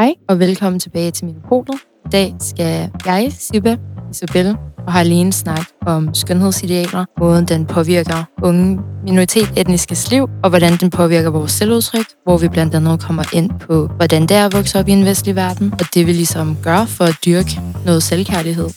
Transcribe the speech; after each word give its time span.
Hej 0.00 0.14
og 0.28 0.38
velkommen 0.38 0.80
tilbage 0.80 1.10
til 1.10 1.24
Minopolet. 1.24 1.80
I 2.06 2.08
dag 2.12 2.34
skal 2.40 2.90
jeg, 3.06 3.32
Sibbe, 3.38 3.78
Isabelle 4.10 4.56
og 4.86 4.92
Harlene 4.92 5.32
snakke 5.32 5.64
om 5.86 6.14
skønhedsidealer, 6.14 7.04
måden 7.18 7.44
den 7.44 7.66
påvirker 7.66 8.24
unge 8.42 8.80
minoritet 9.04 9.48
etniske 9.56 9.96
liv, 10.10 10.28
og 10.42 10.50
hvordan 10.50 10.76
den 10.76 10.90
påvirker 10.90 11.30
vores 11.30 11.52
selvudtryk, 11.52 12.06
hvor 12.24 12.38
vi 12.38 12.48
blandt 12.48 12.74
andet 12.74 13.00
kommer 13.00 13.24
ind 13.32 13.50
på, 13.60 13.86
hvordan 13.86 14.22
det 14.22 14.36
er 14.36 14.46
at 14.46 14.52
vokse 14.54 14.78
op 14.78 14.88
i 14.88 14.92
en 14.92 15.04
vestlig 15.04 15.36
verden, 15.36 15.72
og 15.72 15.94
det 15.94 16.06
vi 16.06 16.12
ligesom 16.12 16.56
gør 16.62 16.84
for 16.84 17.04
at 17.04 17.16
dyrke 17.24 17.60
noget 17.84 18.02
selvkærlighed. 18.02 18.68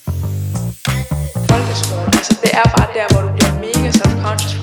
Folkeskole, 1.51 2.07
altså 2.19 2.37
det 2.43 2.51
er 2.53 2.69
bare 2.77 2.87
der, 2.97 3.13
hvor 3.13 3.21
du 3.27 3.29
bliver 3.37 3.53
mega 3.65 3.89
self-conscious. 3.91 4.61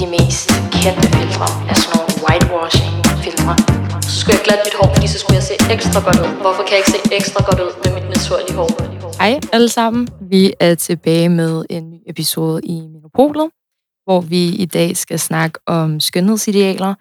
de 0.00 0.06
mest 0.06 0.48
kendte 0.72 1.08
filtre 1.16 1.46
er 1.70 1.74
sådan 1.74 1.96
nogle 1.96 2.12
whitewashing-filtre. 2.24 3.81
Så 4.02 4.20
skulle 4.20 4.36
jeg 4.36 4.44
glatte 4.44 4.62
mit 4.66 4.74
hår, 4.80 4.94
fordi 4.94 5.06
så 5.06 5.18
skulle 5.18 5.36
jeg 5.40 5.42
se 5.42 5.54
ekstra 5.74 6.00
godt 6.06 6.18
ud. 6.24 6.40
Hvorfor 6.44 6.62
kan 6.62 6.72
jeg 6.74 6.80
ikke 6.82 6.92
se 6.96 7.00
ekstra 7.18 7.40
godt 7.48 7.60
ud 7.66 7.72
med 7.84 7.90
mit 7.96 8.08
naturlige 8.14 8.56
hår? 8.60 8.70
Hej 9.22 9.40
alle 9.52 9.68
sammen. 9.68 10.08
Vi 10.20 10.54
er 10.60 10.74
tilbage 10.74 11.28
med 11.28 11.64
en 11.70 11.90
ny 11.90 11.98
episode 12.06 12.60
i 12.64 12.80
Minopolet, 12.92 13.50
hvor 14.04 14.20
vi 14.20 14.42
i 14.48 14.64
dag 14.64 14.96
skal 14.96 15.18
snakke 15.18 15.58
om 15.66 16.00
skønhedsidealer, 16.00 16.94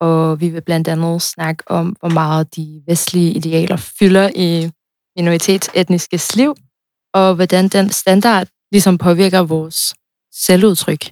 og 0.00 0.40
vi 0.40 0.48
vil 0.48 0.60
blandt 0.60 0.88
andet 0.88 1.22
snakke 1.22 1.62
om, 1.66 1.96
hvor 2.00 2.08
meget 2.08 2.56
de 2.56 2.82
vestlige 2.86 3.32
idealer 3.32 3.76
fylder 3.76 4.30
i 4.34 4.70
minoritetsetniske 5.16 6.20
liv, 6.34 6.54
og 7.14 7.34
hvordan 7.34 7.68
den 7.68 7.90
standard 7.90 8.46
ligesom 8.72 8.98
påvirker 8.98 9.42
vores 9.42 9.94
selvudtryk. 10.34 11.04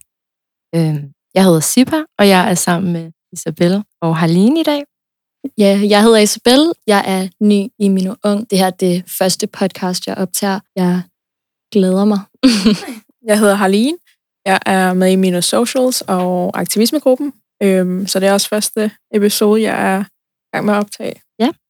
Øhm, 0.74 1.12
jeg 1.34 1.44
hedder 1.44 1.60
Sipa, 1.60 2.04
og 2.18 2.28
jeg 2.28 2.50
er 2.50 2.54
sammen 2.54 2.92
med 2.92 3.12
Isabel 3.32 3.84
og 4.02 4.16
Harline 4.16 4.60
i 4.60 4.62
dag. 4.62 4.82
Ja, 5.58 5.80
jeg 5.88 6.02
hedder 6.02 6.18
Isabel. 6.18 6.72
Jeg 6.86 7.04
er 7.06 7.28
ny 7.44 7.68
i 7.78 7.88
Mino 7.88 8.14
Ung. 8.24 8.50
Det 8.50 8.58
her 8.58 8.66
er 8.66 8.70
det 8.70 9.04
første 9.18 9.46
podcast, 9.46 10.06
jeg 10.06 10.18
optager. 10.18 10.60
Jeg 10.76 11.02
glæder 11.72 12.04
mig. 12.04 12.20
Jeg 13.26 13.38
hedder 13.38 13.54
Harleen. 13.54 13.96
Jeg 14.46 14.58
er 14.66 14.92
med 14.92 15.12
i 15.12 15.16
mine 15.16 15.42
socials 15.42 16.00
og 16.00 16.58
aktivismegruppen. 16.60 17.32
Øhm, 17.62 18.06
så 18.06 18.20
det 18.20 18.28
er 18.28 18.32
også 18.32 18.48
første 18.48 18.90
episode, 19.14 19.62
jeg 19.62 19.94
er 19.94 20.00
i 20.00 20.50
gang 20.52 20.66
med 20.66 20.74
at 20.74 20.78
optage. 20.78 21.22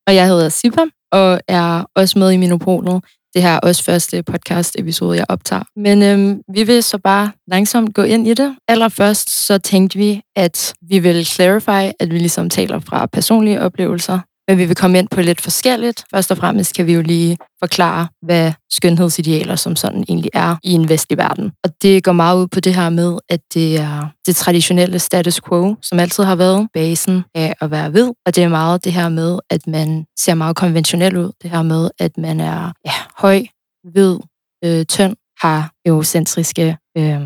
Og 0.06 0.14
jeg 0.14 0.26
hedder 0.26 0.48
Sippa, 0.48 0.84
og 1.12 1.40
er 1.48 1.84
også 1.94 2.18
med 2.18 2.30
i 2.30 2.36
Minopolet. 2.36 3.04
Det 3.34 3.42
her 3.42 3.50
er 3.54 3.58
også 3.58 3.84
første 3.84 4.22
podcast 4.22 4.76
episode, 4.78 5.16
jeg 5.16 5.26
optager. 5.28 5.62
Men 5.76 6.02
øhm, 6.02 6.40
vi 6.54 6.62
vil 6.62 6.82
så 6.82 6.98
bare 6.98 7.32
langsomt 7.48 7.94
gå 7.94 8.02
ind 8.02 8.28
i 8.28 8.34
det. 8.34 8.56
Allerførst 8.68 9.46
så 9.46 9.58
tænkte 9.58 9.98
vi, 9.98 10.20
at 10.36 10.74
vi 10.82 10.98
vil 10.98 11.26
clarify, 11.26 11.92
at 12.00 12.10
vi 12.10 12.18
ligesom 12.18 12.50
taler 12.50 12.78
fra 12.78 13.06
personlige 13.06 13.60
oplevelser, 13.60 14.18
men 14.48 14.58
vi 14.58 14.64
vil 14.64 14.76
komme 14.76 14.98
ind 14.98 15.08
på 15.08 15.20
lidt 15.20 15.40
forskelligt. 15.40 16.04
Først 16.14 16.30
og 16.30 16.36
fremmest 16.36 16.74
kan 16.74 16.86
vi 16.86 16.92
jo 16.92 17.02
lige 17.02 17.38
forklare, 17.58 18.08
hvad 18.22 18.52
skønhedsidealer 18.70 19.56
som 19.56 19.76
sådan 19.76 20.04
egentlig 20.08 20.30
er 20.34 20.56
i 20.62 20.72
en 20.72 20.88
vestlig 20.88 21.18
verden. 21.18 21.52
Og 21.64 21.70
det 21.82 22.04
går 22.04 22.12
meget 22.12 22.38
ud 22.38 22.46
på 22.46 22.60
det 22.60 22.74
her 22.74 22.90
med, 22.90 23.18
at 23.28 23.40
det 23.54 23.76
er 23.76 24.08
det 24.26 24.36
traditionelle 24.36 24.98
status 24.98 25.40
quo, 25.40 25.76
som 25.82 25.98
altid 25.98 26.24
har 26.24 26.36
været 26.36 26.68
basen 26.74 27.24
af 27.34 27.54
at 27.60 27.70
være 27.70 27.90
hvid. 27.90 28.10
Og 28.26 28.36
det 28.36 28.44
er 28.44 28.48
meget 28.48 28.84
det 28.84 28.92
her 28.92 29.08
med, 29.08 29.38
at 29.50 29.66
man 29.66 30.06
ser 30.18 30.34
meget 30.34 30.56
konventionel 30.56 31.16
ud. 31.16 31.32
Det 31.42 31.50
her 31.50 31.62
med, 31.62 31.90
at 31.98 32.18
man 32.18 32.40
er 32.40 32.72
ja, 32.86 32.92
høj, 33.18 33.42
hvid, 33.84 34.18
øh, 34.64 34.84
tynd, 34.84 35.16
har 35.40 35.72
eurocentriske 35.86 36.76
øh, 36.98 37.20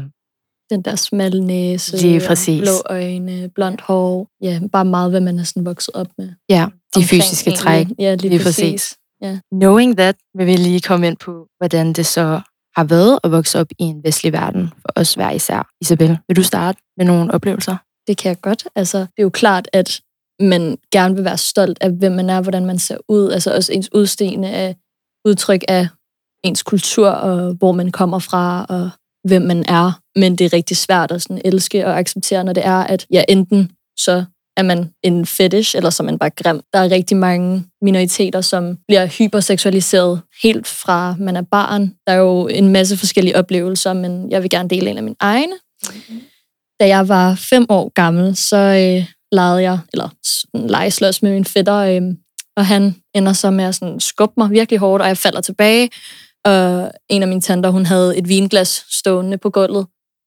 den 0.71 0.83
der 0.83 0.97
smalle 0.97 1.45
næse, 1.45 1.97
Lige 1.97 2.21
præcis. 2.29 2.61
blå 2.63 2.73
øjne, 2.91 3.49
blondt 3.55 3.81
hår. 3.81 4.29
Ja, 4.43 4.61
bare 4.73 4.85
meget, 4.85 5.11
hvad 5.11 5.21
man 5.21 5.39
er 5.39 5.43
sådan 5.45 5.65
vokset 5.65 5.95
op 5.95 6.07
med. 6.19 6.29
ja, 6.49 6.67
de 6.67 6.99
Omkring 6.99 7.09
fysiske 7.23 7.51
træk. 7.51 7.87
Ja, 7.99 8.15
lige, 8.15 8.29
Lige 8.29 8.43
præcis. 8.43 8.65
præcis. 8.65 8.97
Ja. 9.23 9.39
Knowing 9.53 9.97
that, 9.97 10.17
vil 10.39 10.47
vi 10.47 10.57
lige 10.57 10.81
komme 10.81 11.07
ind 11.07 11.17
på, 11.17 11.47
hvordan 11.59 11.93
det 11.93 12.07
så 12.07 12.41
har 12.77 12.85
været 12.85 13.19
at 13.25 13.31
vokse 13.33 13.61
op 13.61 13.67
i 13.79 13.83
en 13.83 14.05
vestlig 14.05 14.33
verden 14.33 14.69
for 14.81 14.89
os 14.97 15.15
hver 15.15 15.31
især. 15.31 15.69
Isabel, 15.81 16.19
vil 16.29 16.37
du 16.37 16.43
starte 16.43 16.79
med 16.97 17.07
nogle 17.07 17.35
oplevelser? 17.35 17.77
Det 18.07 18.17
kan 18.17 18.29
jeg 18.29 18.41
godt. 18.41 18.65
Altså, 18.77 18.99
det 18.99 19.19
er 19.19 19.23
jo 19.23 19.31
klart, 19.31 19.69
at 19.73 20.01
man 20.41 20.79
gerne 20.93 21.15
vil 21.15 21.25
være 21.25 21.39
stolt 21.39 21.79
af, 21.81 21.91
hvem 21.91 22.13
man 22.13 22.31
er, 22.31 22.41
hvordan 22.41 22.67
man 22.67 22.79
ser 22.79 22.97
ud. 23.09 23.31
Altså 23.31 23.55
også 23.55 23.73
ens 23.73 23.93
udseende 23.93 24.49
af 24.51 24.77
udtryk 25.25 25.65
af 25.69 25.89
ens 26.45 26.63
kultur, 26.63 27.09
og 27.09 27.55
hvor 27.55 27.73
man 27.73 27.91
kommer 27.91 28.19
fra, 28.19 28.67
og 28.69 28.91
hvem 29.29 29.43
man 29.43 29.65
er. 29.69 30.01
Men 30.17 30.37
det 30.37 30.45
er 30.45 30.53
rigtig 30.53 30.77
svært 30.77 31.13
at 31.13 31.23
sådan 31.23 31.43
elske 31.45 31.87
og 31.87 31.99
acceptere, 31.99 32.45
når 32.45 32.53
det 32.53 32.67
er, 32.67 32.85
at 32.85 33.07
ja, 33.11 33.25
enten 33.29 33.71
så 33.99 34.25
er 34.57 34.63
man 34.63 34.91
en 35.03 35.27
fetish, 35.27 35.77
eller 35.77 35.91
så 35.91 36.03
er 36.03 36.05
man 36.05 36.19
bare 36.19 36.31
grim. 36.31 36.61
Der 36.73 36.79
er 36.79 36.91
rigtig 36.91 37.17
mange 37.17 37.65
minoriteter, 37.83 38.41
som 38.41 38.79
bliver 38.89 39.07
hyperseksualiseret 39.07 40.21
helt 40.43 40.67
fra 40.67 41.15
man 41.19 41.37
er 41.37 41.43
barn. 41.43 41.95
Der 42.07 42.13
er 42.13 42.17
jo 42.17 42.47
en 42.47 42.69
masse 42.69 42.97
forskellige 42.97 43.37
oplevelser, 43.37 43.93
men 43.93 44.31
jeg 44.31 44.43
vil 44.43 44.51
gerne 44.51 44.69
dele 44.69 44.91
en 44.91 44.97
af 44.97 45.03
mine 45.03 45.17
egne. 45.21 45.53
Da 46.81 46.89
jeg 46.89 47.09
var 47.09 47.35
fem 47.35 47.67
år 47.69 47.93
gammel, 47.95 48.37
så 48.37 48.57
øh, 48.57 49.07
legede 49.33 49.63
jeg, 49.63 49.79
eller 49.93 50.09
sådan 50.25 50.71
legeslås 50.71 51.23
med 51.23 51.33
min 51.33 51.45
fætter, 51.45 51.77
øh, 51.77 52.03
og 52.57 52.67
han 52.67 52.95
ender 53.15 53.33
så 53.33 53.51
med 53.51 53.65
at 53.65 53.75
sådan 53.75 54.01
skubbe 54.01 54.35
mig 54.37 54.51
virkelig 54.51 54.79
hårdt, 54.79 55.03
og 55.03 55.09
jeg 55.09 55.19
falder 55.19 55.41
tilbage. 55.41 55.91
Og 56.45 56.93
en 57.09 57.23
af 57.23 57.29
mine 57.29 57.41
tanter, 57.41 57.71
hun 57.71 57.87
havde 57.87 58.17
et 58.17 58.29
vinglas 58.29 58.87
stående 58.91 59.39
på 59.39 59.51
gulvet, 59.51 59.87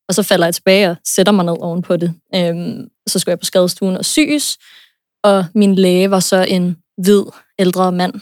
og 0.09 0.15
så 0.15 0.23
falder 0.23 0.45
jeg 0.47 0.53
tilbage 0.53 0.89
og 0.89 0.95
sætter 1.05 1.31
mig 1.31 1.45
ned 1.45 1.55
ovenpå 1.59 1.97
det. 1.97 2.13
Øhm, 2.35 2.87
så 3.07 3.19
skulle 3.19 3.31
jeg 3.31 3.39
på 3.39 3.45
skadestuen 3.45 3.97
og 3.97 4.05
syes, 4.05 4.57
og 5.23 5.45
min 5.55 5.75
læge 5.75 6.11
var 6.11 6.19
så 6.19 6.45
en 6.47 6.77
hvid, 6.97 7.23
ældre 7.59 7.91
mand. 7.91 8.13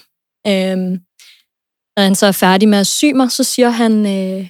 Øhm, 0.48 1.00
når 1.98 2.04
han 2.04 2.16
så 2.16 2.26
er 2.26 2.32
færdig 2.32 2.70
med 2.70 2.78
at 2.80 2.88
sy 2.88 3.06
mig, 3.06 3.32
så 3.32 3.44
siger 3.44 3.70
han, 3.70 4.06
øh, 4.06 4.50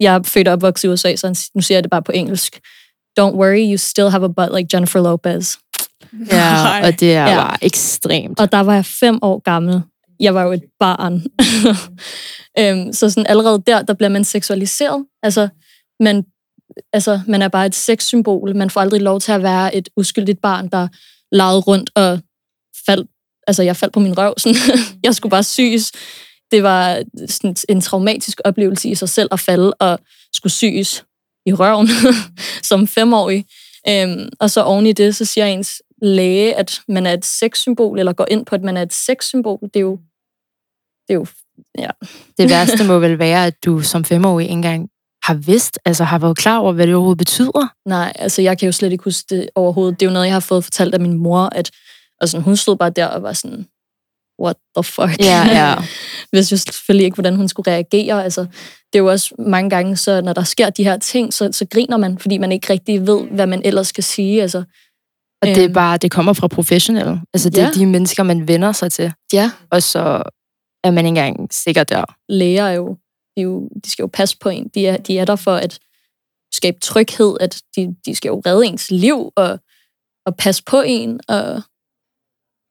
jeg 0.00 0.14
er 0.14 0.22
født 0.22 0.48
og 0.48 0.52
opvokset 0.52 0.88
i 0.88 0.92
USA, 0.92 1.16
så 1.16 1.26
han, 1.26 1.36
nu 1.54 1.60
siger 1.60 1.76
jeg 1.76 1.84
det 1.84 1.90
bare 1.90 2.02
på 2.02 2.12
engelsk. 2.12 2.60
Don't 3.20 3.34
worry, 3.34 3.70
you 3.70 3.76
still 3.76 4.10
have 4.10 4.24
a 4.24 4.28
butt 4.28 4.56
like 4.56 4.68
Jennifer 4.76 5.02
Lopez. 5.02 5.56
Ja, 6.30 6.80
og 6.86 7.00
det 7.00 7.14
er 7.14 7.24
Ja. 7.24 7.30
ja. 7.30 7.36
bare 7.36 7.64
ekstremt. 7.64 8.40
Og 8.40 8.52
der 8.52 8.60
var 8.60 8.74
jeg 8.74 8.84
fem 8.84 9.18
år 9.22 9.38
gammel. 9.38 9.82
Jeg 10.20 10.34
var 10.34 10.42
jo 10.42 10.52
et 10.52 10.62
barn. 10.80 11.22
øhm, 12.58 12.92
så 12.92 13.10
sådan 13.10 13.26
allerede 13.26 13.62
der, 13.66 13.82
der 13.82 13.94
bliver 13.94 14.08
man 14.08 14.24
seksualiseret. 14.24 15.06
Altså 15.22 15.48
man, 16.00 16.24
altså, 16.92 17.20
man 17.26 17.42
er 17.42 17.48
bare 17.48 17.66
et 17.66 17.74
sexsymbol. 17.74 18.56
Man 18.56 18.70
får 18.70 18.80
aldrig 18.80 19.00
lov 19.00 19.20
til 19.20 19.32
at 19.32 19.42
være 19.42 19.74
et 19.74 19.88
uskyldigt 19.96 20.40
barn, 20.42 20.68
der 20.68 20.88
legede 21.32 21.60
rundt 21.60 21.90
og 21.94 22.20
faldt. 22.86 23.10
Altså, 23.46 23.62
jeg 23.62 23.76
faldt 23.76 23.94
på 23.94 24.00
min 24.00 24.18
røv. 24.18 24.34
Sådan. 24.38 24.56
jeg 25.02 25.14
skulle 25.14 25.30
bare 25.30 25.42
syes. 25.42 25.92
Det 26.50 26.62
var 26.62 27.02
sådan 27.28 27.56
en 27.68 27.80
traumatisk 27.80 28.40
oplevelse 28.44 28.88
i 28.88 28.94
sig 28.94 29.08
selv 29.08 29.28
at 29.32 29.40
falde 29.40 29.74
og 29.74 29.98
skulle 30.32 30.52
syes 30.52 31.04
i 31.46 31.52
røven 31.52 31.88
som 32.68 32.86
femårig. 32.86 33.44
Øhm, 33.88 34.28
og 34.40 34.50
så 34.50 34.62
oven 34.62 34.86
i 34.86 34.92
det, 34.92 35.16
så 35.16 35.24
siger 35.24 35.46
ens 35.46 35.82
læge, 36.02 36.54
at 36.54 36.80
man 36.88 37.06
er 37.06 37.12
et 37.12 37.24
sexsymbol, 37.24 37.98
eller 37.98 38.12
går 38.12 38.26
ind 38.30 38.46
på, 38.46 38.54
at 38.54 38.62
man 38.62 38.76
er 38.76 38.82
et 38.82 38.92
sexsymbol. 38.92 39.58
Det 39.62 39.76
er 39.76 39.80
jo, 39.80 39.98
det 41.08 41.14
er 41.14 41.14
jo 41.14 41.26
ja, 41.78 41.90
Det 42.38 42.50
værste 42.50 42.84
må 42.92 42.98
vel 42.98 43.18
være, 43.18 43.46
at 43.46 43.64
du 43.64 43.82
som 43.82 44.04
femårig 44.04 44.44
ikke 44.44 44.52
engang 44.52 44.88
har 45.28 45.34
vidst, 45.34 45.78
altså 45.84 46.04
har 46.04 46.18
været 46.18 46.36
klar 46.38 46.58
over, 46.58 46.72
hvad 46.72 46.86
det 46.86 46.94
overhovedet 46.94 47.18
betyder. 47.18 47.68
Nej, 47.88 48.12
altså 48.14 48.42
jeg 48.42 48.58
kan 48.58 48.66
jo 48.66 48.72
slet 48.72 48.92
ikke 48.92 49.04
huske 49.04 49.26
det 49.34 49.48
overhovedet. 49.54 50.00
Det 50.00 50.06
er 50.06 50.10
jo 50.10 50.12
noget, 50.14 50.26
jeg 50.26 50.34
har 50.34 50.40
fået 50.40 50.64
fortalt 50.64 50.94
af 50.94 51.00
min 51.00 51.18
mor, 51.18 51.48
at 51.52 51.70
og 52.20 52.28
sådan, 52.28 52.44
hun 52.44 52.56
stod 52.56 52.76
bare 52.76 52.90
der 52.90 53.06
og 53.06 53.22
var 53.22 53.32
sådan, 53.32 53.66
what 54.42 54.56
the 54.76 54.82
fuck? 54.84 55.20
Ja, 55.24 55.42
ja. 55.60 55.74
Hvis 56.32 56.50
jeg 56.50 56.58
selvfølgelig 56.58 57.04
ikke, 57.04 57.14
hvordan 57.14 57.36
hun 57.36 57.48
skulle 57.48 57.70
reagere. 57.72 58.24
Altså, 58.24 58.40
det 58.92 58.94
er 58.94 58.98
jo 58.98 59.10
også 59.10 59.34
mange 59.38 59.70
gange, 59.70 59.96
så 59.96 60.20
når 60.20 60.32
der 60.32 60.42
sker 60.44 60.70
de 60.70 60.84
her 60.84 60.98
ting, 60.98 61.34
så, 61.34 61.48
så 61.52 61.66
griner 61.72 61.96
man, 61.96 62.18
fordi 62.18 62.38
man 62.38 62.52
ikke 62.52 62.72
rigtig 62.72 63.06
ved, 63.06 63.24
hvad 63.30 63.46
man 63.46 63.62
ellers 63.64 63.86
skal 63.86 64.04
sige. 64.04 64.42
Altså, 64.42 64.58
Og 65.42 65.48
det 65.48 65.58
er 65.58 65.64
Øhm. 65.64 65.72
bare, 65.72 65.96
det 65.96 66.10
kommer 66.10 66.32
fra 66.32 66.48
professionelle. 66.48 67.20
Altså 67.34 67.50
det 67.50 67.58
er 67.58 67.64
Ja. 67.66 67.70
de 67.70 67.86
mennesker, 67.86 68.22
man 68.22 68.48
vender 68.48 68.72
sig 68.72 68.92
til. 68.92 69.12
ja, 69.32 69.50
Og 69.70 69.82
så 69.82 70.22
er 70.84 70.90
man 70.90 70.98
ikke 71.06 71.08
engang 71.08 71.48
sikker 71.54 71.84
der. 71.84 72.04
læger 72.28 72.64
er 72.64 72.72
jo, 72.72 72.96
de, 73.38 73.42
er 73.42 73.44
jo, 73.44 73.68
de 73.84 73.90
skal 73.90 74.02
jo 74.02 74.10
passe 74.12 74.38
på 74.38 74.48
en. 74.48 74.68
De 74.74 74.86
er, 74.86 74.96
de 74.96 75.18
er 75.18 75.24
der 75.24 75.36
for 75.36 75.54
at 75.54 75.78
skabe 76.52 76.80
tryghed, 76.80 77.36
at 77.40 77.62
de, 77.76 77.96
de 78.06 78.14
skal 78.14 78.28
jo 78.28 78.42
redde 78.46 78.66
ens 78.66 78.90
liv 78.90 79.32
og, 79.36 79.58
og 80.26 80.36
passe 80.36 80.62
på 80.64 80.82
en. 80.86 81.20
Og, 81.28 81.62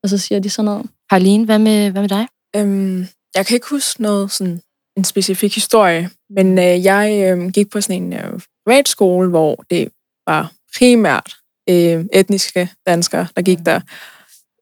og 0.04 0.10
så 0.10 0.18
siger 0.18 0.40
de 0.40 0.50
sådan 0.50 0.66
noget. 0.66 0.86
Harleen, 1.10 1.44
hvad 1.44 1.60
med, 1.60 1.92
hvad 1.92 2.02
med 2.02 2.10
dig? 2.10 2.28
Øhm, 2.56 3.08
jeg 3.36 3.46
kan 3.46 3.56
ikke 3.56 3.70
huske 3.70 4.02
noget 4.02 4.32
sådan 4.32 4.62
en 4.98 5.04
specifik 5.04 5.56
historie, 5.56 6.10
men 6.30 6.60
øh, 6.60 6.84
jeg 6.84 7.38
øh, 7.38 7.52
gik 7.52 7.70
på 7.70 7.82
sådan 7.82 8.04
en 8.04 8.14
øh, 8.14 8.42
privatskole, 8.66 9.30
hvor 9.30 9.64
det 9.70 9.92
var 10.28 10.52
primært 10.78 11.36
øh, 11.70 12.06
etniske 12.14 12.70
danskere, 12.86 13.28
der 13.36 13.42
gik 13.42 13.60
der. 13.66 13.80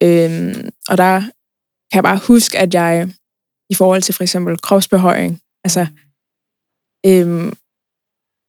Øhm, 0.02 0.70
og 0.88 0.98
der 0.98 1.20
kan 1.90 1.94
jeg 1.94 2.02
bare 2.02 2.20
huske, 2.28 2.58
at 2.58 2.74
jeg 2.74 3.08
i 3.70 3.74
forhold 3.74 4.02
til 4.02 4.14
for 4.14 4.22
eksempel 4.22 4.58
kropsbehøjning, 4.58 5.40
altså 5.66 5.86
øhm, 7.06 7.52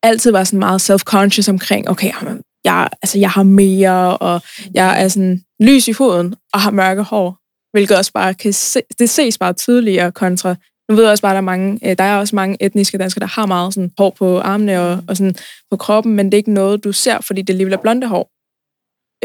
altid 0.04 0.32
var 0.32 0.44
sådan 0.44 0.60
meget 0.60 0.90
self-conscious 0.90 1.50
omkring, 1.50 1.90
okay, 1.90 2.12
jamen, 2.22 2.42
jeg, 2.64 2.90
altså, 3.02 3.20
jeg 3.20 3.30
har 3.30 3.44
mere, 3.44 4.18
og 4.18 4.42
jeg 4.74 5.04
er 5.04 5.08
sådan 5.08 5.42
lys 5.60 5.88
i 5.88 5.92
huden 5.92 6.36
og 6.54 6.60
har 6.62 6.72
mørke 6.72 7.04
hår. 7.04 7.38
hvilket 7.74 7.98
også 7.98 8.14
bare 8.14 8.34
kan 8.34 8.54
se, 8.54 8.82
det 9.00 9.10
ses 9.10 9.38
bare 9.38 9.54
tydeligere 9.54 10.12
kontra 10.12 10.56
nu 10.90 10.96
ved 10.96 11.04
jeg 11.04 11.12
også 11.12 11.22
bare, 11.22 11.32
at 11.32 11.36
der 11.36 11.38
er, 11.38 11.42
mange, 11.42 11.90
øh, 11.90 11.98
der 11.98 12.04
er 12.04 12.18
også 12.18 12.36
mange 12.36 12.58
etniske 12.60 12.98
danskere, 12.98 13.20
der 13.20 13.28
har 13.28 13.46
meget 13.46 13.74
sådan 13.74 13.92
hår 13.98 14.10
på 14.10 14.40
armene 14.40 14.82
og, 14.82 15.04
og 15.08 15.18
sådan 15.18 15.36
på 15.72 15.78
kroppen, 15.78 16.16
men 16.16 16.26
det 16.26 16.34
er 16.34 16.38
ikke 16.38 16.54
noget, 16.54 16.84
du 16.84 16.92
ser, 16.92 17.22
fordi 17.22 17.42
det 17.42 17.54
alligevel 17.54 17.74
er 17.74 17.78
blonde 17.78 18.08
hår. 18.08 18.32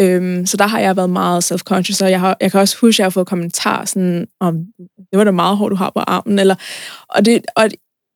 Øhm, 0.00 0.46
så 0.46 0.56
der 0.56 0.66
har 0.66 0.80
jeg 0.80 0.96
været 0.96 1.10
meget 1.10 1.52
self-conscious, 1.52 2.04
og 2.04 2.10
jeg, 2.10 2.20
har, 2.20 2.36
jeg 2.40 2.50
kan 2.50 2.60
også 2.60 2.76
huske, 2.80 2.94
at 2.94 2.98
jeg 2.98 3.04
har 3.04 3.10
fået 3.10 3.26
kommentarer 3.26 3.84
sådan, 3.84 4.28
om 4.40 4.66
det 5.10 5.18
var 5.18 5.24
da 5.24 5.30
meget 5.30 5.56
hårdt, 5.56 5.70
du 5.70 5.76
har 5.76 5.90
på 5.90 6.00
armen, 6.00 6.38
eller, 6.38 6.54
og, 7.08 7.24
det, 7.24 7.46
og, 7.56 7.70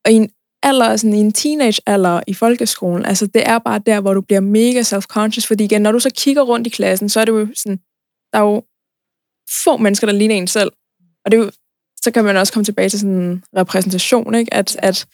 og 0.04 0.12
i 0.12 0.14
en 0.14 0.30
alder, 0.62 0.96
sådan 0.96 1.14
i 1.14 1.20
en 1.20 1.32
teenage-alder 1.32 2.20
i 2.26 2.34
folkeskolen, 2.34 3.04
altså 3.04 3.26
det 3.26 3.48
er 3.48 3.58
bare 3.58 3.78
der, 3.86 4.00
hvor 4.00 4.14
du 4.14 4.20
bliver 4.20 4.40
mega 4.40 4.80
self-conscious, 4.80 5.46
fordi 5.46 5.64
igen, 5.64 5.82
når 5.82 5.92
du 5.92 5.98
så 5.98 6.10
kigger 6.16 6.42
rundt 6.42 6.66
i 6.66 6.70
klassen, 6.70 7.08
så 7.08 7.20
er 7.20 7.24
det 7.24 7.32
jo 7.32 7.48
sådan, 7.54 7.76
der 8.32 8.38
er 8.38 8.42
jo 8.42 8.62
få 9.64 9.76
mennesker, 9.76 10.06
der 10.06 10.14
ligner 10.14 10.34
en 10.34 10.46
selv. 10.46 10.72
Og 11.24 11.32
det 11.32 11.38
er 11.38 11.44
jo, 11.44 11.50
så 12.02 12.10
kan 12.10 12.24
man 12.24 12.36
også 12.36 12.52
komme 12.52 12.64
tilbage 12.64 12.88
til 12.88 13.00
sådan 13.00 13.14
en 13.14 13.44
repræsentation, 13.56 14.34
ikke? 14.34 14.54
At, 14.54 14.76
at 14.76 15.06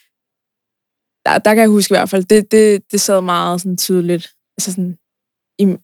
der, 1.26 1.38
der 1.38 1.54
kan 1.54 1.60
jeg 1.60 1.68
huske 1.68 1.92
i 1.92 1.96
hvert 1.96 2.10
fald, 2.10 2.24
det, 2.24 2.52
det, 2.52 2.82
det 2.92 3.00
sad 3.00 3.20
meget 3.20 3.60
sådan 3.60 3.76
tydeligt. 3.76 4.30
Altså 4.56 4.70
sådan, 4.70 4.98
i, 5.58 5.76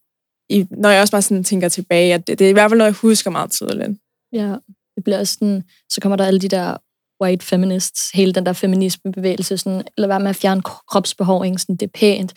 i, 0.50 0.66
når 0.70 0.88
jeg 0.88 1.00
også 1.00 1.12
bare 1.12 1.22
sådan 1.22 1.44
tænker 1.44 1.68
tilbage, 1.68 2.14
at 2.14 2.26
det, 2.26 2.38
det 2.38 2.44
er 2.44 2.50
i 2.50 2.52
hvert 2.52 2.70
fald 2.70 2.78
noget, 2.78 2.90
jeg 2.90 2.98
husker 3.00 3.30
meget 3.30 3.50
tydeligt. 3.50 3.98
Ja, 4.32 4.56
det 4.96 5.04
bliver 5.04 5.24
sådan, 5.24 5.64
så 5.90 6.00
kommer 6.00 6.16
der 6.16 6.24
alle 6.24 6.40
de 6.40 6.48
der 6.48 6.76
white 7.22 7.46
feminists, 7.46 8.10
hele 8.10 8.32
den 8.32 8.46
der 8.46 8.52
feminismebevægelse, 8.52 9.58
sådan, 9.58 9.82
eller 9.96 10.06
hvad 10.06 10.18
med 10.18 10.30
at 10.30 10.36
fjerne 10.36 10.62
kropsbehåring, 10.62 11.60
sådan, 11.60 11.76
det 11.76 11.86
er 11.86 11.98
pænt. 11.98 12.34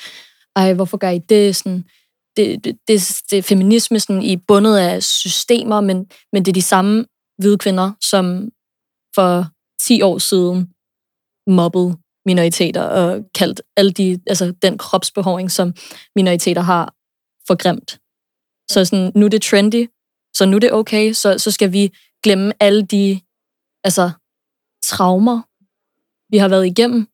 Ej, 0.56 0.74
hvorfor 0.74 0.98
gør 0.98 1.10
I 1.10 1.20
det? 1.20 1.56
Sådan, 1.56 1.84
det, 2.38 2.64
det, 2.64 2.78
det, 2.88 3.22
det 3.32 3.38
er 3.38 3.42
feminisme 3.42 4.00
sådan, 4.00 4.24
i 4.24 4.38
bundet 4.38 4.78
af 4.78 5.04
systemer, 5.04 5.82
men, 5.82 6.06
men 6.34 6.46
det 6.46 6.52
er 6.52 6.54
de 6.54 6.62
samme 6.62 7.06
hvide 7.38 7.58
kvinder, 7.58 7.92
som 8.02 8.50
for 9.16 9.46
10 9.88 10.02
år 10.02 10.18
siden 10.18 10.70
mobbede 11.48 11.98
minoriteter 12.26 12.82
og 12.82 13.24
kaldt 13.36 13.62
alle 13.78 13.92
de, 13.92 14.20
altså 14.28 14.54
den 14.62 14.78
kropsbehåring, 14.78 15.52
som 15.52 15.74
minoriteter 16.16 16.62
har, 16.62 16.94
for 17.48 17.56
grimt. 17.56 18.01
Så 18.72 18.86
sådan, 18.86 19.12
nu 19.16 19.26
er 19.26 19.30
det 19.30 19.42
trendy, 19.42 19.90
så 20.34 20.46
nu 20.46 20.56
er 20.56 20.60
det 20.60 20.74
okay, 20.74 21.14
så, 21.14 21.38
så 21.38 21.52
skal 21.52 21.72
vi 21.72 21.94
glemme 22.24 22.54
alle 22.60 22.86
de 22.86 23.22
altså, 23.84 24.12
traumer, 24.84 25.42
vi 26.32 26.38
har 26.38 26.48
været 26.48 26.66
igennem. 26.66 27.08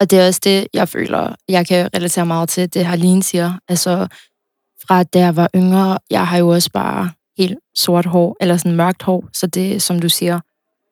Og 0.00 0.10
det 0.10 0.18
er 0.18 0.26
også 0.26 0.40
det, 0.44 0.66
jeg 0.74 0.88
føler, 0.88 1.34
jeg 1.48 1.66
kan 1.66 1.90
relatere 1.94 2.26
meget 2.26 2.48
til, 2.48 2.74
det 2.74 2.84
Harleen 2.84 3.22
siger. 3.22 3.58
Altså, 3.68 4.06
fra 4.86 5.02
da 5.02 5.18
jeg 5.18 5.36
var 5.36 5.50
yngre, 5.54 5.98
jeg 6.10 6.26
har 6.26 6.38
jo 6.38 6.48
også 6.48 6.70
bare 6.70 7.10
helt 7.38 7.58
sort 7.74 8.06
hår, 8.06 8.36
eller 8.40 8.56
sådan 8.56 8.76
mørkt 8.76 9.02
hår, 9.02 9.28
så 9.32 9.46
det, 9.46 9.82
som 9.82 10.00
du 10.00 10.08
siger, 10.08 10.40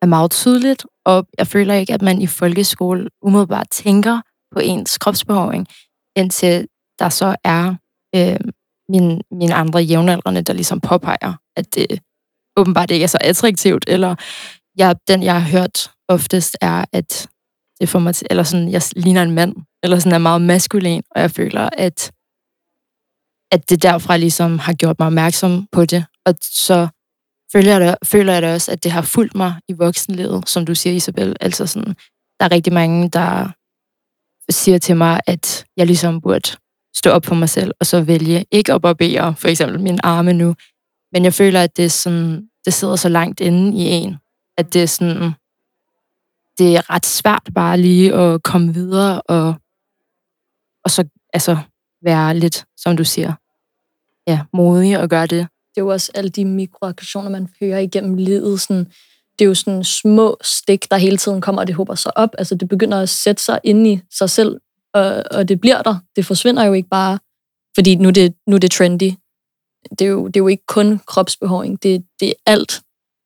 er 0.01 0.05
meget 0.05 0.31
tydeligt, 0.31 0.85
og 1.05 1.27
jeg 1.37 1.47
føler 1.47 1.73
ikke, 1.73 1.93
at 1.93 2.01
man 2.01 2.21
i 2.21 2.27
folkeskole 2.27 3.09
umiddelbart 3.21 3.67
tænker 3.71 4.21
på 4.51 4.59
ens 4.59 4.97
kropsbehåring, 4.97 5.67
indtil 6.15 6.67
der 6.99 7.09
så 7.09 7.35
er 7.43 7.75
øh, 8.15 8.39
mine, 8.89 9.21
mine 9.31 9.53
andre 9.53 9.79
jævnaldrende, 9.79 10.41
der 10.41 10.53
ligesom 10.53 10.81
påpeger, 10.81 11.33
at 11.55 11.75
det 11.75 11.99
åbenbart 12.57 12.91
ikke 12.91 13.03
er 13.03 13.07
så 13.07 13.17
attraktivt, 13.21 13.85
eller 13.87 14.15
jeg, 14.77 14.95
den, 15.07 15.23
jeg 15.23 15.41
har 15.41 15.49
hørt 15.49 15.91
oftest, 16.07 16.57
er, 16.61 16.85
at 16.93 17.29
det 17.79 17.89
får 17.89 17.99
mig 17.99 18.15
til, 18.15 18.27
eller 18.29 18.43
sådan, 18.43 18.71
jeg 18.71 18.81
ligner 18.95 19.23
en 19.23 19.31
mand, 19.31 19.55
eller 19.83 19.99
sådan 19.99 20.13
er 20.13 20.17
meget 20.17 20.41
maskulin, 20.41 21.03
og 21.11 21.21
jeg 21.21 21.31
føler, 21.31 21.69
at, 21.73 22.11
at 23.51 23.69
det 23.69 23.83
derfra 23.83 24.17
ligesom 24.17 24.59
har 24.59 24.73
gjort 24.73 24.99
mig 24.99 25.05
opmærksom 25.05 25.67
på 25.71 25.85
det, 25.85 26.05
og 26.25 26.33
så 26.41 26.87
føler 27.51 27.71
jeg, 27.71 27.81
det, 27.81 28.07
føler 28.07 28.33
jeg 28.33 28.41
det 28.41 28.53
også, 28.53 28.71
at 28.71 28.83
det 28.83 28.91
har 28.91 29.01
fulgt 29.01 29.35
mig 29.35 29.55
i 29.67 29.73
voksenlivet, 29.73 30.49
som 30.49 30.65
du 30.65 30.75
siger, 30.75 30.93
Isabel. 30.93 31.35
Altså 31.41 31.67
sådan, 31.67 31.95
der 32.39 32.45
er 32.45 32.51
rigtig 32.51 32.73
mange, 32.73 33.09
der 33.09 33.49
siger 34.51 34.77
til 34.77 34.97
mig, 34.97 35.21
at 35.27 35.65
jeg 35.77 35.87
ligesom 35.87 36.21
burde 36.21 36.49
stå 36.97 37.09
op 37.09 37.25
for 37.25 37.35
mig 37.35 37.49
selv, 37.49 37.71
og 37.79 37.85
så 37.85 38.01
vælge 38.01 38.45
ikke 38.51 38.73
at 38.73 38.81
barbere 38.81 39.35
for 39.35 39.47
eksempel 39.47 39.79
min 39.79 39.99
arme 40.03 40.33
nu. 40.33 40.55
Men 41.11 41.23
jeg 41.23 41.33
føler, 41.33 41.63
at 41.63 41.77
det, 41.77 41.85
er 41.85 41.89
sådan, 41.89 42.49
det 42.65 42.73
sidder 42.73 42.95
så 42.95 43.09
langt 43.09 43.39
inde 43.39 43.77
i 43.77 43.81
en, 43.87 44.17
at 44.57 44.73
det 44.73 44.83
er 44.83 44.87
sådan, 44.87 45.31
det 46.57 46.75
er 46.75 46.89
ret 46.89 47.05
svært 47.05 47.49
bare 47.55 47.77
lige 47.77 48.13
at 48.13 48.43
komme 48.43 48.73
videre 48.73 49.21
og, 49.21 49.55
og 50.83 50.91
så 50.91 51.03
altså 51.33 51.57
være 52.03 52.37
lidt, 52.37 52.65
som 52.77 52.97
du 52.97 53.03
siger, 53.03 53.33
ja, 54.27 54.41
modig 54.53 54.99
og 54.99 55.09
gøre 55.09 55.27
det. 55.27 55.47
Det 55.75 55.81
er 55.81 55.85
jo 55.85 55.87
også 55.87 56.11
alle 56.15 56.29
de 56.29 56.45
mikroaggressioner, 56.45 57.29
man 57.29 57.49
hører 57.59 57.79
igennem 57.79 58.13
livet. 58.15 58.61
Sådan, 58.61 58.85
det 59.39 59.45
er 59.45 59.47
jo 59.49 59.53
sådan 59.53 59.83
små 59.83 60.37
stik, 60.41 60.91
der 60.91 60.97
hele 60.97 61.17
tiden 61.17 61.41
kommer, 61.41 61.61
og 61.61 61.67
det 61.67 61.75
håber 61.75 61.95
sig 61.95 62.17
op. 62.17 62.29
Altså 62.37 62.55
det 62.55 62.69
begynder 62.69 63.01
at 63.01 63.09
sætte 63.09 63.43
sig 63.43 63.59
ind 63.63 63.87
i 63.87 64.01
sig 64.17 64.29
selv, 64.29 64.59
og, 64.93 65.23
og 65.31 65.47
det 65.47 65.61
bliver 65.61 65.81
der. 65.81 65.95
Det 66.15 66.25
forsvinder 66.25 66.63
jo 66.63 66.73
ikke 66.73 66.89
bare, 66.89 67.19
fordi 67.75 67.95
nu 67.95 68.07
er 68.07 68.13
det, 68.13 68.33
nu 68.47 68.55
er 68.55 68.59
det 68.59 68.71
trendy. 68.71 69.11
Det 69.89 70.01
er, 70.01 70.09
jo, 70.09 70.27
det 70.27 70.35
er 70.35 70.39
jo 70.39 70.47
ikke 70.47 70.65
kun 70.67 70.99
kropsbehåring, 70.99 71.83
det, 71.83 72.05
det 72.19 72.29
er 72.29 72.33
alt, 72.45 72.81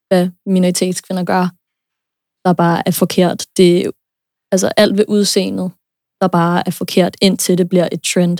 hvad 0.08 0.30
minoritetskvinder 0.46 1.24
gør, 1.24 1.50
der 2.46 2.54
bare 2.54 2.88
er 2.88 2.92
forkert. 2.92 3.46
Det 3.58 3.86
er 3.86 3.92
altså 4.52 4.72
alt 4.78 4.98
ved 4.98 5.06
udseendet, 5.08 5.72
der 6.22 6.28
bare 6.28 6.64
er 6.66 6.72
forkert, 6.72 7.18
indtil 7.22 7.58
det 7.58 7.70
bliver 7.70 7.90
et 7.92 8.04
trend. 8.04 8.38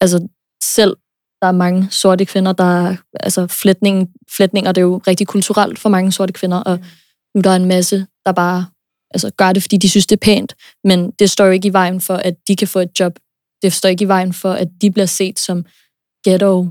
Altså 0.00 0.28
selv 0.62 0.96
der 1.42 1.48
er 1.48 1.52
mange 1.52 1.90
sorte 1.90 2.24
kvinder, 2.24 2.52
der 2.52 2.96
altså 3.20 3.46
flætning, 3.46 4.08
flætninger, 4.36 4.72
det 4.72 4.80
er 4.80 4.86
jo 4.86 5.02
rigtig 5.06 5.26
kulturelt 5.26 5.78
for 5.78 5.88
mange 5.88 6.12
sorte 6.12 6.32
kvinder, 6.32 6.56
og 6.56 6.78
nu 7.34 7.40
der 7.40 7.50
er 7.50 7.56
en 7.56 7.68
masse, 7.68 8.06
der 8.26 8.32
bare 8.32 8.66
altså, 9.14 9.30
gør 9.30 9.52
det, 9.52 9.62
fordi 9.62 9.76
de 9.76 9.88
synes, 9.88 10.06
det 10.06 10.16
er 10.16 10.26
pænt, 10.26 10.54
men 10.84 11.10
det 11.10 11.30
står 11.30 11.44
jo 11.44 11.50
ikke 11.50 11.68
i 11.68 11.72
vejen 11.72 12.00
for, 12.00 12.14
at 12.14 12.34
de 12.48 12.56
kan 12.56 12.68
få 12.68 12.78
et 12.78 13.00
job. 13.00 13.18
Det 13.62 13.72
står 13.72 13.88
ikke 13.88 14.04
i 14.04 14.08
vejen 14.08 14.32
for, 14.32 14.52
at 14.52 14.68
de 14.80 14.90
bliver 14.90 15.06
set 15.06 15.38
som 15.38 15.64
ghetto. 16.24 16.66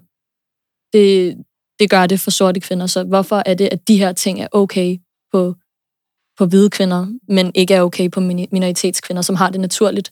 Det, 0.94 1.38
det 1.80 1.90
gør 1.90 2.06
det 2.08 2.20
for 2.20 2.32
sorte 2.32 2.60
kvinder, 2.60 2.88
så 2.88 3.04
hvorfor 3.04 3.44
er 3.46 3.54
det, 3.54 3.70
at 3.72 3.88
de 3.88 3.98
her 3.98 4.12
ting 4.14 4.42
er 4.42 4.48
okay 4.52 4.98
på, 5.32 5.56
på 6.38 6.46
hvide 6.46 6.70
kvinder, 6.70 7.08
men 7.28 7.52
ikke 7.56 7.74
er 7.74 7.82
okay 7.82 8.10
på 8.10 8.20
minoritetskvinder, 8.20 9.22
som 9.22 9.36
har 9.36 9.50
det 9.50 9.60
naturligt, 9.60 10.12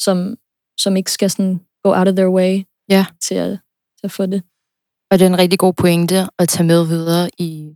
som, 0.00 0.36
som 0.80 0.96
ikke 0.96 1.12
skal 1.12 1.30
sådan 1.30 1.60
go 1.84 1.90
out 1.98 2.08
of 2.08 2.14
their 2.14 2.28
way 2.28 2.62
ja. 2.88 3.06
til 3.28 3.34
at 3.34 3.58
til 4.00 4.06
at 4.06 4.12
få 4.12 4.26
det. 4.26 4.42
Og 5.10 5.18
det 5.18 5.24
er 5.24 5.30
en 5.30 5.38
rigtig 5.38 5.58
god 5.58 5.72
pointe 5.72 6.26
at 6.38 6.48
tage 6.48 6.66
med 6.66 6.86
videre 6.86 7.30
i 7.38 7.74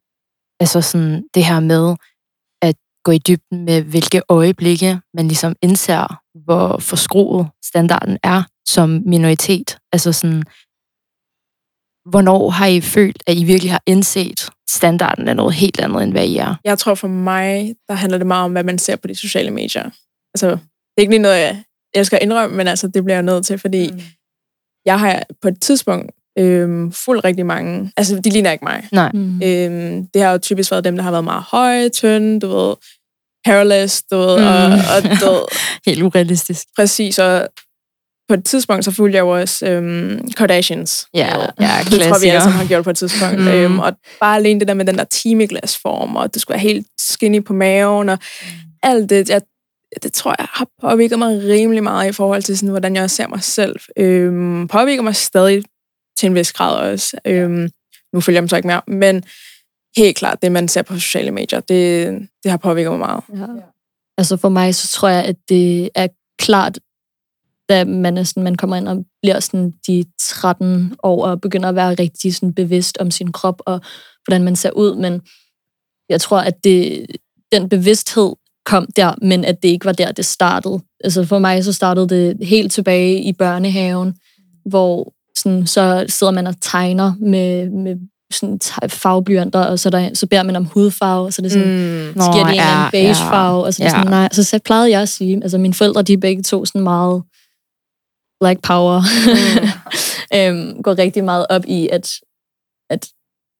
altså 0.60 0.80
sådan 0.80 1.24
det 1.34 1.44
her 1.44 1.60
med 1.60 1.96
gå 3.04 3.12
i 3.12 3.18
dybden 3.18 3.64
med, 3.64 3.82
hvilke 3.82 4.22
øjeblikke 4.28 5.00
man 5.14 5.28
ligesom 5.28 5.56
indser, 5.62 6.20
hvor 6.44 6.78
forskruet 6.78 7.46
standarden 7.64 8.18
er 8.22 8.42
som 8.66 9.02
minoritet. 9.06 9.78
Altså 9.92 10.12
sådan, 10.12 10.42
hvornår 12.10 12.50
har 12.50 12.66
I 12.66 12.80
følt, 12.80 13.22
at 13.26 13.36
I 13.36 13.44
virkelig 13.44 13.72
har 13.72 13.82
indset, 13.86 14.50
standarden 14.70 15.28
er 15.28 15.34
noget 15.34 15.54
helt 15.54 15.80
andet, 15.80 16.02
end 16.02 16.12
hvad 16.12 16.26
I 16.26 16.36
er? 16.36 16.54
Jeg 16.64 16.78
tror 16.78 16.94
for 16.94 17.08
mig, 17.08 17.74
der 17.88 17.94
handler 17.94 18.18
det 18.18 18.26
meget 18.26 18.44
om, 18.44 18.52
hvad 18.52 18.64
man 18.64 18.78
ser 18.78 18.96
på 18.96 19.08
de 19.08 19.14
sociale 19.14 19.50
medier. 19.50 19.90
Altså, 20.34 20.50
det 20.50 20.96
er 20.96 21.00
ikke 21.00 21.12
lige 21.12 21.22
noget, 21.22 21.40
jeg 21.40 21.62
elsker 21.94 22.16
at 22.16 22.22
indrømme, 22.22 22.56
men 22.56 22.68
altså, 22.68 22.88
det 22.88 23.04
bliver 23.04 23.16
jeg 23.16 23.22
nødt 23.22 23.46
til, 23.46 23.58
fordi 23.58 23.90
mm 23.90 24.00
jeg 24.84 25.00
har 25.00 25.22
på 25.42 25.48
et 25.48 25.60
tidspunkt 25.60 26.10
øhm, 26.38 26.92
fuldt 26.92 27.24
rigtig 27.24 27.46
mange, 27.46 27.92
altså 27.96 28.20
de 28.20 28.30
ligner 28.30 28.52
ikke 28.52 28.64
mig. 28.64 28.88
Nej. 28.92 29.10
Mm. 29.14 29.42
Øhm, 29.42 30.06
det 30.06 30.22
har 30.22 30.32
jo 30.32 30.38
typisk 30.38 30.70
været 30.70 30.84
dem, 30.84 30.96
der 30.96 31.02
har 31.02 31.10
været 31.10 31.24
meget 31.24 31.42
høje, 31.42 31.88
tynde, 31.88 32.40
du 32.40 32.48
ved, 32.48 32.74
hairless, 33.44 34.02
du 34.10 34.16
ved, 34.16 34.38
mm. 34.38 34.44
og, 34.44 34.72
og 34.72 35.02
ved, 35.02 35.42
Helt 35.86 36.02
urealistisk. 36.02 36.66
Præcis, 36.76 37.18
og 37.18 37.48
på 38.28 38.34
et 38.34 38.44
tidspunkt, 38.44 38.84
så 38.84 38.90
fulgte 38.90 39.16
jeg 39.16 39.22
jo 39.22 39.28
også 39.28 39.66
øhm, 39.66 40.32
Kardashians. 40.36 41.06
Ja, 41.14 41.36
ja 41.60 41.70
det 41.90 42.00
tror 42.00 42.20
vi 42.20 42.26
alle 42.26 42.40
sammen 42.40 42.58
har 42.58 42.66
gjort 42.66 42.84
på 42.84 42.90
et 42.90 42.96
tidspunkt. 42.96 43.40
Mm. 43.40 43.48
Øhm, 43.48 43.78
og 43.78 43.96
bare 44.20 44.36
alene 44.36 44.60
det 44.60 44.68
der 44.68 44.74
med 44.74 44.84
den 44.84 44.98
der 44.98 45.04
timeglasform, 45.04 46.16
og 46.16 46.34
du 46.34 46.40
skulle 46.40 46.54
være 46.54 46.62
helt 46.62 46.86
skinny 47.00 47.44
på 47.44 47.52
maven, 47.52 48.08
og 48.08 48.18
alt 48.82 49.10
det. 49.10 49.28
Jeg 49.28 49.40
det 50.02 50.12
tror 50.12 50.34
jeg 50.38 50.46
har 50.50 50.66
påvirket 50.80 51.18
mig 51.18 51.42
rimelig 51.48 51.82
meget 51.82 52.08
i 52.08 52.12
forhold 52.12 52.42
til, 52.42 52.58
sådan, 52.58 52.68
hvordan 52.68 52.96
jeg 52.96 53.10
ser 53.10 53.28
mig 53.28 53.42
selv. 53.42 53.76
Øhm, 53.96 54.68
påvirker 54.68 55.02
mig 55.02 55.16
stadig 55.16 55.64
til 56.18 56.26
en 56.26 56.34
vis 56.34 56.52
grad 56.52 56.92
også. 56.92 57.16
Øhm, 57.26 57.70
nu 58.12 58.20
følger 58.20 58.36
jeg 58.36 58.42
dem 58.42 58.48
så 58.48 58.56
ikke 58.56 58.68
mere, 58.68 58.82
men 58.86 59.24
helt 59.96 60.16
klart, 60.16 60.42
det 60.42 60.52
man 60.52 60.68
ser 60.68 60.82
på 60.82 60.94
sociale 60.94 61.30
medier, 61.30 61.60
det, 61.60 62.08
det 62.42 62.50
har 62.50 62.58
påvirket 62.58 62.90
mig 62.90 62.98
meget. 62.98 63.22
Ja. 63.36 63.46
Altså 64.18 64.36
for 64.36 64.48
mig, 64.48 64.74
så 64.74 64.88
tror 64.88 65.08
jeg, 65.08 65.24
at 65.24 65.36
det 65.48 65.90
er 65.94 66.08
klart, 66.38 66.78
da 67.68 67.84
man, 67.84 68.18
er 68.18 68.22
sådan, 68.22 68.42
man 68.42 68.54
kommer 68.54 68.76
ind 68.76 68.88
og 68.88 69.04
bliver 69.22 69.40
sådan 69.40 69.72
de 69.86 70.04
13 70.20 70.96
år 71.02 71.26
og 71.26 71.40
begynder 71.40 71.68
at 71.68 71.74
være 71.74 71.94
rigtig 71.94 72.34
sådan 72.34 72.54
bevidst 72.54 72.98
om 72.98 73.10
sin 73.10 73.32
krop 73.32 73.62
og 73.66 73.80
hvordan 74.26 74.44
man 74.44 74.56
ser 74.56 74.70
ud, 74.70 74.96
men 74.96 75.20
jeg 76.08 76.20
tror, 76.20 76.38
at 76.38 76.64
det, 76.64 77.06
den 77.52 77.68
bevidsthed 77.68 78.32
kom 78.64 78.86
der, 78.96 79.14
men 79.22 79.44
at 79.44 79.62
det 79.62 79.68
ikke 79.68 79.86
var 79.86 79.92
der, 79.92 80.12
det 80.12 80.24
startede. 80.26 80.80
Altså 81.04 81.24
for 81.24 81.38
mig 81.38 81.64
så 81.64 81.72
startede 81.72 82.08
det 82.08 82.46
helt 82.46 82.72
tilbage 82.72 83.22
i 83.22 83.32
børnehaven, 83.32 84.14
hvor 84.66 85.12
sådan, 85.36 85.66
så 85.66 86.04
sidder 86.08 86.32
man 86.32 86.46
og 86.46 86.54
tegner 86.60 87.14
med, 87.20 87.70
med 87.70 87.96
sådan 88.32 88.60
farveblyanter, 88.88 89.60
og 89.60 89.78
så, 89.78 89.90
der, 89.90 90.14
så 90.14 90.26
beder 90.26 90.42
man 90.42 90.56
om 90.56 90.64
hudfarve, 90.64 91.26
og 91.26 91.32
så 91.32 91.40
er 91.40 91.42
det 91.42 91.52
sådan, 91.52 91.68
mm. 91.68 92.08
Mm. 92.08 92.20
så 92.20 92.30
giver 92.32 92.44
de 92.44 92.50
en 92.50 92.56
ja, 92.56 92.90
beige 92.90 93.06
ja. 93.08 93.30
farve, 93.30 93.64
og 93.64 93.74
så, 93.74 93.82
er 93.82 93.86
det 93.88 93.94
Ja. 93.94 93.98
sådan, 93.98 94.10
nej, 94.10 94.28
så, 94.32 94.44
så 94.44 94.58
plejede 94.64 94.90
jeg 94.90 95.02
at 95.02 95.08
sige, 95.08 95.36
altså 95.42 95.58
mine 95.58 95.74
forældre, 95.74 96.02
de 96.02 96.12
er 96.12 96.16
begge 96.18 96.42
to 96.42 96.64
sådan 96.64 96.82
meget 96.82 97.22
black 98.40 98.62
power, 98.62 99.02
øhm, 100.36 100.82
går 100.82 100.98
rigtig 100.98 101.24
meget 101.24 101.46
op 101.50 101.62
i, 101.66 101.88
at, 101.88 102.12
at 102.90 103.08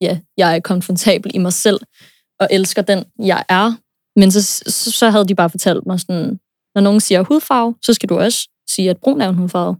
ja, 0.01 0.19
jeg 0.37 0.55
er 0.55 0.59
konfrontabel 0.59 1.31
i 1.35 1.37
mig 1.37 1.53
selv, 1.53 1.79
og 2.39 2.47
elsker 2.51 2.81
den, 2.81 3.03
jeg 3.19 3.43
er. 3.49 3.73
Men 4.19 4.31
så, 4.31 4.43
så, 4.67 4.91
så 4.91 5.09
havde 5.09 5.27
de 5.27 5.35
bare 5.35 5.49
fortalt 5.49 5.85
mig 5.85 5.99
sådan, 5.99 6.39
når 6.75 6.81
nogen 6.81 6.99
siger 6.99 7.23
hudfarve, 7.23 7.75
så 7.81 7.93
skal 7.93 8.09
du 8.09 8.17
også 8.19 8.49
sige, 8.69 8.89
at 8.89 8.97
brun 8.97 9.21
er 9.21 9.29
en 9.29 9.35
hudfarve. 9.35 9.75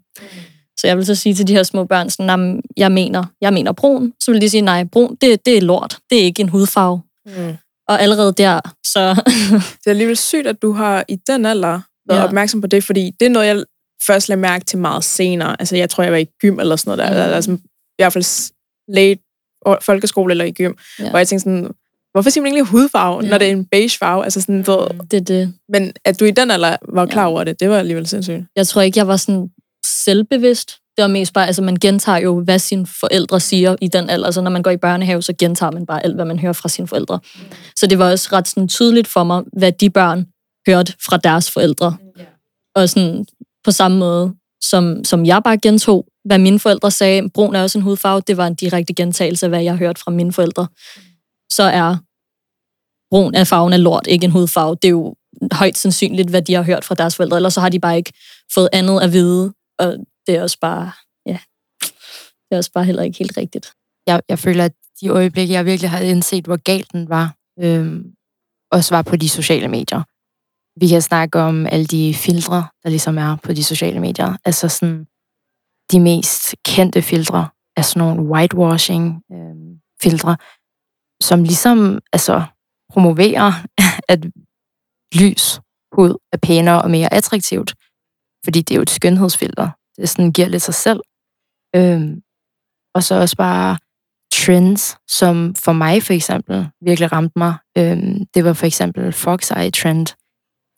Så 0.79 0.87
jeg 0.87 0.97
vil 0.97 1.05
så 1.05 1.15
sige 1.15 1.35
til 1.35 1.47
de 1.47 1.53
her 1.53 1.63
små 1.63 1.83
børn, 1.85 2.09
sådan, 2.09 2.29
"Jamen, 2.29 2.61
jeg 2.77 2.91
mener, 2.91 3.23
jeg 3.41 3.53
mener 3.53 3.71
brun. 3.71 4.13
Så 4.19 4.31
vil 4.31 4.41
de 4.41 4.49
sige, 4.49 4.61
nej, 4.61 4.83
brun, 4.83 5.15
det, 5.21 5.45
det 5.45 5.57
er 5.57 5.61
lort. 5.61 5.97
Det 6.09 6.19
er 6.19 6.23
ikke 6.23 6.41
en 6.41 6.49
hudfarve. 6.49 7.01
Mm. 7.25 7.55
Og 7.87 8.01
allerede 8.01 8.33
der, 8.33 8.59
så 8.85 9.13
Det 9.79 9.85
er 9.87 9.89
alligevel 9.89 10.17
sygt, 10.17 10.47
at 10.47 10.61
du 10.61 10.71
har 10.71 11.05
i 11.07 11.15
den 11.27 11.45
alder 11.45 11.79
været 12.09 12.19
Ja. 12.19 12.23
opmærksom 12.25 12.61
på 12.61 12.67
det, 12.67 12.83
fordi 12.83 13.11
det 13.19 13.25
er 13.25 13.29
noget, 13.29 13.47
jeg 13.47 13.63
først 14.07 14.29
lagde 14.29 14.41
mærke 14.41 14.65
til 14.65 14.79
meget 14.79 15.03
senere. 15.03 15.55
Altså, 15.61 15.75
jeg 15.75 15.89
tror, 15.89 16.03
jeg 16.03 16.11
var 16.11 16.17
i 16.19 16.25
gym 16.41 16.59
eller 16.59 16.75
sådan 16.75 16.97
noget 16.97 17.17
der. 17.17 17.27
Mm. 17.27 17.33
Altså, 17.33 17.51
I 17.51 17.57
hvert 18.03 18.13
fald 18.13 18.51
late 18.87 19.21
folkeskole 19.81 20.31
eller 20.31 20.45
i 20.45 20.51
gym, 20.51 20.73
Ja. 20.99 21.09
hvor 21.09 21.17
jeg 21.19 21.27
tænkte 21.27 21.43
sådan, 21.43 21.69
hvorfor 22.11 22.29
siger 22.29 22.41
man 22.41 22.47
egentlig 22.51 22.65
hudfarve, 22.67 23.23
Ja. 23.23 23.29
når 23.29 23.37
det 23.37 23.47
er 23.47 23.51
en 23.51 23.65
beige 23.65 23.97
farve? 23.97 24.23
Altså 24.23 24.41
sådan, 24.41 24.63
du, 24.63 24.87
det 25.11 25.17
er 25.17 25.21
det. 25.21 25.53
men 25.69 25.93
at 26.05 26.19
du 26.19 26.25
i 26.25 26.31
den 26.31 26.51
alder 26.51 26.77
var 26.89 27.05
klar 27.05 27.21
Ja. 27.23 27.29
over 27.29 27.43
det, 27.43 27.59
det 27.59 27.69
var 27.69 27.77
alligevel 27.79 28.07
sindssygt. 28.07 28.43
Jeg 28.55 28.67
tror 28.67 28.81
ikke, 28.81 28.99
jeg 28.99 29.07
var 29.07 29.17
sådan 29.17 29.49
selvbevidst. 30.03 30.77
Det 30.97 31.01
var 31.01 31.07
mest 31.07 31.33
bare, 31.33 31.47
altså 31.47 31.61
man 31.61 31.75
gentager 31.75 32.19
jo, 32.19 32.41
hvad 32.43 32.59
sine 32.59 32.87
forældre 32.87 33.39
siger 33.39 33.75
i 33.81 33.87
den 33.87 34.09
alder. 34.09 34.25
Altså 34.25 34.41
når 34.41 34.51
man 34.51 34.63
går 34.63 34.71
i 34.71 34.77
børnehave, 34.77 35.21
så 35.21 35.33
gentager 35.39 35.71
man 35.71 35.85
bare 35.85 36.03
alt, 36.03 36.15
hvad 36.15 36.25
man 36.25 36.39
hører 36.39 36.53
fra 36.53 36.69
sine 36.69 36.87
forældre. 36.87 37.19
Så 37.75 37.87
det 37.87 37.99
var 37.99 38.11
også 38.11 38.29
ret 38.31 38.47
sådan 38.47 38.67
tydeligt 38.67 39.07
for 39.07 39.23
mig, 39.23 39.43
hvad 39.57 39.71
de 39.71 39.89
børn 39.89 40.25
hørte 40.67 40.93
fra 41.05 41.17
deres 41.17 41.51
forældre. 41.51 41.97
Og 42.75 42.89
sådan 42.89 43.25
på 43.63 43.71
samme 43.71 43.97
måde, 43.97 44.33
som, 44.61 45.03
som 45.03 45.25
jeg 45.25 45.41
bare 45.43 45.57
gentog, 45.57 46.05
hvad 46.25 46.39
mine 46.39 46.59
forældre 46.59 46.91
sagde, 46.91 47.29
brun 47.29 47.55
er 47.55 47.61
også 47.61 47.77
en 47.77 47.83
hudfarve, 47.83 48.21
det 48.27 48.37
var 48.37 48.47
en 48.47 48.55
direkte 48.55 48.93
gentagelse 48.93 49.45
af, 49.45 49.49
hvad 49.49 49.63
jeg 49.63 49.75
hørte 49.75 50.01
fra 50.01 50.11
mine 50.11 50.33
forældre. 50.33 50.67
Så 51.51 51.63
er 51.63 51.97
brun 53.11 53.35
af 53.35 53.47
farven 53.47 53.73
af 53.73 53.83
lort 53.83 54.07
ikke 54.07 54.25
en 54.25 54.31
hudfarve. 54.31 54.75
Det 54.81 54.87
er 54.87 54.91
jo 54.91 55.15
højt 55.51 55.77
sandsynligt, 55.77 56.29
hvad 56.29 56.41
de 56.41 56.53
har 56.53 56.63
hørt 56.63 56.85
fra 56.85 56.95
deres 56.95 57.15
forældre, 57.15 57.37
ellers 57.37 57.53
så 57.53 57.61
har 57.61 57.69
de 57.69 57.79
bare 57.79 57.97
ikke 57.97 58.13
fået 58.53 58.69
andet 58.73 59.01
at 59.01 59.13
vide, 59.13 59.53
og 59.79 59.97
det 60.27 60.35
er 60.35 60.41
også 60.41 60.59
bare, 60.61 60.91
ja, 61.25 61.39
det 62.45 62.51
er 62.51 62.57
også 62.57 62.71
bare 62.71 62.85
heller 62.85 63.03
ikke 63.03 63.17
helt 63.17 63.37
rigtigt. 63.37 63.73
jeg, 64.07 64.21
jeg 64.29 64.39
føler, 64.39 64.65
at 64.65 64.73
de 65.01 65.09
øjeblikke, 65.09 65.53
jeg 65.53 65.65
virkelig 65.65 65.89
har 65.89 65.99
indset, 65.99 66.45
hvor 66.45 66.57
galt 66.63 66.91
den 66.91 67.09
var, 67.09 67.35
øhm, 67.59 68.15
også 68.71 68.95
var 68.95 69.01
på 69.01 69.15
de 69.15 69.29
sociale 69.29 69.67
medier. 69.67 70.03
Vi 70.79 70.87
kan 70.87 71.01
snakke 71.01 71.39
om 71.39 71.65
alle 71.65 71.85
de 71.85 72.13
filtre, 72.13 72.67
der 72.83 72.89
ligesom 72.89 73.17
er 73.17 73.35
på 73.43 73.53
de 73.53 73.63
sociale 73.63 73.99
medier. 73.99 74.37
Altså 74.45 74.69
sådan, 74.69 75.05
de 75.91 75.99
mest 75.99 76.55
kendte 76.65 77.01
filtre 77.01 77.49
er 77.77 77.81
sådan 77.81 77.99
nogle 77.99 78.31
whitewashing 78.31 79.23
øhm, 79.31 79.79
filtre, 80.01 80.37
som 81.21 81.43
ligesom 81.43 81.99
altså, 82.13 82.43
promoverer, 82.89 83.53
at 84.13 84.25
lys 85.19 85.59
hud 85.91 86.17
er 86.33 86.37
pænere 86.37 86.81
og 86.81 86.91
mere 86.91 87.13
attraktivt. 87.13 87.73
Fordi 88.45 88.61
det 88.61 88.71
er 88.71 88.75
jo 88.75 88.81
et 88.81 88.89
skønhedsfilter. 88.89 89.69
Det 89.97 90.09
sådan 90.09 90.31
giver 90.31 90.47
lidt 90.47 90.61
sig 90.61 90.73
selv. 90.73 90.99
Øhm, 91.75 92.21
og 92.95 93.03
så 93.03 93.15
også 93.15 93.37
bare 93.37 93.77
trends, 94.33 94.97
som 95.07 95.55
for 95.55 95.73
mig 95.73 96.03
for 96.03 96.13
eksempel 96.13 96.67
virkelig 96.81 97.11
ramte 97.11 97.39
mig. 97.39 97.55
Øhm, 97.77 98.25
det 98.33 98.45
var 98.45 98.53
for 98.53 98.65
eksempel 98.65 99.13
Fox 99.13 99.51
Eye 99.51 99.71
Trend, 99.71 100.07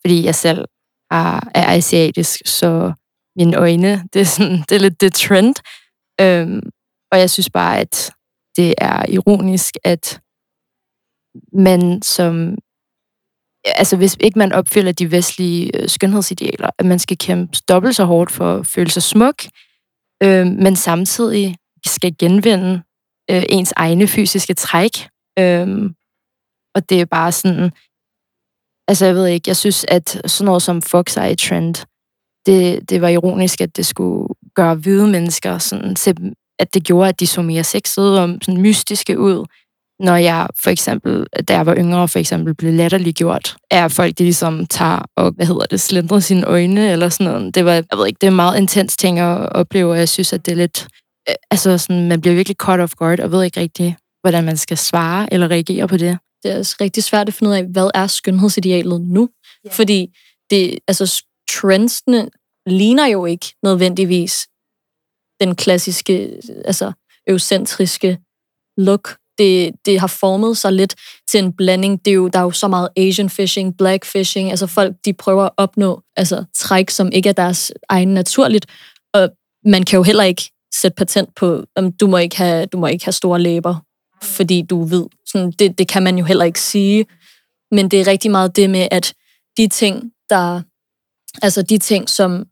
fordi 0.00 0.24
jeg 0.24 0.34
selv 0.34 0.64
er, 1.10 1.40
er 1.54 1.76
asiatisk, 1.76 2.40
så 2.46 2.92
mine 3.36 3.56
øjne, 3.56 3.92
det 4.12 4.20
er, 4.20 4.24
sådan, 4.24 4.58
det 4.68 4.72
er 4.72 4.80
lidt 4.80 5.00
det 5.00 5.14
trend. 5.14 5.54
Øhm, 6.20 6.70
og 7.12 7.18
jeg 7.18 7.30
synes 7.30 7.50
bare, 7.50 7.80
at 7.80 8.12
det 8.56 8.74
er 8.78 9.06
ironisk, 9.08 9.74
at 9.84 10.20
man 11.52 12.02
som... 12.02 12.56
Altså, 13.76 13.96
hvis 13.96 14.16
ikke 14.20 14.38
man 14.38 14.52
opfylder 14.52 14.92
de 14.92 15.10
vestlige 15.10 15.82
øh, 15.82 15.88
skønhedsidealer, 15.88 16.70
at 16.78 16.86
man 16.86 16.98
skal 16.98 17.18
kæmpe 17.18 17.58
dobbelt 17.68 17.96
så 17.96 18.04
hårdt 18.04 18.30
for 18.30 18.54
at 18.54 18.66
føle 18.66 18.90
sig 18.90 19.02
smuk, 19.02 19.42
øh, 20.22 20.46
men 20.46 20.76
samtidig 20.76 21.56
skal 21.86 22.14
genvinde 22.18 22.82
øh, 23.30 23.42
ens 23.48 23.72
egne 23.76 24.06
fysiske 24.06 24.54
træk. 24.54 25.08
Øh, 25.38 25.90
og 26.74 26.90
det 26.90 27.00
er 27.00 27.04
bare 27.04 27.32
sådan... 27.32 27.70
Altså, 28.88 29.06
jeg 29.06 29.14
ved 29.14 29.26
ikke, 29.26 29.48
jeg 29.48 29.56
synes, 29.56 29.84
at 29.88 30.20
sådan 30.26 30.44
noget 30.44 30.62
som 30.62 30.82
Fox 30.82 31.16
Eye 31.16 31.34
Trend, 31.34 31.74
det, 32.46 32.90
det 32.90 33.00
var 33.00 33.08
ironisk, 33.08 33.60
at 33.60 33.76
det 33.76 33.86
skulle 33.86 34.34
gøre 34.54 34.74
hvide 34.74 35.08
mennesker 35.08 35.58
sådan, 35.58 35.96
se, 35.96 36.14
at 36.58 36.74
det 36.74 36.84
gjorde, 36.84 37.08
at 37.08 37.20
de 37.20 37.26
så 37.26 37.42
mere 37.42 37.64
sexede 37.64 38.22
og 38.22 38.38
sådan 38.42 38.60
mystiske 38.60 39.18
ud. 39.18 39.46
Når 40.00 40.16
jeg 40.16 40.48
for 40.62 40.70
eksempel, 40.70 41.26
da 41.48 41.54
jeg 41.54 41.66
var 41.66 41.76
yngre, 41.76 42.08
for 42.08 42.18
eksempel 42.18 42.54
blev 42.54 42.72
latterliggjort, 42.72 43.56
er 43.70 43.88
folk, 43.88 44.18
de 44.18 44.22
ligesom 44.24 44.66
tager 44.66 45.02
og, 45.16 45.30
hvad 45.30 45.46
hedder 45.46 45.66
det, 45.66 45.80
slendrer 45.80 46.20
sine 46.20 46.46
øjne 46.46 46.92
eller 46.92 47.08
sådan 47.08 47.32
noget. 47.32 47.54
Det 47.54 47.64
var, 47.64 47.72
jeg 47.72 47.84
ved 47.96 48.06
ikke, 48.06 48.18
det 48.20 48.26
er 48.26 48.30
meget 48.30 48.58
intens 48.58 48.96
ting 48.96 49.18
at 49.18 49.52
opleve, 49.52 49.90
og 49.90 49.98
jeg 49.98 50.08
synes, 50.08 50.32
at 50.32 50.46
det 50.46 50.52
er 50.52 50.56
lidt, 50.56 50.88
øh, 51.28 51.34
altså 51.50 51.78
sådan, 51.78 52.08
man 52.08 52.20
bliver 52.20 52.34
virkelig 52.34 52.56
caught 52.56 52.82
off 52.82 52.94
guard, 52.94 53.20
og 53.20 53.32
ved 53.32 53.44
ikke 53.44 53.60
rigtig, 53.60 53.96
hvordan 54.20 54.44
man 54.44 54.56
skal 54.56 54.78
svare 54.78 55.32
eller 55.32 55.50
reagere 55.50 55.88
på 55.88 55.96
det. 55.96 56.18
Det 56.42 56.52
er 56.52 56.58
også 56.58 56.76
rigtig 56.80 57.04
svært 57.04 57.28
at 57.28 57.34
finde 57.34 57.50
ud 57.50 57.56
af, 57.56 57.64
hvad 57.64 57.90
er 57.94 58.06
skønhedsidealet 58.06 59.00
nu? 59.00 59.28
Ja. 59.64 59.70
Fordi 59.70 60.16
det, 60.50 60.78
altså, 60.88 61.24
trendsene 61.50 62.28
ligner 62.66 63.06
jo 63.06 63.26
ikke 63.26 63.46
nødvendigvis 63.62 64.48
den 65.40 65.56
klassiske, 65.56 66.40
altså 66.64 66.92
eucentriske 67.26 68.18
look. 68.76 69.16
Det, 69.38 69.72
det 69.84 70.00
har 70.00 70.06
formet 70.06 70.56
sig 70.56 70.72
lidt 70.72 70.94
til 71.30 71.44
en 71.44 71.52
blanding. 71.52 72.04
Det 72.04 72.10
er 72.10 72.14
jo, 72.14 72.28
der 72.28 72.38
er 72.38 72.42
jo 72.42 72.50
så 72.50 72.68
meget 72.68 72.88
Asian 72.96 73.30
fishing, 73.30 73.76
black 73.76 74.04
fishing. 74.04 74.50
Altså 74.50 74.66
folk, 74.66 74.96
de 75.04 75.12
prøver 75.12 75.44
at 75.44 75.50
opnå 75.56 76.02
altså, 76.16 76.44
træk, 76.54 76.90
som 76.90 77.10
ikke 77.12 77.28
er 77.28 77.32
deres 77.32 77.72
egen 77.88 78.08
naturligt. 78.08 78.66
Og 79.14 79.30
man 79.64 79.82
kan 79.82 79.96
jo 79.96 80.02
heller 80.02 80.24
ikke 80.24 80.50
sætte 80.74 80.94
patent 80.94 81.34
på, 81.34 81.64
om 81.76 81.92
du 81.92 82.06
må 82.06 82.16
ikke 82.16 82.36
have, 82.36 82.66
du 82.66 82.78
må 82.78 82.86
ikke 82.86 83.04
have 83.04 83.12
store 83.12 83.40
læber, 83.40 83.74
fordi 84.22 84.62
du 84.62 84.84
ved. 84.84 85.06
Sådan, 85.26 85.50
det, 85.50 85.78
det 85.78 85.88
kan 85.88 86.02
man 86.02 86.18
jo 86.18 86.24
heller 86.24 86.44
ikke 86.44 86.60
sige. 86.60 87.06
Men 87.70 87.88
det 87.88 88.00
er 88.00 88.06
rigtig 88.06 88.30
meget 88.30 88.56
det 88.56 88.70
med, 88.70 88.88
at 88.90 89.14
de 89.56 89.68
ting, 89.68 90.12
der, 90.30 90.62
altså 91.42 91.62
de 91.62 91.78
ting, 91.78 92.08
som 92.08 92.46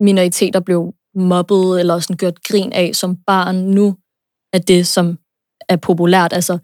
minoriteter 0.00 0.60
blev 0.60 0.94
mobbet 1.14 1.80
eller 1.80 1.98
sådan 1.98 2.16
gjort 2.16 2.42
grin 2.42 2.72
af 2.72 2.90
som 2.94 3.16
barn, 3.26 3.56
nu 3.56 3.96
er 4.52 4.58
det, 4.58 4.86
som 4.86 5.18
er 5.68 5.76
populært. 5.76 6.32
Altså, 6.32 6.58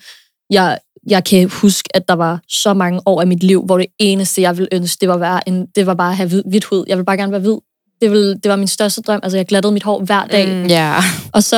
jeg, 0.51 0.79
jeg 1.07 1.25
kan 1.25 1.49
huske, 1.49 1.89
at 1.97 2.09
der 2.09 2.15
var 2.15 2.41
så 2.49 2.75
mange 2.75 3.01
år 3.07 3.21
af 3.21 3.27
mit 3.27 3.43
liv, 3.43 3.65
hvor 3.65 3.79
det 3.79 3.87
eneste, 3.99 4.43
jeg 4.43 4.57
ville 4.59 4.69
ønske, 4.73 5.01
det 5.01 5.09
var, 5.09 5.17
være 5.17 5.49
en, 5.49 5.67
det 5.77 5.87
var 5.87 5.95
bare 5.95 6.11
at 6.11 6.17
have 6.17 6.29
hvid, 6.29 6.43
hvidt 6.47 6.65
hud. 6.65 6.85
Jeg 6.89 6.99
vil 6.99 7.05
bare 7.05 7.17
gerne 7.17 7.33
være 7.33 7.41
hvid. 7.41 7.57
Det, 8.03 8.11
ville, 8.11 8.35
det 8.35 8.49
var 8.51 8.57
min 8.57 8.67
største 8.69 9.01
drøm. 9.03 9.21
Altså, 9.23 9.39
jeg 9.39 9.47
glattede 9.47 9.73
mit 9.73 9.83
hår 9.83 10.01
hver 10.01 10.25
dag. 10.27 10.49
Mm. 10.49 10.67
Ja. 10.67 10.95
Og 11.33 11.43
så, 11.43 11.57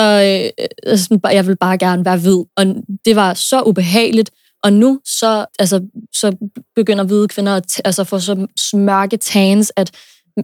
øh, 0.86 1.18
bare- 1.22 1.34
jeg 1.34 1.46
vil 1.46 1.56
bare 1.56 1.78
gerne 1.78 2.04
være 2.04 2.16
hvid. 2.18 2.44
Og 2.56 2.66
det 3.04 3.16
var 3.16 3.34
så 3.34 3.62
ubehageligt. 3.62 4.30
Og 4.64 4.72
nu 4.72 5.00
så, 5.04 5.46
altså, 5.58 5.80
så 6.14 6.36
begynder 6.76 7.04
hvide 7.04 7.28
kvinder 7.28 7.56
at 7.56 7.64
t- 7.72 7.80
altså, 7.84 8.04
få 8.04 8.18
så 8.18 8.46
mørke 8.74 9.16
tans, 9.16 9.72
at 9.76 9.90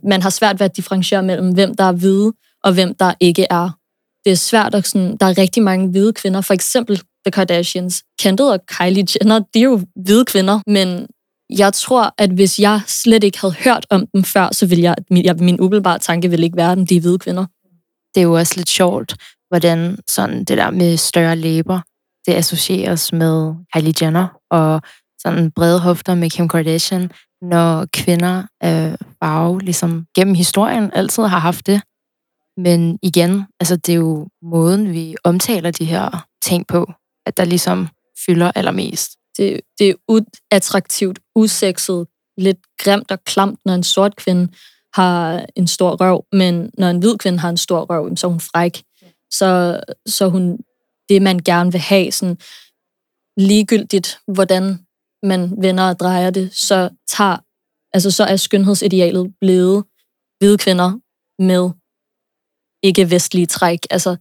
man 0.05 0.23
har 0.23 0.31
svært 0.31 0.61
ved 0.61 0.65
at 0.65 0.77
differentiere 0.77 1.23
mellem, 1.23 1.55
hvem 1.55 1.75
der 1.75 1.85
er 1.85 1.93
hvide, 1.93 2.33
og 2.65 2.73
hvem 2.73 2.95
der 2.95 3.13
ikke 3.21 3.47
er. 3.51 3.71
Det 4.27 4.33
er 4.33 4.37
svært, 4.37 4.75
at 4.75 4.87
sådan, 4.87 5.17
der 5.17 5.27
er 5.27 5.39
rigtig 5.39 5.63
mange 5.63 5.89
hvide 5.89 6.13
kvinder, 6.13 6.41
for 6.41 6.55
eksempel 6.55 6.97
The 6.97 7.31
Kardashians. 7.33 8.03
Kendall 8.21 8.51
og 8.51 8.61
Kylie 8.67 9.07
Jenner, 9.15 9.39
de 9.39 9.59
er 9.59 9.65
jo 9.65 9.81
hvide 10.05 10.25
kvinder, 10.25 10.61
men 10.67 11.07
jeg 11.51 11.73
tror, 11.73 12.15
at 12.19 12.31
hvis 12.31 12.59
jeg 12.59 12.81
slet 12.87 13.25
ikke 13.25 13.41
havde 13.41 13.55
hørt 13.55 13.87
om 13.91 14.07
dem 14.07 14.25
før, 14.25 14.49
så 14.53 14.67
ville 14.67 14.85
jeg, 14.85 14.95
min, 15.11 15.25
jeg, 15.25 15.37
min 15.37 15.61
umiddelbare 15.61 15.99
tanke 15.99 16.31
ville 16.31 16.47
ikke 16.47 16.57
være, 16.57 16.73
at 16.73 16.89
de 16.89 16.97
er 16.97 17.01
hvide 17.01 17.19
kvinder. 17.19 17.47
det 18.15 18.21
er 18.21 18.25
jo 18.25 18.33
også 18.33 18.55
lidt 18.57 18.69
sjovt, 18.69 19.17
hvordan 19.49 19.99
sådan 20.09 20.45
det 20.45 20.59
der 20.59 20.71
med 20.71 20.97
større 20.97 21.37
læber, 21.37 21.81
det 22.27 22.35
associeres 22.35 23.13
med 23.13 23.55
Kylie 23.75 23.95
Jenner, 24.03 24.29
og 24.51 24.83
sådan 25.23 25.51
brede 25.51 25.81
hofter 25.81 26.15
med 26.15 26.31
Kim 26.31 26.49
Kardashian, 26.49 27.11
når 27.43 27.87
kvinder 27.93 28.43
af 28.61 28.97
farve 29.23 29.61
ligesom 29.61 30.07
gennem 30.15 30.35
historien 30.35 30.91
altid 30.95 31.23
har 31.23 31.39
haft 31.39 31.67
det. 31.67 31.81
Men 32.57 32.99
igen, 33.03 33.45
altså 33.61 33.77
det 33.77 33.93
er 33.93 33.97
jo 33.97 34.29
måden, 34.43 34.93
vi 34.93 35.17
omtaler 35.25 35.71
de 35.71 35.85
her 35.85 36.27
ting 36.43 36.67
på, 36.67 36.93
at 37.27 37.37
der 37.37 37.45
ligesom 37.45 37.89
fylder 38.27 38.53
allermest. 38.55 39.11
det, 39.39 39.61
det 39.79 39.91
er 39.91 39.95
uattraktivt, 40.09 41.19
usekset, 41.35 42.07
lidt 42.39 42.59
grimt 42.79 43.11
og 43.11 43.25
klamt, 43.25 43.61
når 43.65 43.75
en 43.75 43.83
sort 43.83 44.17
kvinde 44.17 44.53
har 44.95 45.47
en 45.57 45.67
stor 45.67 45.97
røv, 45.97 46.25
men 46.33 46.71
når 46.79 46.91
en 46.91 46.99
hvid 46.99 47.19
kvinde 47.19 47.39
har 47.39 47.49
en 47.49 47.57
stor 47.57 47.81
røv, 47.85 48.17
så 48.17 48.27
er 48.27 48.31
hun 48.31 48.41
fræk. 48.41 48.83
Så, 49.31 49.81
så 50.07 50.29
hun 50.29 50.59
det, 51.09 51.23
man 51.23 51.39
gerne 51.39 51.73
vil 51.73 51.81
have. 51.81 52.13
Sådan, 52.13 52.39
ligegyldigt, 53.37 54.19
hvordan 54.35 54.87
man 55.23 55.63
vender 55.63 55.89
og 55.89 55.99
drejer 55.99 56.31
det, 56.31 56.55
så 56.55 56.91
tager, 57.09 57.37
altså 57.93 58.11
så 58.11 58.25
er 58.25 58.37
skønhedsidealet 58.37 59.35
blevet 59.41 59.85
hvide 60.39 60.59
kvinder 60.59 60.93
med 61.43 61.71
ikke-vestlige 62.83 63.47
træk. 63.47 63.79
Altså, 63.91 64.17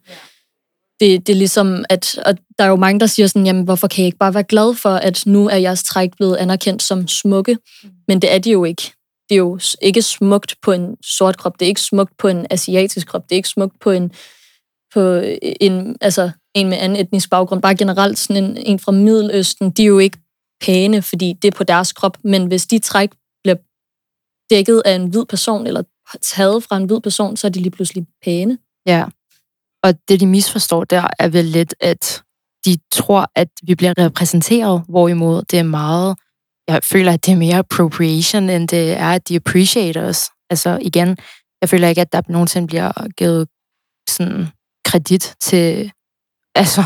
det, 1.00 1.28
det 1.28 1.34
er 1.34 1.38
ligesom, 1.38 1.86
at 1.90 2.18
og 2.26 2.38
der 2.58 2.64
er 2.64 2.70
jo 2.70 2.76
mange, 2.76 3.00
der 3.00 3.06
siger 3.06 3.28
sådan, 3.28 3.46
jamen, 3.46 3.64
hvorfor 3.64 3.88
kan 3.88 4.02
jeg 4.02 4.06
ikke 4.06 4.18
bare 4.18 4.34
være 4.34 4.44
glad 4.44 4.76
for, 4.76 4.90
at 4.90 5.24
nu 5.26 5.50
er 5.50 5.56
jeres 5.56 5.84
træk 5.84 6.10
blevet 6.18 6.36
anerkendt 6.36 6.84
som 6.84 7.08
smukke? 7.08 7.58
Men 8.08 8.22
det 8.22 8.34
er 8.34 8.38
de 8.38 8.52
jo 8.52 8.64
ikke. 8.64 8.92
Det 9.30 9.36
er 9.36 9.40
jo 9.40 9.60
ikke 9.82 10.02
smukt 10.02 10.56
på 10.62 10.72
en 10.72 10.98
sort 11.04 11.38
krop, 11.38 11.60
det 11.60 11.66
er 11.66 11.70
ikke 11.70 11.82
smukt 11.82 12.18
på 12.18 12.28
en 12.28 12.48
asiatisk 12.50 13.08
krop, 13.08 13.24
det 13.24 13.32
er 13.32 13.38
ikke 13.38 13.50
smukt 13.50 13.80
på 13.80 13.92
en, 13.92 14.12
på 14.94 15.22
en, 15.62 15.96
altså 16.02 16.32
en 16.56 16.70
med 16.70 16.78
anden 16.78 17.00
etnisk 17.00 17.30
baggrund, 17.30 17.62
bare 17.62 17.76
generelt 17.76 18.20
sådan 18.20 18.44
en, 18.44 18.58
en 18.58 18.80
fra 18.80 18.92
Middeløsten, 18.92 19.72
de 19.72 19.84
er 19.84 19.88
jo 19.88 20.00
ikke 20.00 20.18
pæne, 20.62 21.02
fordi 21.02 21.34
det 21.42 21.48
er 21.48 21.58
på 21.58 21.64
deres 21.64 21.94
krop, 21.94 22.18
men 22.24 22.46
hvis 22.46 22.66
de 22.66 22.80
træk 22.80 23.10
bliver 23.44 23.58
dækket 24.50 24.82
af 24.86 24.96
en 24.96 25.08
hvid 25.08 25.26
person, 25.26 25.68
eller 25.68 25.84
taget 26.22 26.64
fra 26.64 26.78
en 26.78 26.86
hvid 26.86 27.02
person, 27.02 27.38
så 27.38 27.48
er 27.48 27.52
de 27.52 27.60
lige 27.60 27.72
pludselig 27.72 28.06
pæne. 28.24 28.58
Ja, 28.86 29.06
og 29.86 29.94
det 30.08 30.20
de 30.20 30.28
misforstår 30.28 30.84
der 30.84 31.08
er 31.20 31.28
vel 31.28 31.46
lidt, 31.46 31.76
at 31.80 32.24
de 32.66 32.78
tror, 32.92 33.32
at 33.36 33.48
vi 33.64 33.76
bliver 33.76 33.94
repræsenteret, 33.98 34.84
hvorimod 34.90 35.44
det 35.44 35.60
er 35.60 35.64
meget, 35.64 36.18
jeg 36.68 36.84
føler, 36.84 37.12
at 37.12 37.26
det 37.26 37.32
er 37.32 37.38
mere 37.38 37.58
appropriation, 37.58 38.50
end 38.50 38.68
det 38.68 38.92
er, 38.92 39.12
at 39.12 39.30
de 39.30 39.36
appreciate 39.36 40.02
os. 40.02 40.30
Altså 40.50 40.80
igen, 40.82 41.18
jeg 41.62 41.70
føler 41.70 41.88
ikke, 41.88 42.02
at 42.02 42.14
der 42.14 42.22
nogensinde 42.30 42.68
bliver 42.68 42.92
givet 43.18 43.48
sådan 44.10 44.48
kredit 44.86 45.36
til, 45.42 45.92
altså, 46.62 46.84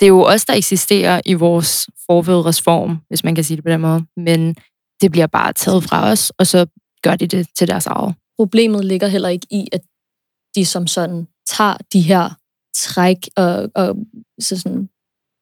det 0.00 0.06
er 0.06 0.08
jo 0.08 0.22
os, 0.22 0.44
der 0.44 0.54
eksisterer 0.54 1.20
i 1.24 1.34
vores 1.34 1.88
forfædres 2.06 2.62
form, 2.62 3.00
hvis 3.08 3.24
man 3.24 3.34
kan 3.34 3.44
sige 3.44 3.56
det 3.56 3.64
på 3.64 3.70
den 3.70 3.80
måde, 3.80 4.06
men 4.16 4.56
det 5.00 5.10
bliver 5.10 5.26
bare 5.26 5.52
taget 5.52 5.84
fra 5.84 6.10
os, 6.10 6.30
og 6.38 6.46
så 6.46 6.66
gør 7.02 7.16
de 7.16 7.26
det 7.26 7.48
til 7.58 7.68
deres 7.68 7.86
eget. 7.86 8.14
Problemet 8.42 8.84
ligger 8.84 9.06
heller 9.06 9.28
ikke 9.28 9.46
i, 9.50 9.68
at 9.72 9.80
de 10.54 10.66
som 10.66 10.86
sådan 10.86 11.26
tager 11.46 11.76
de 11.92 12.00
her 12.00 12.30
træk 12.76 13.28
og, 13.36 13.70
og 13.74 13.96
så 14.40 14.58
sådan 14.58 14.88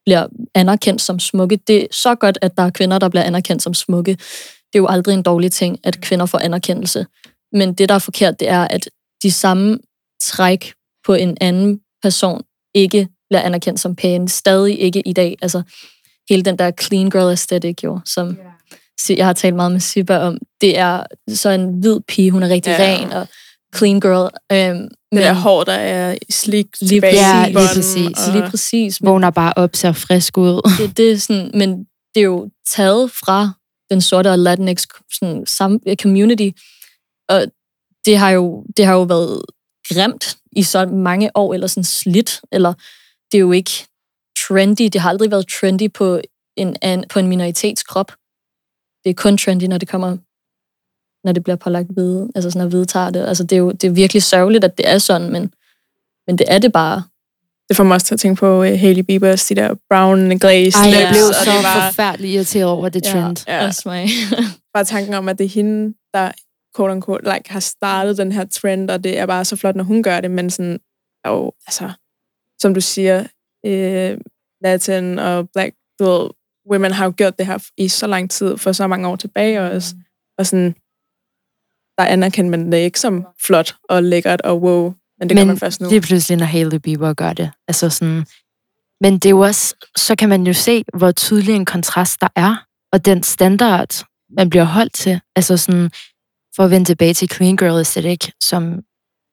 bliver 0.05 0.27
anerkendt 0.55 1.03
som 1.03 1.19
smukke. 1.19 1.57
Det 1.57 1.83
er 1.83 1.87
så 1.91 2.15
godt, 2.15 2.39
at 2.43 2.57
der 2.57 2.63
er 2.63 2.71
kvinder, 2.71 2.99
der 2.99 3.09
bliver 3.09 3.23
anerkendt 3.23 3.63
som 3.63 3.75
smukke. 3.75 4.11
Det 4.13 4.75
er 4.75 4.79
jo 4.79 4.87
aldrig 4.87 5.15
en 5.15 5.23
dårlig 5.23 5.53
ting, 5.53 5.79
at 5.85 6.01
kvinder 6.01 6.27
får 6.27 6.39
anerkendelse. 6.39 7.07
Men 7.53 7.75
det, 7.75 7.89
der 7.89 7.95
er 7.95 7.99
forkert, 7.99 8.41
det 8.41 8.49
er, 8.49 8.69
at 8.71 8.91
de 9.23 9.31
samme 9.31 9.79
træk 10.23 10.73
på 11.07 11.15
en 11.15 11.37
anden 11.41 11.81
person 12.03 12.43
ikke 12.75 13.09
bliver 13.31 13.41
anerkendt 13.41 13.81
som 13.81 13.97
pæne. 13.97 14.29
Stadig 14.29 14.81
ikke 14.81 15.01
i 15.01 15.13
dag. 15.13 15.37
Altså, 15.43 15.63
hele 16.31 16.43
den 16.43 16.59
der 16.59 16.71
clean 16.81 17.11
girl 17.11 17.31
aesthetic, 17.31 17.85
jo, 17.85 18.01
som 18.05 18.39
jeg 19.09 19.27
har 19.27 19.33
talt 19.33 19.55
meget 19.57 19.73
med 19.73 19.81
Sibba 19.81 20.19
om, 20.19 20.39
det 20.61 20.79
er 20.79 21.03
så 21.35 21.51
en 21.51 21.81
hvid 21.81 22.01
pige, 22.09 22.31
hun 22.31 22.43
er 22.43 22.49
rigtig 22.49 22.71
ja. 22.71 22.85
ren 22.85 23.13
og 23.13 23.27
clean 23.77 24.01
girl. 24.01 24.31
Øhm, 24.53 24.89
det 25.13 25.21
der 25.23 25.33
hår, 25.33 25.65
der 25.65 25.73
er 25.73 26.19
slik 26.31 26.67
Lige, 26.81 26.89
tilbage 26.89 27.15
ja, 27.15 27.43
i 27.47 27.53
lige 27.53 27.55
præcis. 27.69 28.27
og- 28.27 28.33
Lige 28.35 28.51
præcis. 28.51 29.01
Men 29.01 29.11
Vågner 29.11 29.31
bare 29.31 29.53
op, 29.57 29.77
ser 29.77 29.93
frisk 29.93 30.39
ud. 30.39 30.71
det, 30.79 30.97
det 30.97 31.13
er 31.13 31.17
sådan, 31.19 31.51
men 31.55 31.79
det 32.15 32.21
er 32.21 32.25
jo 32.25 32.51
taget 32.75 33.11
fra 33.11 33.51
den 33.91 34.01
sorte 34.01 34.31
og 34.31 34.39
Latinx 34.39 34.87
sådan, 35.21 35.47
sam, 35.47 35.81
community, 36.03 36.49
og 37.29 37.45
det 38.07 38.19
har, 38.19 38.31
jo, 38.31 38.65
det 38.77 38.85
har 38.87 38.93
jo 38.95 39.03
været 39.03 39.43
grimt 39.89 40.37
i 40.57 40.63
så 40.63 40.87
mange 40.87 41.31
år, 41.35 41.55
eller 41.55 41.67
sådan 41.67 41.85
slidt, 41.85 42.41
eller 42.53 42.73
det 43.33 43.39
er 43.39 43.41
jo 43.41 43.53
ikke 43.53 43.71
trendy. 44.47 44.83
Det 44.93 45.01
har 45.01 45.11
aldrig 45.11 45.31
været 45.31 45.47
trendy 45.61 45.93
på 45.93 46.21
en, 46.57 46.77
an, 46.83 47.05
på 47.11 47.19
en 47.19 47.27
minoritetskrop. 47.27 48.13
Det 49.05 49.11
er 49.11 49.15
kun 49.15 49.39
trendy, 49.39 49.65
når 49.65 49.79
det 49.79 49.89
kommer 49.89 50.17
når 51.25 51.33
det 51.33 51.45
bliver 51.45 51.57
pålagt 51.57 51.89
hvide, 51.91 52.31
altså 52.35 52.51
sådan 52.51 52.67
at 52.67 52.73
vedtager 52.73 53.11
det. 53.11 53.27
Altså 53.27 53.45
det 53.45 53.53
er 53.53 53.61
jo 53.61 53.71
det 53.71 53.85
er 53.85 53.91
virkelig 53.91 54.23
sørgeligt, 54.23 54.65
at 54.65 54.79
det 54.79 54.89
er 54.89 54.99
sådan, 54.99 55.33
men, 55.33 55.55
men 56.27 56.39
det 56.39 56.47
er 56.49 56.59
det 56.59 56.73
bare. 56.73 57.03
Det 57.69 57.77
får 57.77 57.85
mig 57.85 57.95
også 57.95 58.07
til 58.07 58.15
at 58.15 58.21
tænke 58.21 58.41
på 58.41 58.61
uh, 58.61 58.65
Hailey 58.65 59.03
Bieber's, 59.03 59.49
de 59.49 59.55
der 59.55 59.75
brown 59.91 60.39
glaze 60.39 60.79
Ej, 60.79 61.01
jeg 61.01 61.09
blev 61.13 61.23
så 61.23 61.51
det 61.51 61.65
var 61.65 61.87
forfærdelig 61.87 62.31
irriteret 62.31 62.71
over 62.71 62.89
det 62.89 63.03
trend. 63.03 63.49
Ja. 63.49 63.67
Også 63.67 63.83
mig. 63.85 64.09
bare 64.75 64.85
tanken 64.85 65.15
om, 65.15 65.29
at 65.29 65.39
det 65.39 65.45
er 65.45 65.49
hende, 65.49 65.95
der 66.15 66.33
quote 66.77 66.93
unquote, 66.93 67.25
like, 67.25 67.51
har 67.51 67.61
startet 67.61 68.19
den 68.19 68.33
her 68.33 68.45
trend, 68.45 68.91
og 68.91 69.05
det 69.05 69.19
er 69.19 69.27
bare 69.27 69.45
så 69.45 69.57
flot, 69.57 69.77
når 69.77 69.85
hun 69.85 70.03
gør 70.03 70.21
det, 70.21 70.31
men 70.31 70.51
sådan, 70.51 70.79
er 71.25 71.31
jo, 71.31 71.53
altså, 71.67 71.91
som 72.61 72.75
du 72.75 72.81
siger, 72.81 73.27
øh, 73.67 74.19
Latin 74.63 75.19
og 75.19 75.49
Black, 75.55 75.75
du 75.99 76.05
ved, 76.05 76.31
women 76.71 76.93
har 76.93 77.05
jo 77.05 77.13
gjort 77.17 77.39
det 77.39 77.47
her 77.47 77.59
i 77.77 77.89
så 77.89 78.07
lang 78.07 78.31
tid, 78.31 78.57
for 78.57 78.73
så 78.73 78.87
mange 78.87 79.09
år 79.09 79.17
tilbage 79.17 79.61
også, 79.61 79.95
og 80.39 80.47
sådan, 80.47 80.75
der 81.99 82.05
anerkender 82.05 82.51
man 82.51 82.73
det 82.73 82.79
ikke 82.79 83.01
som 83.01 83.27
flot 83.47 83.75
og 83.89 84.03
lækkert 84.03 84.41
og 84.41 84.63
wow, 84.63 84.95
men 85.19 85.29
det 85.29 85.37
gør 85.37 85.45
man 85.45 85.59
først 85.59 85.81
nu. 85.81 85.89
det 85.89 85.97
er 85.97 86.01
pludselig, 86.01 86.39
når 86.39 86.47
Hailey 86.47 86.79
Bieber 86.79 87.15
gør 87.15 87.33
det. 87.33 87.51
Altså 87.69 87.91
sådan, 87.91 88.27
men 89.01 89.15
det 89.15 89.27
er 89.27 89.31
jo 89.31 89.41
også, 89.41 89.75
så 89.97 90.17
kan 90.17 90.29
man 90.29 90.47
jo 90.47 90.53
se, 90.53 90.85
hvor 90.99 91.13
tydelig 91.13 91.55
en 91.55 91.65
kontrast 91.65 92.21
der 92.21 92.29
er, 92.37 92.67
og 92.93 93.05
den 93.05 93.23
standard, 93.23 94.07
man 94.37 94.51
bliver 94.51 94.65
holdt 94.65 94.95
til. 94.95 95.21
Altså 95.37 95.57
sådan, 95.57 95.91
for 96.57 96.63
at 96.65 96.71
vende 96.71 96.87
tilbage 96.87 97.15
til 97.15 97.31
Clean 97.31 97.57
Girl 97.57 97.79
Aesthetic, 97.79 98.31
som 98.43 98.81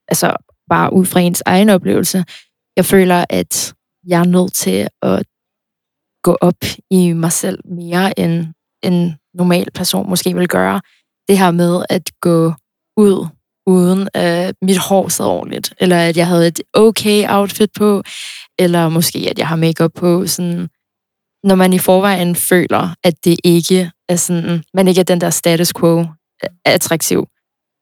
altså 0.08 0.36
bare 0.70 0.94
ud 0.94 1.06
fra 1.06 1.20
ens 1.20 1.44
egen 1.46 1.70
oplevelse, 1.70 2.26
jeg 2.76 2.86
føler, 2.86 3.26
at 3.30 3.74
jeg 4.08 4.20
er 4.20 4.26
nødt 4.26 4.54
til 4.54 4.88
at 5.02 5.26
gå 6.28 6.38
op 6.42 6.64
i 6.92 7.14
mig 7.14 7.32
selv 7.32 7.60
mere, 7.66 8.20
end 8.20 8.46
en 8.84 9.16
normal 9.34 9.68
person 9.74 10.10
måske 10.10 10.36
vil 10.36 10.48
gøre. 10.48 10.82
Det 11.28 11.38
her 11.38 11.52
med 11.52 11.86
at 11.90 12.12
gå 12.22 12.54
ud 12.98 13.28
uden 13.68 14.10
at 14.14 14.56
mit 14.62 14.78
hår 14.78 15.08
sad 15.08 15.26
ordentligt, 15.26 15.74
eller 15.80 15.98
at 15.98 16.18
jeg 16.18 16.28
havde 16.28 16.48
et 16.48 16.62
okay 16.74 17.26
outfit 17.30 17.70
på, 17.78 18.04
eller 18.60 18.90
måske 18.90 19.28
at 19.32 19.40
jeg 19.40 19.48
har 19.48 19.56
makeup 19.56 19.92
på, 19.96 20.28
sådan, 20.28 20.68
når 21.44 21.56
man 21.56 21.74
i 21.74 21.80
forvejen 21.80 22.36
føler, 22.36 22.96
at 23.04 23.26
det 23.26 23.38
ikke 23.44 23.92
er 24.10 24.16
sådan, 24.16 24.64
man 24.74 24.88
ikke 24.88 25.02
er 25.02 25.06
den 25.06 25.22
der 25.22 25.30
status 25.30 25.74
quo 25.80 26.00
øh, 26.00 26.50
attraktiv, 26.66 27.28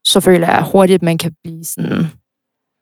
så 0.05 0.19
føler 0.19 0.47
jeg 0.47 0.63
hurtigt, 0.71 0.95
at 0.95 1.01
man 1.01 1.17
kan 1.17 1.31
blive 1.43 1.63
sådan 1.63 2.07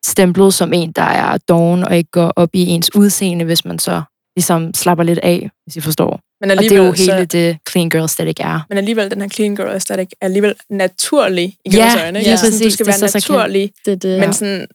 stemplet 0.06 0.54
som 0.54 0.74
en, 0.74 0.92
der 0.92 1.10
er 1.24 1.38
doven 1.38 1.84
og 1.84 1.98
ikke 1.98 2.12
går 2.12 2.34
op 2.36 2.50
i 2.54 2.66
ens 2.66 2.96
udseende, 2.96 3.46
hvis 3.46 3.66
man 3.66 3.80
så 3.80 4.02
ligesom 4.36 4.74
slapper 4.74 5.04
lidt 5.04 5.20
af, 5.20 5.50
hvis 5.66 5.76
I 5.76 5.82
forstår. 5.82 6.20
men 6.42 6.52
Og 6.52 6.58
det 6.58 6.72
er 6.72 6.76
jo 6.76 6.84
hele 6.92 6.96
så, 7.06 7.26
det 7.26 7.58
clean 7.70 7.90
girl 7.90 8.02
aesthetic 8.02 8.36
er. 8.40 8.66
men 8.70 8.78
alligevel, 8.78 9.12
den 9.12 9.22
her 9.22 9.30
clean 9.30 9.56
girl 9.56 9.68
aesthetic 9.70 10.08
er 10.22 10.26
alligevel 10.26 10.56
naturlig 10.70 11.44
i 11.66 11.70
Ja, 11.74 11.78
ja, 11.98 12.04
øjne. 12.06 12.20
ja, 12.20 12.30
Ja, 12.30 12.36
sådan, 12.36 12.60
du 12.60 12.70
skal 12.70 12.86
det 12.86 12.88
være 13.02 13.10
så- 13.10 13.20
så 13.20 13.32
naturlig, 13.32 13.72
Det, 13.86 13.92
er 13.92 13.96
det, 13.96 14.20
Men 14.20 14.34
sådan, 14.34 14.68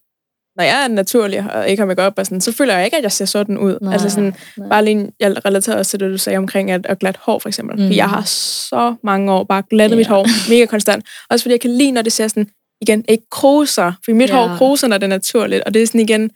når 0.57 0.63
jeg 0.63 0.83
er 0.83 0.87
naturlig 0.87 1.51
og 1.53 1.69
ikke 1.69 1.81
har 1.81 1.87
makeup 1.87 2.13
og 2.17 2.25
sådan, 2.25 2.41
så 2.41 2.51
føler 2.51 2.75
jeg 2.75 2.85
ikke, 2.85 2.97
at 2.97 3.03
jeg 3.03 3.11
ser 3.11 3.25
sådan 3.25 3.57
ud. 3.57 3.77
Nej, 3.81 3.93
altså 3.93 4.09
sådan, 4.09 4.35
nej. 4.57 4.69
bare 4.69 4.85
lige, 4.85 5.11
jeg 5.19 5.45
relaterer 5.45 5.77
også 5.77 5.89
til 5.91 5.99
det, 5.99 6.11
du 6.11 6.17
sagde 6.17 6.37
omkring 6.37 6.71
at, 6.71 6.85
at 6.85 6.99
glat 6.99 7.17
hår, 7.21 7.39
for 7.39 7.49
eksempel. 7.49 7.77
Mm. 7.85 7.91
Jeg 7.91 8.09
har 8.09 8.21
så 8.25 8.95
mange 9.03 9.31
år 9.31 9.43
bare 9.43 9.63
glattet 9.69 9.95
Ja. 9.95 9.99
mit 9.99 10.07
hår, 10.07 10.49
mega 10.49 10.65
konstant. 10.65 11.05
Også 11.29 11.43
fordi 11.43 11.53
jeg 11.53 11.61
kan 11.61 11.71
lide, 11.71 11.91
når 11.91 12.01
det 12.01 12.13
ser 12.13 12.27
sådan, 12.27 12.47
igen, 12.81 13.05
ikke 13.09 13.23
kruser. 13.31 13.91
For 14.05 14.11
mit 14.13 14.29
Ja. 14.29 14.35
hår 14.47 14.55
kruser, 14.57 14.87
når 14.87 14.97
det 14.97 15.03
er 15.03 15.07
naturligt. 15.07 15.63
Og 15.63 15.73
det 15.73 15.81
er 15.83 15.87
sådan 15.87 16.01
igen, 16.01 16.31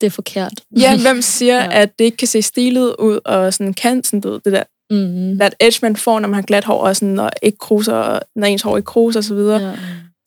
det 0.00 0.06
er 0.06 0.10
forkert. 0.10 0.52
ja, 0.78 0.96
hvem 1.02 1.22
siger, 1.22 1.56
Ja. 1.64 1.82
at 1.82 1.98
det 1.98 2.04
ikke 2.04 2.16
kan 2.16 2.28
se 2.28 2.42
stilet 2.42 2.94
ud, 2.98 3.18
og 3.24 3.54
sådan 3.54 3.74
kan 3.74 4.04
sådan, 4.04 4.20
du 4.20 4.30
ved, 4.30 4.40
det 4.44 4.52
der, 4.52 4.62
Mm. 4.90 5.38
that 5.38 5.54
edge, 5.60 5.78
man 5.82 5.96
får, 5.96 6.18
når 6.20 6.28
man 6.28 6.34
har 6.34 6.42
glat 6.42 6.64
hår, 6.64 6.78
og 6.86 6.96
sådan, 6.96 7.18
og 7.18 7.30
ikke 7.42 7.58
kruser, 7.58 7.92
og 7.94 8.20
når 8.36 8.46
ens 8.46 8.62
hår 8.62 8.76
ikke 8.76 8.86
kruser, 8.86 9.20
og 9.20 9.24
så 9.24 9.34
videre. 9.34 9.60
Ja. 9.68 9.72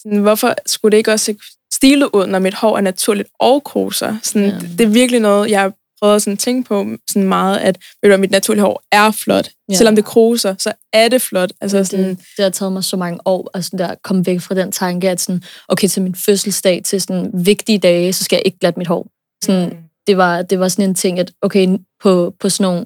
Sådan, 0.01 0.17
hvorfor 0.19 0.53
skulle 0.65 0.91
det 0.91 0.97
ikke 0.97 1.11
også 1.11 1.25
se 1.25 1.35
stilet 1.73 2.09
ud, 2.13 2.27
når 2.27 2.39
mit 2.39 2.53
hår 2.53 2.77
er 2.77 2.81
naturligt 2.81 3.29
og 3.39 3.63
kruser? 3.63 4.17
Sådan, 4.23 4.49
Ja. 4.49 4.55
det, 4.59 4.69
det 4.79 4.81
er 4.85 4.89
virkelig 4.89 5.21
noget, 5.21 5.49
jeg 5.51 5.61
har 5.61 5.73
prøvet 6.01 6.15
at 6.15 6.21
sådan 6.21 6.37
tænke 6.37 6.67
på 6.67 6.85
sådan 7.09 7.27
meget, 7.27 7.57
at 7.57 7.75
ved 7.75 7.83
du, 8.03 8.07
hvad, 8.07 8.17
mit 8.17 8.31
naturlige 8.31 8.61
hår 8.63 8.83
er 8.91 9.11
flot. 9.11 9.49
Ja. 9.71 9.75
Selvom 9.75 9.95
det 9.95 10.05
kruser, 10.05 10.55
så 10.59 10.73
er 10.93 11.07
det 11.07 11.21
flot. 11.21 11.51
Altså, 11.61 11.83
sådan, 11.83 12.09
det, 12.09 12.17
det 12.37 12.43
har 12.43 12.49
taget 12.49 12.71
mig 12.73 12.83
så 12.83 12.97
mange 12.97 13.19
år 13.25 13.51
at 13.53 13.65
sådan 13.65 13.79
der, 13.79 13.95
komme 14.03 14.25
væk 14.25 14.41
fra 14.41 14.55
den 14.55 14.71
tanke, 14.71 15.09
at 15.09 15.21
sådan, 15.21 15.43
okay, 15.67 15.87
til 15.87 16.01
min 16.01 16.15
fødselsdag, 16.15 16.81
til 16.85 17.01
sådan 17.01 17.29
vigtige 17.33 17.79
dage, 17.79 18.13
så 18.13 18.23
skal 18.23 18.35
jeg 18.37 18.41
ikke 18.45 18.59
glatte 18.59 18.79
mit 18.79 18.87
hår. 18.87 19.07
Sådan, 19.43 19.69
Mm. 19.69 19.77
det, 20.07 20.17
var, 20.17 20.41
det 20.41 20.59
var 20.59 20.67
sådan 20.67 20.89
en 20.89 20.95
ting, 20.95 21.19
at 21.19 21.31
okay, 21.41 21.77
på, 22.03 22.35
på 22.39 22.49
sådan 22.49 22.71
nogle 22.71 22.85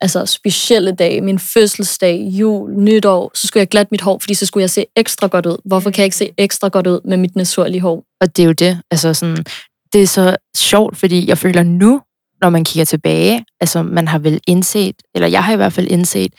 altså, 0.00 0.26
specielle 0.26 0.92
dage, 0.92 1.20
min 1.20 1.38
fødselsdag, 1.38 2.20
jul, 2.20 2.74
nytår, 2.74 3.30
så 3.34 3.46
skulle 3.46 3.60
jeg 3.60 3.68
glatte 3.68 3.90
mit 3.90 4.00
hår, 4.00 4.18
fordi 4.18 4.34
så 4.34 4.46
skulle 4.46 4.62
jeg 4.62 4.70
se 4.70 4.86
ekstra 4.96 5.26
godt 5.26 5.46
ud. 5.46 5.56
Hvorfor 5.64 5.90
kan 5.90 6.00
jeg 6.00 6.04
ikke 6.04 6.16
se 6.16 6.30
ekstra 6.38 6.68
godt 6.68 6.86
ud 6.86 7.00
med 7.04 7.16
mit 7.16 7.36
naturlige 7.36 7.80
hår? 7.80 8.04
Og 8.20 8.36
det 8.36 8.42
er 8.42 8.46
jo 8.46 8.52
det. 8.52 8.82
Altså 8.90 9.14
sådan, 9.14 9.44
det 9.92 10.02
er 10.02 10.06
så 10.06 10.36
sjovt, 10.56 10.96
fordi 10.96 11.28
jeg 11.28 11.38
føler 11.38 11.62
nu, 11.62 12.02
når 12.40 12.50
man 12.50 12.64
kigger 12.64 12.84
tilbage, 12.84 13.44
altså 13.60 13.82
man 13.82 14.08
har 14.08 14.18
vel 14.18 14.40
indset, 14.46 14.96
eller 15.14 15.28
jeg 15.28 15.44
har 15.44 15.52
i 15.52 15.56
hvert 15.56 15.72
fald 15.72 15.88
indset, 15.90 16.32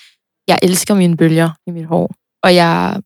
jeg 0.48 0.60
elsker 0.64 0.96
mine 0.96 1.18
bølger 1.18 1.50
i 1.68 1.72
mit 1.72 1.86
hår. 1.86 2.12
Og 2.44 2.56
jeg 2.56 3.02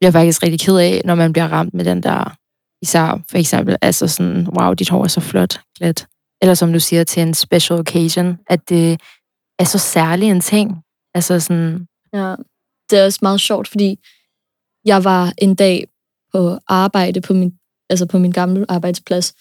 bliver 0.00 0.12
faktisk 0.12 0.42
rigtig 0.42 0.60
ked 0.60 0.76
af, 0.76 1.02
når 1.04 1.14
man 1.14 1.32
bliver 1.32 1.48
ramt 1.48 1.74
med 1.74 1.84
den 1.84 2.02
der, 2.02 2.36
især 2.82 3.20
for 3.30 3.38
eksempel, 3.38 3.76
altså 3.82 4.08
sådan, 4.08 4.48
wow, 4.58 4.74
dit 4.74 4.90
hår 4.90 5.04
er 5.04 5.08
så 5.08 5.20
flot, 5.20 5.60
glat. 5.78 6.06
eller 6.42 6.54
som 6.54 6.72
du 6.72 6.80
siger, 6.80 7.04
til 7.04 7.22
en 7.22 7.34
special 7.34 7.78
occasion, 7.78 8.38
at 8.46 8.68
det 8.68 9.00
er 9.58 9.64
så 9.64 9.78
særlig 9.78 10.28
en 10.28 10.40
ting. 10.40 10.82
Altså 11.14 11.40
sådan, 11.40 11.86
Ja, 12.12 12.34
det 12.90 12.98
er 12.98 13.04
også 13.04 13.18
meget 13.22 13.40
sjovt, 13.40 13.68
fordi 13.68 13.98
jeg 14.84 15.04
var 15.04 15.32
en 15.38 15.54
dag 15.54 15.86
på 16.32 16.58
arbejde 16.66 17.20
på 17.20 17.32
min, 17.32 17.52
altså 17.90 18.06
på 18.06 18.18
min 18.18 18.32
gamle 18.32 18.66
arbejdsplads, 18.68 19.34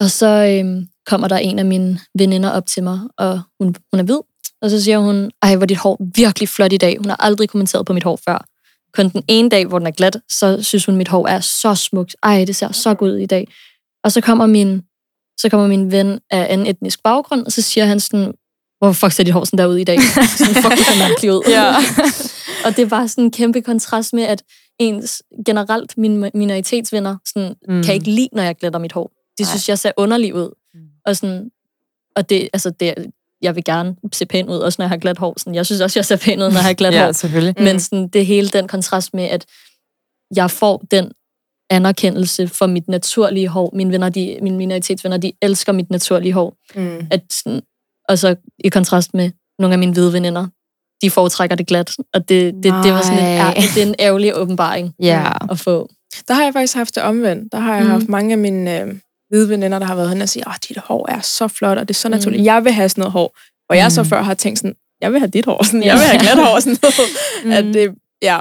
og 0.00 0.10
så 0.10 0.26
øhm, 0.26 0.88
kommer 1.06 1.28
der 1.28 1.36
en 1.36 1.58
af 1.58 1.64
mine 1.64 1.98
veninder 2.18 2.50
op 2.50 2.66
til 2.66 2.82
mig, 2.82 3.00
og 3.16 3.40
hun, 3.60 3.74
hun 3.92 4.00
er 4.00 4.04
hvid, 4.04 4.20
og 4.62 4.70
så 4.70 4.82
siger 4.82 4.98
hun, 4.98 5.30
ej, 5.42 5.56
hvor 5.56 5.66
dit 5.66 5.76
hår 5.76 5.96
virkelig 6.16 6.48
flot 6.48 6.72
i 6.72 6.76
dag. 6.76 6.96
Hun 6.98 7.08
har 7.08 7.16
aldrig 7.16 7.48
kommenteret 7.48 7.86
på 7.86 7.92
mit 7.92 8.04
hår 8.04 8.18
før. 8.28 8.46
Kun 8.94 9.08
den 9.08 9.22
ene 9.28 9.48
dag, 9.48 9.66
hvor 9.66 9.78
den 9.78 9.86
er 9.86 9.90
glat, 9.90 10.16
så 10.30 10.62
synes 10.62 10.84
hun, 10.86 10.96
mit 10.96 11.08
hår 11.08 11.26
er 11.26 11.40
så 11.40 11.74
smukt. 11.74 12.16
Ej, 12.22 12.44
det 12.44 12.56
ser 12.56 12.72
så 12.72 12.94
godt 12.94 13.10
ud 13.10 13.16
i 13.16 13.26
dag. 13.26 13.48
Og 14.04 14.12
så 14.12 14.20
kommer 14.20 14.46
min, 14.46 14.82
så 15.40 15.48
kommer 15.48 15.66
min 15.66 15.92
ven 15.92 16.20
af 16.30 16.54
en 16.54 16.66
etnisk 16.66 17.02
baggrund, 17.02 17.46
og 17.46 17.52
så 17.52 17.62
siger 17.62 17.84
han 17.86 18.00
sådan, 18.00 18.32
hvorfor 18.78 19.06
fuck 19.06 19.12
ser 19.12 19.24
dit 19.24 19.32
hår 19.32 19.44
sådan 19.44 19.58
der 19.58 19.66
ud 19.66 19.76
i 19.76 19.84
dag? 19.84 19.98
Sådan, 20.38 20.54
fuck, 20.54 20.70
det 20.76 20.86
ser 20.86 21.08
mærkeligt 21.08 21.32
ud. 21.32 21.42
Ja. 21.48 21.74
og 22.66 22.76
det 22.76 22.90
var 22.90 23.06
sådan 23.06 23.24
en 23.24 23.30
kæmpe 23.30 23.60
kontrast 23.62 24.12
med, 24.12 24.22
at 24.22 24.42
ens 24.78 25.22
generelt 25.46 25.98
mine 25.98 26.30
minoritetsvenner 26.34 27.16
sådan, 27.26 27.54
Mm. 27.68 27.82
kan 27.82 27.94
ikke 27.94 28.10
lide, 28.10 28.28
når 28.32 28.42
jeg 28.42 28.56
glætter 28.56 28.78
mit 28.78 28.92
hår. 28.92 29.12
De 29.38 29.42
Nej. 29.42 29.48
synes, 29.50 29.68
jeg 29.68 29.78
ser 29.78 29.92
underlig 29.96 30.34
ud. 30.34 30.50
Mm. 30.74 30.80
Og, 31.06 31.16
sådan, 31.16 31.50
og 32.16 32.28
det, 32.30 32.48
altså 32.52 32.70
det, 32.70 32.94
jeg 33.42 33.54
vil 33.56 33.64
gerne 33.64 33.96
se 34.12 34.26
pæn 34.26 34.48
ud, 34.48 34.56
også 34.56 34.76
når 34.78 34.84
jeg 34.84 34.90
har 34.90 34.96
glat 34.96 35.18
hår. 35.18 35.34
Sådan, 35.38 35.54
jeg 35.54 35.66
synes 35.66 35.80
også, 35.80 35.98
jeg 35.98 36.04
ser 36.04 36.16
pæn 36.16 36.38
ud, 36.42 36.46
når 36.48 36.54
jeg 36.54 36.64
har 36.64 36.72
glat 36.72 36.94
ja, 36.98 37.04
hår. 37.04 37.12
selvfølgelig. 37.12 37.54
Mm. 37.58 37.64
Men 37.64 37.80
sådan, 37.80 38.08
det 38.08 38.26
hele 38.26 38.48
den 38.48 38.68
kontrast 38.68 39.14
med, 39.14 39.24
at 39.24 39.46
jeg 40.36 40.50
får 40.50 40.84
den 40.90 41.12
anerkendelse 41.70 42.48
for 42.48 42.66
mit 42.66 42.88
naturlige 42.88 43.48
hår. 43.48 43.70
Mine 43.76 43.92
venner, 43.92 44.08
de, 44.08 44.38
mine 44.42 44.56
minoritetsvenner, 44.56 45.16
de 45.16 45.32
elsker 45.42 45.72
mit 45.72 45.90
naturlige 45.90 46.32
hår. 46.32 46.56
Mm. 46.74 47.06
At 47.10 47.20
sådan, 47.32 47.60
og 48.08 48.18
så 48.18 48.36
i 48.64 48.68
kontrast 48.68 49.14
med 49.14 49.30
nogle 49.58 49.72
af 49.74 49.78
mine 49.78 49.92
hvide 49.92 50.12
veninder, 50.12 50.46
de 51.02 51.10
foretrækker 51.10 51.56
det 51.56 51.66
glat. 51.66 51.90
Og 52.14 52.28
det, 52.28 52.54
det, 52.54 52.64
det 52.64 52.92
var 52.92 53.02
sådan 53.02 53.18
en, 53.18 53.24
Nej. 53.24 53.54
ær- 53.56 53.74
det 53.74 53.82
er 53.82 53.86
en 53.86 53.94
ærgerlig 54.00 54.36
åbenbaring 54.36 54.94
Ja. 55.02 55.32
at 55.50 55.58
få. 55.58 55.88
Der 56.28 56.34
har 56.34 56.44
jeg 56.44 56.52
faktisk 56.52 56.74
haft 56.76 56.94
det 56.94 57.02
omvendt. 57.02 57.52
Der 57.52 57.58
har 57.58 57.74
jeg 57.74 57.84
mm. 57.84 57.90
haft 57.90 58.08
mange 58.08 58.32
af 58.32 58.38
mine 58.38 58.80
øh, 58.82 58.94
hvide 59.28 59.48
veninder, 59.48 59.78
der 59.78 59.86
har 59.86 59.94
været 59.94 60.08
hen 60.08 60.22
og 60.22 60.28
sige, 60.28 60.44
at 60.48 60.64
dit 60.68 60.76
hår 60.78 61.10
er 61.10 61.20
så 61.20 61.48
flot, 61.48 61.78
og 61.78 61.88
det 61.88 61.94
er 61.94 61.98
så 61.98 62.08
naturligt. 62.08 62.40
Mm. 62.40 62.44
Jeg 62.46 62.64
vil 62.64 62.72
have 62.72 62.88
sådan 62.88 63.00
noget 63.02 63.12
hår. 63.12 63.36
Og 63.70 63.76
jeg 63.76 63.92
så 63.92 64.02
Mhm. 64.02 64.10
før 64.10 64.22
har 64.22 64.34
tænkt 64.34 64.58
sådan, 64.58 64.74
jeg 65.00 65.12
vil 65.12 65.18
have 65.20 65.30
dit 65.30 65.44
hår. 65.44 65.64
Sådan, 65.64 65.82
Ja. 65.82 65.86
Jeg 65.88 65.94
vil 65.94 66.04
have 66.06 66.20
glat 66.20 66.36
hår. 66.46 66.60
Sådan 66.60 66.76
noget. 66.82 66.94
Mhm. 67.44 67.52
at 67.52 67.64
det, 67.74 67.94
ja, 68.22 68.38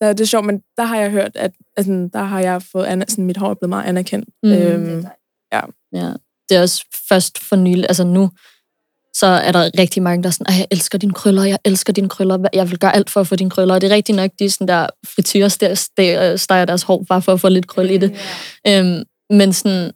der, 0.00 0.12
det 0.12 0.20
er 0.20 0.24
sjovt, 0.26 0.46
men 0.46 0.60
der 0.76 0.84
har 0.84 0.96
jeg 1.00 1.10
hørt, 1.10 1.30
at 1.34 1.50
altså, 1.76 2.08
der 2.12 2.22
har 2.22 2.40
jeg 2.40 2.62
fået, 2.72 2.84
aner, 2.86 3.04
sådan, 3.08 3.24
mit 3.24 3.36
hår 3.36 3.50
er 3.50 3.54
blevet 3.54 3.68
meget 3.68 3.84
anerkendt. 3.84 4.28
Mm. 4.42 4.52
Øhm, 4.52 5.06
Ja. 5.52 5.60
Det 6.48 6.56
er 6.56 6.62
også 6.62 6.84
først 7.08 7.38
for 7.38 7.56
nylig, 7.56 7.84
altså 7.88 8.04
nu, 8.04 8.30
så 9.14 9.26
er 9.26 9.52
der 9.52 9.70
rigtig 9.78 10.02
mange, 10.02 10.22
der 10.22 10.28
er 10.28 10.30
sådan, 10.32 10.46
"Ej, 10.54 10.56
jeg 10.58 10.66
elsker 10.70 10.98
dine 10.98 11.12
krøller, 11.12 11.44
jeg 11.44 11.58
elsker 11.64 11.92
dine 11.92 12.08
krøller, 12.08 12.48
jeg 12.52 12.70
vil 12.70 12.78
gøre 12.78 12.96
alt 12.96 13.10
for 13.10 13.20
at 13.20 13.26
få 13.26 13.36
dine 13.36 13.50
krøller. 13.50 13.74
Og 13.74 13.80
det 13.80 13.90
er 13.90 13.94
rigtigt 13.94 14.16
nok, 14.16 14.30
de 14.38 14.50
sådan 14.50 14.68
der 14.68 14.86
frityrer 15.06 15.48
steger 16.36 16.64
deres 16.64 16.82
hår, 16.82 17.04
bare 17.08 17.22
for 17.22 17.32
at 17.32 17.40
få 17.40 17.48
lidt 17.48 17.66
krøl 17.66 17.90
i 17.90 17.96
det. 17.96 18.14
Øhm, 18.68 19.02
men 19.30 19.52
sådan, 19.52 19.92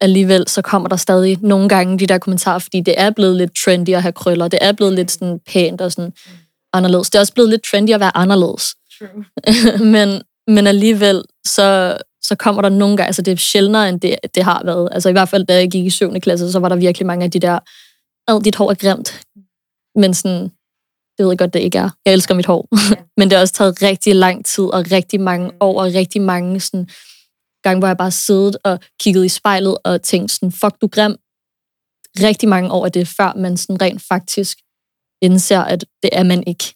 alligevel, 0.00 0.48
så 0.48 0.62
kommer 0.62 0.88
der 0.88 0.96
stadig 0.96 1.38
nogle 1.42 1.68
gange 1.68 1.98
de 1.98 2.06
der 2.06 2.18
kommentarer, 2.18 2.58
fordi 2.58 2.80
det 2.80 2.94
er 2.96 3.10
blevet 3.10 3.36
lidt 3.36 3.50
trendy 3.64 3.90
at 3.90 4.02
have 4.02 4.12
krøller, 4.12 4.48
det 4.48 4.58
er 4.62 4.72
blevet 4.72 4.92
lidt 4.92 5.10
sådan 5.10 5.40
pænt 5.46 5.80
og 5.80 5.92
sådan 5.92 6.12
anderledes. 6.72 7.10
Det 7.10 7.16
er 7.16 7.20
også 7.20 7.34
blevet 7.34 7.50
lidt 7.50 7.62
trendy 7.70 7.90
at 7.90 8.00
være 8.00 8.16
anderledes. 8.16 8.74
men, 9.94 10.22
men 10.46 10.66
alligevel, 10.66 11.22
så, 11.46 11.96
så 12.22 12.34
kommer 12.34 12.62
der 12.62 12.68
nogle 12.68 12.96
gange, 12.96 13.06
altså 13.06 13.22
det 13.22 13.32
er 13.32 13.36
sjældnere, 13.36 13.88
end 13.88 14.00
det, 14.00 14.16
det 14.34 14.44
har 14.44 14.62
været. 14.64 14.88
Altså 14.92 15.08
i 15.08 15.12
hvert 15.12 15.28
fald, 15.28 15.46
da 15.46 15.54
jeg 15.54 15.70
gik 15.70 15.84
i 15.84 15.90
7. 15.90 16.20
klasse, 16.20 16.52
så 16.52 16.58
var 16.58 16.68
der 16.68 16.76
virkelig 16.76 17.06
mange 17.06 17.24
af 17.24 17.30
de 17.30 17.38
der, 17.38 17.58
ad, 18.28 18.42
dit 18.42 18.56
hår 18.56 18.70
er 18.70 18.74
grimt. 18.74 19.20
Men 19.94 20.14
sådan, 20.14 20.42
det 21.18 21.24
ved 21.24 21.28
jeg 21.28 21.38
godt, 21.38 21.54
det 21.54 21.60
ikke 21.60 21.78
er. 21.78 21.90
Jeg 22.06 22.12
elsker 22.12 22.34
mit 22.34 22.46
hår. 22.46 22.68
men 23.18 23.30
det 23.30 23.36
har 23.36 23.42
også 23.42 23.54
taget 23.54 23.82
rigtig 23.82 24.14
lang 24.14 24.44
tid, 24.44 24.64
og 24.64 24.84
rigtig 24.92 25.20
mange 25.20 25.50
år, 25.60 25.80
og 25.80 25.94
rigtig 25.94 26.22
mange 26.22 26.60
sådan, 26.60 26.88
gange, 27.68 27.78
hvor 27.78 27.88
jeg 27.88 27.96
bare 27.96 28.10
siddet 28.10 28.56
og 28.64 28.80
kigget 29.00 29.24
i 29.24 29.28
spejlet 29.28 29.78
og 29.84 30.02
tænkt 30.02 30.30
sådan, 30.30 30.52
fuck, 30.52 30.80
du 30.80 30.86
grim. 30.86 31.16
Rigtig 32.22 32.48
mange 32.48 32.70
år 32.72 32.84
er 32.84 32.88
det, 32.88 33.08
før 33.08 33.32
man 33.36 33.56
sådan 33.56 33.80
rent 33.82 34.02
faktisk 34.08 34.58
indser, 35.22 35.60
at 35.60 35.84
det 36.02 36.10
er 36.12 36.22
man 36.22 36.42
ikke. 36.46 36.74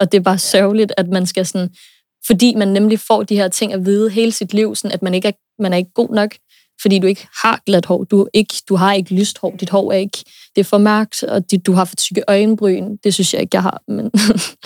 Og 0.00 0.12
det 0.12 0.18
er 0.18 0.22
bare 0.22 0.38
sørgeligt, 0.38 0.92
at 0.96 1.08
man 1.08 1.26
skal 1.26 1.46
sådan, 1.46 1.70
fordi 2.26 2.54
man 2.54 2.68
nemlig 2.68 3.00
får 3.00 3.22
de 3.22 3.36
her 3.36 3.48
ting 3.48 3.72
at 3.72 3.86
vide 3.86 4.10
hele 4.10 4.32
sit 4.32 4.54
liv, 4.54 4.74
sådan 4.74 4.92
at 4.92 5.02
man 5.02 5.14
ikke 5.14 5.28
er, 5.28 5.32
man 5.62 5.72
er 5.72 5.76
ikke 5.76 5.92
god 5.94 6.14
nok, 6.14 6.30
fordi 6.82 6.98
du 6.98 7.06
ikke 7.06 7.28
har 7.42 7.62
glat 7.66 7.86
hår. 7.86 8.04
Du, 8.04 8.28
ikke, 8.34 8.54
du 8.68 8.76
har 8.76 8.92
ikke 8.92 9.14
lyst 9.14 9.38
hår. 9.38 9.56
Dit 9.60 9.70
hår 9.70 9.92
er 9.92 9.96
ikke, 9.96 10.18
det 10.56 10.60
er 10.60 10.64
for 10.64 10.78
mørkt, 10.78 11.22
og 11.22 11.50
dit, 11.50 11.66
du 11.66 11.72
har 11.72 11.84
for 11.84 11.96
tykke 11.96 12.22
øjenbryn. 12.28 12.96
Det 13.04 13.14
synes 13.14 13.34
jeg 13.34 13.42
ikke, 13.42 13.54
jeg 13.54 13.62
har. 13.62 13.82
Men, 13.88 14.10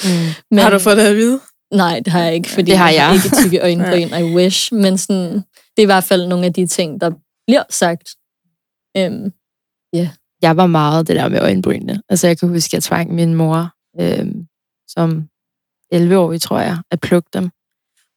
Mm. 0.04 0.10
men, 0.50 0.58
har 0.58 0.70
du 0.70 0.78
fået 0.78 0.96
det 0.96 1.02
at 1.02 1.16
vide? 1.16 1.40
Nej, 1.72 2.00
det 2.04 2.12
har 2.12 2.20
jeg 2.20 2.34
ikke, 2.34 2.48
fordi 2.48 2.70
Det 2.70 2.78
har 2.78 2.90
jeg. 2.90 3.14
ikke 3.14 3.36
tykke 3.36 3.60
øjenbryn, 3.60 4.08
I 4.22 4.34
wish. 4.36 4.74
Men 4.74 4.98
sådan, 4.98 5.32
det 5.34 5.78
er 5.78 5.82
i 5.82 5.84
hvert 5.84 6.04
fald 6.04 6.26
nogle 6.26 6.46
af 6.46 6.52
de 6.52 6.66
ting, 6.66 7.00
der 7.00 7.10
bliver 7.46 7.62
sagt. 7.70 8.08
Øhm, 8.96 9.32
jeg 10.42 10.56
var 10.56 10.66
meget 10.66 11.08
det 11.08 11.16
der 11.16 11.28
med 11.28 11.40
øjenbrynene. 11.40 12.02
Altså, 12.08 12.26
jeg 12.26 12.38
kan 12.38 12.48
huske, 12.48 12.68
at 12.68 12.72
jeg 12.72 12.82
tvang 12.82 13.14
min 13.14 13.34
mor, 13.34 13.70
øhm, 14.00 14.46
som 14.88 15.28
11-årig, 15.94 16.40
tror 16.40 16.58
jeg, 16.60 16.78
at 16.90 17.00
plukke 17.00 17.28
dem. 17.34 17.50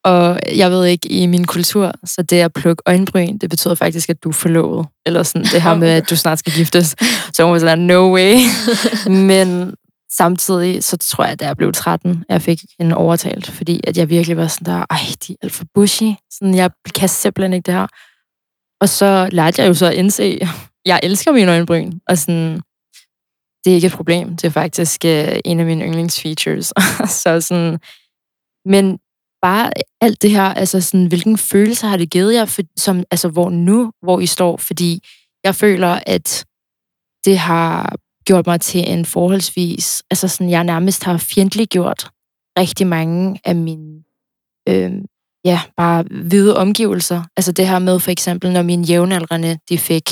Og 0.04 0.38
jeg 0.56 0.70
ved 0.70 0.84
ikke, 0.84 1.08
i 1.08 1.26
min 1.26 1.44
kultur, 1.44 1.92
så 2.04 2.22
det 2.22 2.40
at 2.40 2.52
plukke 2.52 2.82
øjenbryn, 2.86 3.38
det 3.38 3.50
betyder 3.50 3.74
faktisk, 3.74 4.10
at 4.10 4.24
du 4.24 4.28
er 4.28 4.32
forlovet. 4.32 4.86
Eller 5.06 5.22
sådan 5.22 5.42
det 5.42 5.62
her 5.62 5.74
med, 5.82 5.88
at 5.88 6.10
du 6.10 6.16
snart 6.16 6.38
skal 6.38 6.52
giftes. 6.52 6.96
Så 7.32 7.44
hun 7.44 7.52
var 7.52 7.58
sådan, 7.58 7.78
no 7.78 8.14
way. 8.14 8.34
Men 9.30 9.74
samtidig, 10.16 10.84
så 10.84 10.96
tror 10.96 11.24
jeg, 11.24 11.40
da 11.40 11.46
jeg 11.46 11.56
blev 11.56 11.72
13, 11.72 12.24
jeg 12.28 12.42
fik 12.42 12.58
en 12.80 12.92
overtalt, 12.92 13.50
fordi 13.50 13.80
at 13.84 13.96
jeg 13.96 14.10
virkelig 14.10 14.36
var 14.36 14.46
sådan 14.46 14.74
der, 14.74 14.86
ej, 14.90 14.98
de 15.26 15.32
er 15.32 15.36
alt 15.42 15.52
for 15.52 15.64
bushy. 15.74 16.12
Sådan, 16.30 16.54
jeg 16.54 16.70
kan 16.94 17.08
simpelthen 17.08 17.52
ikke 17.52 17.66
det 17.66 17.74
her. 17.74 17.86
Og 18.80 18.88
så 18.88 19.28
lærte 19.32 19.62
jeg 19.62 19.68
jo 19.68 19.74
så 19.74 19.86
at 19.86 19.94
indse, 19.94 20.40
jeg 20.86 21.00
elsker 21.02 21.32
mine 21.32 21.50
øjenbryn, 21.50 21.92
og 22.08 22.18
sådan, 22.18 22.60
det 23.64 23.70
er 23.70 23.74
ikke 23.74 23.86
et 23.86 23.92
problem. 23.92 24.36
Det 24.36 24.44
er 24.44 24.50
faktisk 24.50 25.04
øh, 25.04 25.38
en 25.44 25.60
af 25.60 25.66
mine 25.66 25.84
yndlingsfeatures. 25.84 26.72
så 27.22 27.40
sådan, 27.40 27.78
men 28.64 28.98
bare 29.42 29.70
alt 30.00 30.22
det 30.22 30.30
her, 30.30 30.42
altså 30.42 30.80
sådan, 30.80 31.06
hvilken 31.06 31.38
følelse 31.38 31.86
har 31.86 31.96
det 31.96 32.10
givet 32.10 32.34
jer, 32.34 32.44
for, 32.44 32.62
som, 32.76 33.04
altså 33.10 33.28
hvor 33.28 33.50
nu, 33.50 33.92
hvor 34.02 34.20
I 34.20 34.26
står? 34.26 34.56
Fordi 34.56 35.00
jeg 35.44 35.54
føler, 35.54 36.00
at 36.06 36.44
det 37.24 37.38
har 37.38 37.96
gjort 38.24 38.46
mig 38.46 38.60
til 38.60 38.92
en 38.92 39.04
forholdsvis, 39.04 40.02
altså 40.10 40.28
sådan, 40.28 40.50
jeg 40.50 40.64
nærmest 40.64 41.04
har 41.04 41.18
fjendtliggjort 41.18 42.10
rigtig 42.58 42.86
mange 42.86 43.40
af 43.44 43.56
mine, 43.56 44.02
øh, 44.68 44.92
ja, 45.44 45.60
bare 45.76 46.04
hvide 46.10 46.56
omgivelser. 46.56 47.22
Altså 47.36 47.52
det 47.52 47.68
her 47.68 47.78
med 47.78 48.00
for 48.00 48.10
eksempel, 48.10 48.52
når 48.52 48.62
mine 48.62 48.84
jævnaldrende, 48.84 49.58
de 49.68 49.78
fik 49.78 50.10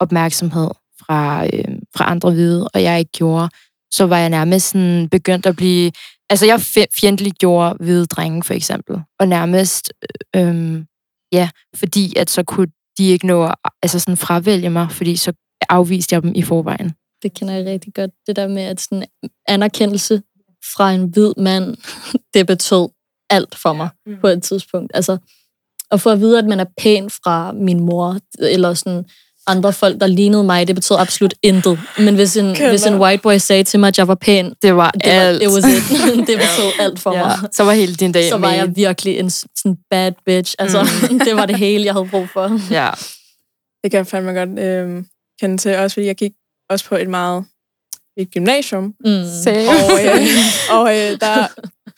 opmærksomhed 0.00 0.70
fra, 1.00 1.46
øh, 1.46 1.78
fra 1.96 2.10
andre 2.10 2.30
hvide, 2.30 2.68
og 2.68 2.82
jeg 2.82 2.98
ikke 2.98 3.12
gjorde, 3.12 3.48
så 3.92 4.06
var 4.06 4.18
jeg 4.18 4.28
nærmest 4.28 4.70
sådan 4.70 5.08
begyndt 5.08 5.46
at 5.46 5.56
blive... 5.56 5.92
Altså, 6.30 6.46
jeg 6.46 6.60
fjendtliggjorde 7.00 7.76
hvide 7.84 8.06
drenge, 8.06 8.42
for 8.42 8.54
eksempel. 8.54 8.96
Og 9.18 9.28
nærmest, 9.28 9.92
øh, 10.36 10.48
øh, 10.48 10.84
ja, 11.32 11.50
fordi 11.76 12.16
at 12.16 12.30
så 12.30 12.42
kunne 12.42 12.68
de 12.98 13.08
ikke 13.08 13.26
nå 13.26 13.44
at 13.44 13.54
altså 13.82 13.98
sådan 13.98 14.16
fravælge 14.16 14.70
mig, 14.70 14.90
fordi 14.90 15.16
så 15.16 15.32
afviste 15.68 16.14
jeg 16.14 16.22
dem 16.22 16.32
i 16.34 16.42
forvejen 16.42 16.92
det 17.22 17.34
kender 17.34 17.54
jeg 17.54 17.66
rigtig 17.66 17.94
godt. 17.94 18.10
Det 18.26 18.36
der 18.36 18.48
med, 18.48 18.62
at 18.62 18.80
sådan 18.80 19.04
anerkendelse 19.48 20.22
fra 20.76 20.92
en 20.92 21.04
hvid 21.04 21.32
mand, 21.36 21.76
det 22.34 22.46
betød 22.46 22.88
alt 23.30 23.54
for 23.62 23.72
mig 23.72 23.88
Mm. 24.06 24.16
på 24.20 24.26
et 24.26 24.42
tidspunkt. 24.42 24.90
Altså, 24.94 25.16
at 25.90 26.00
få 26.00 26.10
at 26.10 26.20
vide, 26.20 26.38
at 26.38 26.44
man 26.44 26.60
er 26.60 26.64
pæn 26.78 27.10
fra 27.10 27.52
min 27.52 27.80
mor, 27.80 28.18
eller 28.38 28.74
sådan 28.74 29.04
andre 29.46 29.72
folk, 29.72 30.00
der 30.00 30.06
lignede 30.06 30.44
mig, 30.44 30.66
det 30.66 30.74
betød 30.74 30.96
absolut 30.96 31.34
intet. 31.42 31.78
Men 31.98 32.14
hvis 32.14 32.36
en, 32.36 32.56
hvis 32.68 32.86
en 32.86 32.94
white 33.00 33.22
boy 33.22 33.36
sagde 33.38 33.64
til 33.64 33.80
mig, 33.80 33.88
at 33.88 33.98
jeg 33.98 34.08
var 34.08 34.14
pæn, 34.14 34.54
Det 34.62 34.76
var 34.76 34.90
det 34.90 35.02
var, 35.04 35.10
alt. 35.12 35.42
it 35.42 35.48
was 35.48 35.64
it. 35.64 36.00
det 36.28 36.38
betød 36.38 36.70
alt 36.80 36.98
for 37.00 37.14
ja, 37.16 37.24
mig. 37.26 37.38
så 37.52 37.64
var 37.64 37.72
hele 37.72 37.94
din 37.94 38.12
dag 38.12 38.28
Så 38.28 38.36
var 38.36 38.48
med. 38.50 38.56
jeg 38.58 38.76
virkelig 38.76 39.18
en 39.18 39.30
sådan 39.30 39.76
bad 39.90 40.12
bitch. 40.26 40.54
Altså, 40.58 40.86
det 41.26 41.36
var 41.36 41.46
det 41.46 41.58
hele, 41.58 41.84
jeg 41.84 41.92
havde 41.94 42.08
brug 42.08 42.28
for. 42.32 42.72
Ja. 42.74 42.90
Det 43.82 43.90
kan 43.90 43.98
jeg 43.98 44.06
fandme 44.06 44.32
godt 44.32 44.58
øh, 44.58 45.04
kende 45.40 45.56
til, 45.56 45.76
også 45.76 45.94
fordi 45.94 46.06
jeg 46.06 46.16
gik 46.16 46.32
også 46.70 46.84
på 46.84 46.96
et 46.96 47.08
meget 47.08 47.44
et 48.16 48.30
gymnasium, 48.34 48.84
Mm. 49.04 49.10
og, 49.68 50.04
øh, 50.04 50.26
og 50.78 50.88
øh, 50.98 51.10
der, 51.20 51.46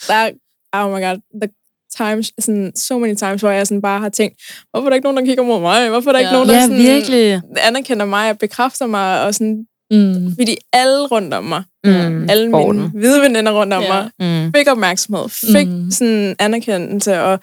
der, 0.08 0.30
oh 0.72 0.90
my 0.92 1.02
god, 1.04 1.20
the 1.42 1.50
times, 1.96 2.32
sådan, 2.40 2.72
so 2.76 2.98
many 2.98 3.14
times, 3.14 3.40
hvor 3.40 3.50
jeg 3.50 3.66
sådan 3.66 3.82
bare 3.82 4.00
har 4.00 4.08
tænkt, 4.08 4.36
hvorfor 4.70 4.86
er 4.86 4.90
der 4.90 4.94
ikke 4.94 5.04
nogen, 5.04 5.16
der 5.16 5.24
kigger 5.24 5.44
mod 5.44 5.60
mig? 5.60 5.88
Hvorfor 5.88 6.10
er 6.10 6.12
der 6.12 6.20
Ja. 6.20 6.26
ikke 6.26 6.32
nogen, 6.32 6.48
der 6.48 6.54
ja, 6.54 6.62
sådan, 6.62 6.76
virkelig. 6.78 7.40
anerkender 7.56 8.06
mig 8.06 8.30
og 8.30 8.38
bekræfter 8.38 8.86
mig? 8.86 9.22
Og 9.24 9.34
sådan, 9.34 9.66
Mm. 9.90 10.34
fordi 10.38 10.56
alle 10.72 11.06
rundt 11.06 11.34
om 11.34 11.44
mig, 11.44 11.62
Mm, 11.84 12.30
alle 12.30 12.48
mine 12.48 12.88
hvide 12.94 13.20
veninder 13.20 13.52
rundt 13.52 13.72
om 13.74 13.82
Ja. 13.82 13.88
mig, 14.18 14.44
Mm. 14.46 14.52
fik 14.56 14.68
opmærksomhed, 14.68 15.28
fik 15.28 15.68
Mm. 15.68 15.90
sådan 15.90 16.36
anerkendelse, 16.38 17.20
og, 17.22 17.40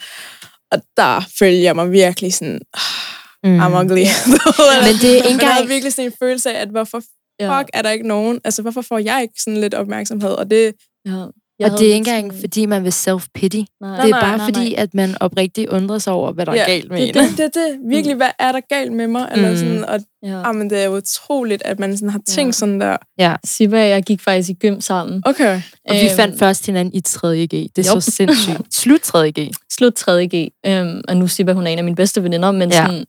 og 0.72 0.82
der 0.98 1.26
følte 1.39 1.63
jeg 1.63 1.76
mig 1.76 1.92
virkelig 1.92 2.34
sådan, 2.34 2.62
ah, 2.74 3.52
mm. 3.52 3.60
I'm 3.62 3.82
ugly. 3.84 4.04
Men 4.86 4.96
det 5.02 5.10
er 5.12 5.15
ikke 5.15 5.30
Man 5.30 5.39
havde 5.39 5.52
engang... 5.52 5.70
virkelig 5.70 5.94
sådan 5.94 6.06
en 6.06 6.13
følelse 6.20 6.52
af, 6.52 6.62
at 6.62 6.68
hvorfor 6.70 7.02
Ja. 7.39 7.60
fuck 7.60 7.69
er 7.73 7.82
der 7.82 7.89
ikke 7.89 8.08
nogen? 8.08 8.39
Altså, 8.43 8.62
hvorfor 8.62 8.82
får 8.82 8.97
jeg 8.97 9.19
ikke 9.21 9.34
sådan 9.43 9.62
lidt 9.62 9.73
opmærksomhed? 9.73 10.30
Og 10.32 10.49
det, 10.52 10.73
Ja. 11.06 11.65
Og 11.65 11.71
det 11.80 11.82
er 11.82 11.93
ikke 11.93 11.95
engang, 11.95 12.34
fordi 12.39 12.65
man 12.65 12.84
vil 12.84 12.89
self-pity. 12.89 13.63
Nej, 13.82 13.95
Det 13.95 14.06
er 14.06 14.08
nej, 14.10 14.21
bare 14.21 14.38
nej, 14.38 14.45
fordi, 14.45 14.69
nej. 14.69 14.73
at 14.84 14.93
man 14.93 15.15
oprigtigt 15.19 15.69
undrer 15.69 15.97
sig 15.97 16.13
over, 16.13 16.32
hvad 16.32 16.45
der 16.45 16.54
ja, 16.54 16.62
er 16.62 16.65
galt 16.65 16.89
med 16.91 16.97
det, 17.02 17.08
en. 17.10 17.13
det, 17.15 17.38
det, 17.38 17.54
det, 17.54 17.78
virkelig, 17.89 18.15
hvad 18.15 18.30
er 18.39 18.52
der 18.52 18.60
galt 18.69 18.91
med 18.93 19.08
mig? 19.08 19.30
Eller 19.34 19.49
Mm. 19.49 19.56
sådan, 19.58 19.86
og 19.86 19.99
Ja. 20.23 20.28
jamen, 20.47 20.69
det 20.69 20.84
er 20.84 20.88
utroligt, 20.89 21.62
at 21.65 21.80
man 21.80 21.97
sådan 21.97 22.10
har 22.10 22.19
tænkt 22.28 22.47
Ja. 22.47 22.52
sådan 22.52 22.82
der. 22.82 22.97
Ja. 23.19 23.36
Sibba 23.45 23.84
og 23.84 23.89
jeg 23.89 24.04
gik 24.04 24.21
faktisk 24.21 24.49
i 24.49 24.54
gym 24.54 24.80
sammen. 24.82 25.21
Okay. 25.25 25.62
Og 25.89 25.95
vi 25.95 25.99
Øhm, 26.10 26.15
fandt 26.15 26.39
først 26.39 26.65
hinanden 26.65 26.93
i 26.95 27.02
3. 27.02 27.45
G. 27.47 27.52
Det 27.52 27.88
er 27.88 27.91
Jo. 27.95 27.99
så 28.02 28.12
sindssygt. 28.12 28.62
Slut 28.82 29.02
3. 29.02 29.32
G. 29.32 29.52
slut 29.71 29.93
3. 29.93 30.28
G, 30.28 30.47
øhm, 30.65 31.02
og 31.08 31.17
nu 31.17 31.28
Sibba, 31.28 31.54
hun 31.54 31.67
er 31.67 31.71
en 31.71 31.78
af 31.78 31.84
mine 31.84 31.95
bedste 31.95 32.23
veninder, 32.23 32.52
men 32.52 32.69
ja. 32.71 32.86
sådan, 32.86 33.06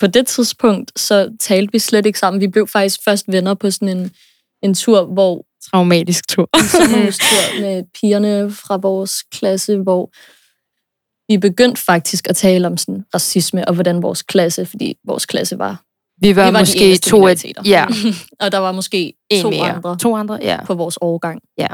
på 0.00 0.06
det 0.06 0.26
tidspunkt, 0.26 0.98
så 0.98 1.36
talte 1.40 1.72
vi 1.72 1.78
slet 1.78 2.06
ikke 2.06 2.18
sammen. 2.18 2.40
Vi 2.40 2.48
blev 2.48 2.68
faktisk 2.68 3.00
først 3.04 3.24
venner 3.28 3.54
på 3.54 3.70
sådan 3.70 3.96
en, 3.96 4.10
en 4.62 4.74
tur, 4.74 5.04
hvor 5.04 5.46
Traumatisk 5.70 6.28
tur. 6.28 6.48
en 6.56 6.68
sommerhustur 6.68 7.60
med 7.62 7.82
pigerne 8.00 8.50
fra 8.50 8.76
vores 8.76 9.22
klasse, 9.22 9.76
hvor 9.76 10.10
vi 11.32 11.38
begyndte 11.38 11.82
faktisk 11.82 12.28
at 12.28 12.36
tale 12.36 12.66
om 12.66 12.76
sådan 12.76 13.04
racisme, 13.14 13.68
og 13.68 13.74
hvordan 13.74 14.02
vores 14.02 14.22
klasse, 14.22 14.66
fordi 14.66 14.96
vores 15.04 15.26
klasse 15.26 15.58
var... 15.58 15.82
Vi 16.20 16.36
var, 16.36 16.46
vi 16.46 16.52
var 16.52 16.60
måske 16.60 16.96
to 16.98 17.16
minoriteter. 17.16 17.62
Ja, 17.64 17.86
og 18.40 18.52
der 18.52 18.58
var 18.58 18.72
måske 18.72 19.12
en 19.30 19.42
to 19.42 19.50
mere. 19.50 19.72
andre 19.72 19.96
To 19.98 20.16
andre, 20.16 20.38
ja. 20.42 20.64
på 20.64 20.74
vores 20.74 20.98
årgang. 21.00 21.40
Ja. 21.58 21.68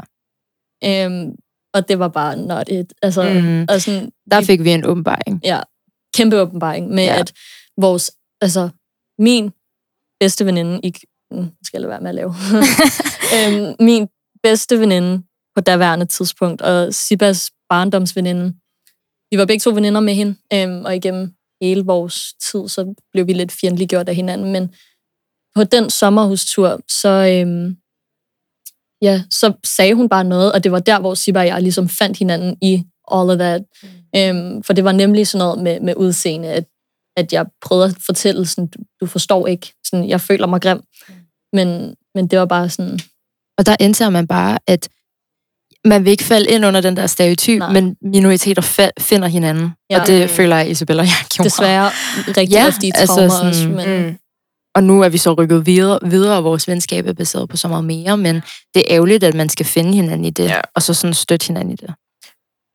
Øhm, 0.85 1.31
og 1.73 1.87
det 1.89 1.99
var 1.99 2.07
bare 2.07 2.37
not 2.37 2.69
it. 2.69 2.93
Altså, 3.01 3.23
mm. 3.23 3.65
og 3.69 3.81
sådan, 3.81 4.09
Der 4.31 4.41
fik 4.41 4.63
vi 4.63 4.71
en 4.71 4.85
åbenbaring. 4.85 5.41
ja, 5.43 5.59
kæmpe 6.15 6.41
åbenbaring 6.41 6.89
med, 6.89 7.03
ja. 7.03 7.19
at 7.19 7.33
vores, 7.77 8.11
altså, 8.41 8.69
min 9.19 9.51
bedste 10.19 10.45
veninde, 10.45 10.79
i, 10.83 10.93
mm, 11.31 11.51
skal 11.63 11.81
jeg 11.81 11.89
være 11.89 12.01
med 12.01 12.09
at 12.09 12.15
lave, 12.15 12.33
øhm, 13.35 13.75
min 13.79 14.07
bedste 14.43 14.79
veninde 14.79 15.23
på 15.55 15.61
daværende 15.61 16.05
tidspunkt, 16.05 16.61
og 16.61 16.93
Sibas 16.93 17.51
barndomsveninde, 17.69 18.53
vi 19.31 19.37
var 19.37 19.45
begge 19.45 19.59
to 19.59 19.69
veninder 19.69 20.01
med 20.01 20.13
hende, 20.13 20.35
øhm, 20.53 20.85
og 20.85 20.95
igennem 20.95 21.33
hele 21.61 21.85
vores 21.85 22.33
tid, 22.33 22.67
så 22.67 22.93
blev 23.11 23.27
vi 23.27 23.33
lidt 23.33 23.51
fjendtliggjort 23.51 24.09
af 24.09 24.15
hinanden, 24.15 24.51
men 24.51 24.73
på 25.55 25.63
den 25.63 25.89
sommerhustur, 25.89 26.79
så, 26.87 27.09
øhm, 27.09 27.77
ja, 29.01 29.23
så 29.29 29.53
sagde 29.63 29.93
hun 29.93 30.09
bare 30.09 30.23
noget, 30.23 30.51
og 30.51 30.63
det 30.63 30.71
var 30.71 30.79
der, 30.79 30.99
hvor 30.99 31.13
Sibba 31.13 31.39
og 31.39 31.47
jeg 31.47 31.61
ligesom 31.61 31.89
fandt 31.89 32.17
hinanden 32.17 32.57
i 32.61 32.83
all 33.11 33.29
of 33.29 33.37
that. 33.37 33.61
Mm. 33.83 33.89
Øhm, 34.19 34.63
for 34.63 34.73
det 34.73 34.83
var 34.83 34.91
nemlig 34.91 35.27
sådan 35.27 35.45
noget 35.45 35.63
med, 35.63 35.79
med 35.79 35.95
udseende, 35.97 36.47
at, 36.47 36.65
at 37.17 37.33
jeg 37.33 37.45
prøvede 37.61 37.85
at 37.85 37.95
fortælle 38.05 38.45
sådan, 38.47 38.69
du, 39.01 39.05
forstår 39.05 39.47
ikke, 39.47 39.73
sådan, 39.85 40.09
jeg 40.09 40.21
føler 40.21 40.47
mig 40.47 40.61
grim. 40.61 40.81
Men, 41.53 41.95
men 42.15 42.27
det 42.27 42.39
var 42.39 42.45
bare 42.45 42.69
sådan, 42.69 42.99
Og 43.57 43.65
der 43.65 43.75
indser 43.79 44.09
man 44.09 44.27
bare, 44.27 44.59
at 44.67 44.89
man 45.85 46.05
vil 46.05 46.11
ikke 46.11 46.23
falde 46.23 46.49
ind 46.49 46.65
under 46.65 46.81
den 46.81 46.97
der 46.97 47.07
stereotyp, 47.07 47.59
Nej. 47.59 47.71
men 47.73 47.95
minoriteter 48.01 48.61
fa- 48.61 49.03
finder 49.03 49.27
hinanden. 49.27 49.71
Ja. 49.89 50.01
Og 50.01 50.07
det 50.07 50.29
føler 50.29 50.55
jeg, 50.55 50.69
Isabella 50.69 51.01
og 51.03 51.07
jeg 51.07 51.25
gjorde. 51.35 51.49
desværre 51.49 51.89
rigtig 52.27 52.49
Ja, 52.51 52.67
ofte 52.67 52.87
i 52.87 52.91
altså 52.95 53.13
sådan, 53.29 53.47
også. 53.47 53.67
Men, 53.69 54.07
Mm. 54.09 54.17
Og 54.75 54.83
nu 54.83 55.01
er 55.01 55.09
vi 55.09 55.17
så 55.17 55.33
rykket 55.33 55.65
videre, 55.65 55.99
videre 56.03 56.37
og 56.37 56.43
vores 56.43 56.67
venskab 56.67 57.05
er 57.07 57.13
baseret 57.13 57.49
på 57.49 57.57
så 57.57 57.67
meget 57.67 57.83
mere, 57.85 58.17
men 58.17 58.35
det 58.73 58.79
er 58.79 58.83
ærgerligt, 58.89 59.23
at 59.23 59.33
man 59.33 59.49
skal 59.49 59.65
finde 59.65 59.93
hinanden 59.93 60.25
i 60.25 60.29
det, 60.29 60.43
Ja. 60.43 60.61
og 60.75 60.81
så 60.81 60.93
sådan 60.93 61.13
støtte 61.13 61.47
hinanden 61.47 61.73
i 61.73 61.75
det. 61.75 61.93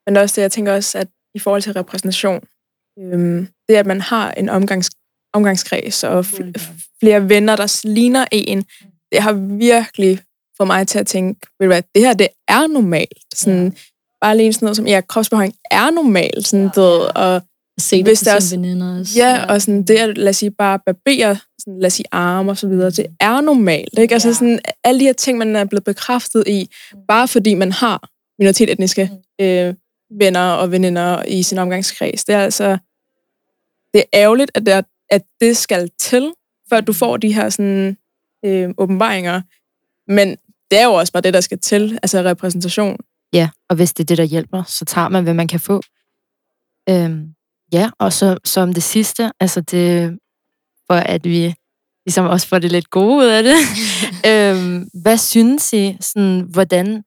Men 0.07 0.16
også 0.16 0.35
det, 0.37 0.42
jeg 0.42 0.53
tænker 0.53 0.72
også, 0.74 0.98
at 0.98 1.09
i 1.35 1.38
forhold 1.38 1.62
til 1.62 1.72
repræsentation, 1.72 2.40
øhm, 2.98 3.48
det 3.68 3.74
at 3.74 3.87
man 3.87 4.00
har 4.00 4.31
en 4.31 4.48
omgangs, 4.48 4.90
omgangskreds 5.35 6.04
og 6.04 6.20
f- 6.20 6.70
flere 7.00 7.28
venner, 7.28 7.57
der 7.57 7.81
ligner 7.85 8.24
en, 8.33 8.64
det 9.12 9.22
har 9.22 9.33
virkelig 9.59 10.20
fået 10.57 10.66
mig 10.66 10.88
til 10.88 10.98
at 10.98 11.07
tænke, 11.07 11.40
ved 11.61 11.66
du 11.66 11.72
hvad, 11.72 11.83
det 11.94 12.02
her, 12.02 12.14
det 12.14 12.28
er 12.48 12.66
normalt. 12.66 13.24
Sådan, 13.35 13.64
ja. 13.64 13.70
Bare 14.20 14.37
lige 14.37 14.52
sådan 14.52 14.66
noget 14.66 14.76
som, 14.76 14.87
ja, 14.87 15.00
kropsbehøjning 15.09 15.54
er 15.70 15.90
normalt. 15.90 16.46
Sådan, 16.48 16.70
ja. 16.76 16.81
ved, 16.81 17.00
og 17.16 17.42
se 17.81 17.96
det 17.96 18.07
Hvis 18.07 18.24
på 18.24 18.35
også- 18.35 18.57
veninder 18.57 19.00
også. 19.00 19.12
Ja, 19.18 19.44
og 19.48 19.62
sådan 19.62 19.83
det 19.83 19.96
at, 19.98 20.18
lad 20.18 20.28
os 20.28 20.37
sige, 20.37 20.50
bare 20.50 20.78
barbere, 20.87 21.37
sådan, 21.61 21.78
lad 21.81 21.87
os 21.87 21.92
sige, 21.92 22.07
arme 22.12 22.50
og 22.52 22.59
så 22.59 22.68
videre, 22.68 22.90
det 22.90 23.07
er 23.20 23.40
normalt, 23.40 23.98
ikke? 23.98 24.14
Altså 24.14 24.35
sådan, 24.35 24.61
alle 24.85 25.00
de 25.00 25.04
her 25.04 25.12
ting, 25.12 25.38
man 25.38 25.57
er 25.57 25.64
blevet 25.64 25.85
bekræftet 25.85 26.44
i, 26.48 26.70
bare 27.09 27.28
fordi 27.28 27.54
man 27.54 27.72
har 27.72 28.09
minoritetsetniske 28.38 29.11
øh, 29.40 29.74
venner 30.20 30.50
og 30.50 30.72
veninder 30.72 31.22
i 31.22 31.42
sin 31.42 31.59
omgangskreds, 31.59 32.24
det 32.24 32.35
er 32.35 32.40
altså, 32.42 32.78
det 33.94 34.01
er 34.01 34.05
ærgerligt, 34.14 34.51
at 34.55 34.66
det, 34.66 34.74
er, 34.74 34.83
at 35.11 35.22
det 35.40 35.57
skal 35.57 35.90
til, 35.98 36.33
før 36.70 36.81
du 36.81 36.92
får 36.92 37.16
de 37.16 37.33
her 37.33 37.48
sådan, 37.48 37.96
øh, 38.44 38.70
åbenbaringer, 38.79 39.42
men 40.12 40.37
det 40.70 40.79
er 40.79 40.85
jo 40.85 40.92
også 40.92 41.12
bare 41.12 41.22
det, 41.22 41.35
der 41.35 41.40
skal 41.40 41.59
til, 41.59 41.98
altså 42.03 42.22
repræsentation. 42.22 42.96
Ja, 43.33 43.48
og 43.68 43.77
hvis 43.77 43.92
det 43.92 44.05
er 44.05 44.07
det, 44.07 44.18
der 44.18 44.24
hjælper, 44.24 44.62
så 44.62 44.85
tager 44.85 45.09
man, 45.09 45.22
hvad 45.24 45.35
man 45.35 45.48
kan 45.48 45.61
få. 45.61 45.83
Øhm, 46.88 47.35
ja, 47.72 47.90
og 47.98 48.12
så 48.12 48.38
som 48.44 48.74
det 48.74 48.83
sidste, 48.83 49.31
altså 49.40 49.61
det, 49.61 50.18
for 50.87 50.94
at 50.94 51.24
vi 51.24 51.55
ligesom 52.07 52.27
også 52.27 52.48
får 52.48 52.59
det 52.59 52.72
lidt 52.72 52.90
gode 52.90 53.16
ud 53.16 53.24
af 53.24 53.42
det. 53.42 53.57
øhm, 54.31 54.90
hvad 55.03 55.18
synes 55.18 55.72
I, 55.72 55.96
sådan, 56.01 56.40
hvordan, 56.40 57.05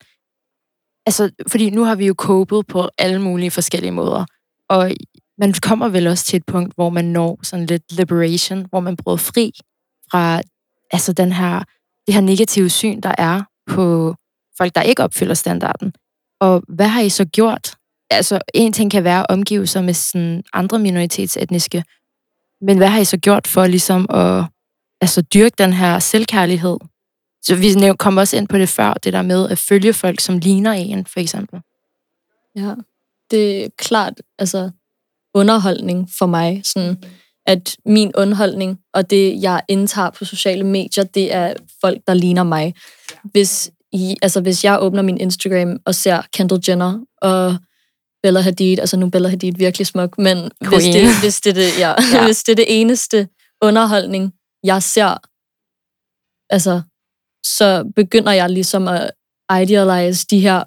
altså, 1.06 1.32
fordi 1.48 1.70
nu 1.70 1.84
har 1.84 1.96
vi 1.96 2.08
jo 2.08 2.16
copet 2.18 2.68
på 2.68 2.90
alle 2.98 3.22
mulige 3.22 3.52
forskellige 3.52 3.92
måder, 3.92 4.26
og 4.70 4.92
man 5.38 5.54
kommer 5.54 5.90
vel 5.90 6.08
også 6.08 6.26
til 6.26 6.38
et 6.38 6.46
punkt, 6.46 6.76
hvor 6.76 6.90
man 6.90 7.06
når 7.06 7.40
sådan 7.44 7.66
lidt 7.66 7.92
liberation, 7.92 8.66
hvor 8.70 8.80
man 8.80 8.98
bryder 8.98 9.18
fri 9.18 9.52
fra 10.12 10.42
altså 10.92 11.14
den 11.14 11.32
her, 11.32 11.64
det 12.08 12.14
her 12.14 12.22
negative 12.22 12.70
syn, 12.70 13.02
der 13.02 13.16
er 13.18 13.44
på 13.68 14.16
folk, 14.58 14.76
der 14.76 14.82
ikke 14.82 15.04
opfylder 15.04 15.34
standarden. 15.34 15.94
Og 16.40 16.64
hvad 16.68 16.88
har 16.88 17.02
I 17.02 17.10
så 17.10 17.26
gjort? 17.26 17.76
Altså, 18.10 18.40
en 18.54 18.74
ting 18.74 18.92
kan 18.92 19.04
være 19.04 19.20
at 19.20 19.26
omgive 19.30 19.68
sig 19.68 19.84
med 19.84 19.94
sådan 19.94 20.44
andre 20.54 20.80
minoritetsetniske, 20.80 21.84
men 22.62 22.78
hvad 22.78 22.88
har 22.88 23.00
I 23.00 23.06
så 23.06 23.18
gjort 23.18 23.48
for 23.48 23.68
ligesom 23.68 24.06
at 24.10 24.46
altså, 25.02 25.22
dyrke 25.22 25.56
den 25.58 25.74
her 25.74 26.00
selvkærlighed? 26.00 26.78
Så 27.42 27.56
vi 27.56 27.94
kom 28.00 28.18
også 28.18 28.38
ind 28.38 28.48
på 28.48 28.58
det 28.58 28.70
før, 28.70 28.94
det 28.94 29.14
der 29.14 29.22
med 29.22 29.50
at 29.50 29.58
følge 29.58 29.94
folk, 29.94 30.20
som 30.20 30.38
ligner 30.38 30.72
en, 30.72 31.06
for 31.06 31.20
eksempel. 31.20 31.62
Ja, 32.56 32.76
det 33.32 33.66
er 33.66 33.70
klart, 33.78 34.14
altså 34.40 34.72
underholdning 35.34 36.10
for 36.18 36.26
mig, 36.26 36.62
sådan 36.66 36.98
at 37.46 37.76
min 37.86 38.12
underholdning 38.16 38.80
og 38.94 39.10
det, 39.10 39.42
jeg 39.42 39.62
indtager 39.68 40.10
på 40.10 40.26
sociale 40.26 40.64
medier, 40.64 41.04
det 41.04 41.34
er 41.34 41.54
folk, 41.82 42.02
der 42.08 42.14
ligner 42.14 42.44
mig. 42.44 42.76
Hvis, 43.24 43.72
I, 43.92 44.16
altså, 44.22 44.42
hvis 44.42 44.64
jeg 44.64 44.82
åbner 44.82 45.02
min 45.02 45.18
Instagram 45.18 45.80
og 45.86 45.96
ser 45.96 46.22
Kendall 46.34 46.62
Jenner 46.68 47.00
og 47.22 47.56
Bella 48.24 48.40
Hadid, 48.40 48.80
altså 48.80 48.98
nu 48.98 49.10
Bella 49.10 49.30
Hadid 49.30 49.52
virkelig 49.58 49.88
smuk, 49.88 50.18
men 50.18 50.52
hvis 50.70 50.84
det, 50.84 51.20
hvis, 51.22 51.42
det, 51.42 51.56
det, 51.56 51.80
Ja. 51.80 51.94
ja. 52.14 52.24
hvis 52.26 52.44
det 52.44 52.52
er 52.52 52.56
det 52.56 52.82
eneste 52.82 53.28
underholdning, 53.62 54.34
jeg 54.64 54.84
ser, 54.84 55.18
altså, 56.50 56.82
så 57.46 57.92
begynder 57.96 58.32
jeg 58.32 58.50
ligesom 58.50 58.88
at 58.88 59.12
idealize 59.62 60.26
de 60.30 60.40
her 60.40 60.64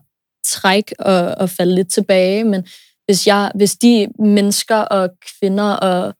træk 0.46 0.92
og, 0.98 1.20
og 1.20 1.50
falde 1.50 1.74
lidt 1.74 1.92
tilbage, 1.92 2.44
men 2.44 2.66
hvis, 3.06 3.26
jeg, 3.26 3.52
hvis 3.54 3.76
de 3.76 4.08
mennesker 4.18 4.76
og 4.76 5.10
kvinder 5.38 5.72
og 5.72 6.14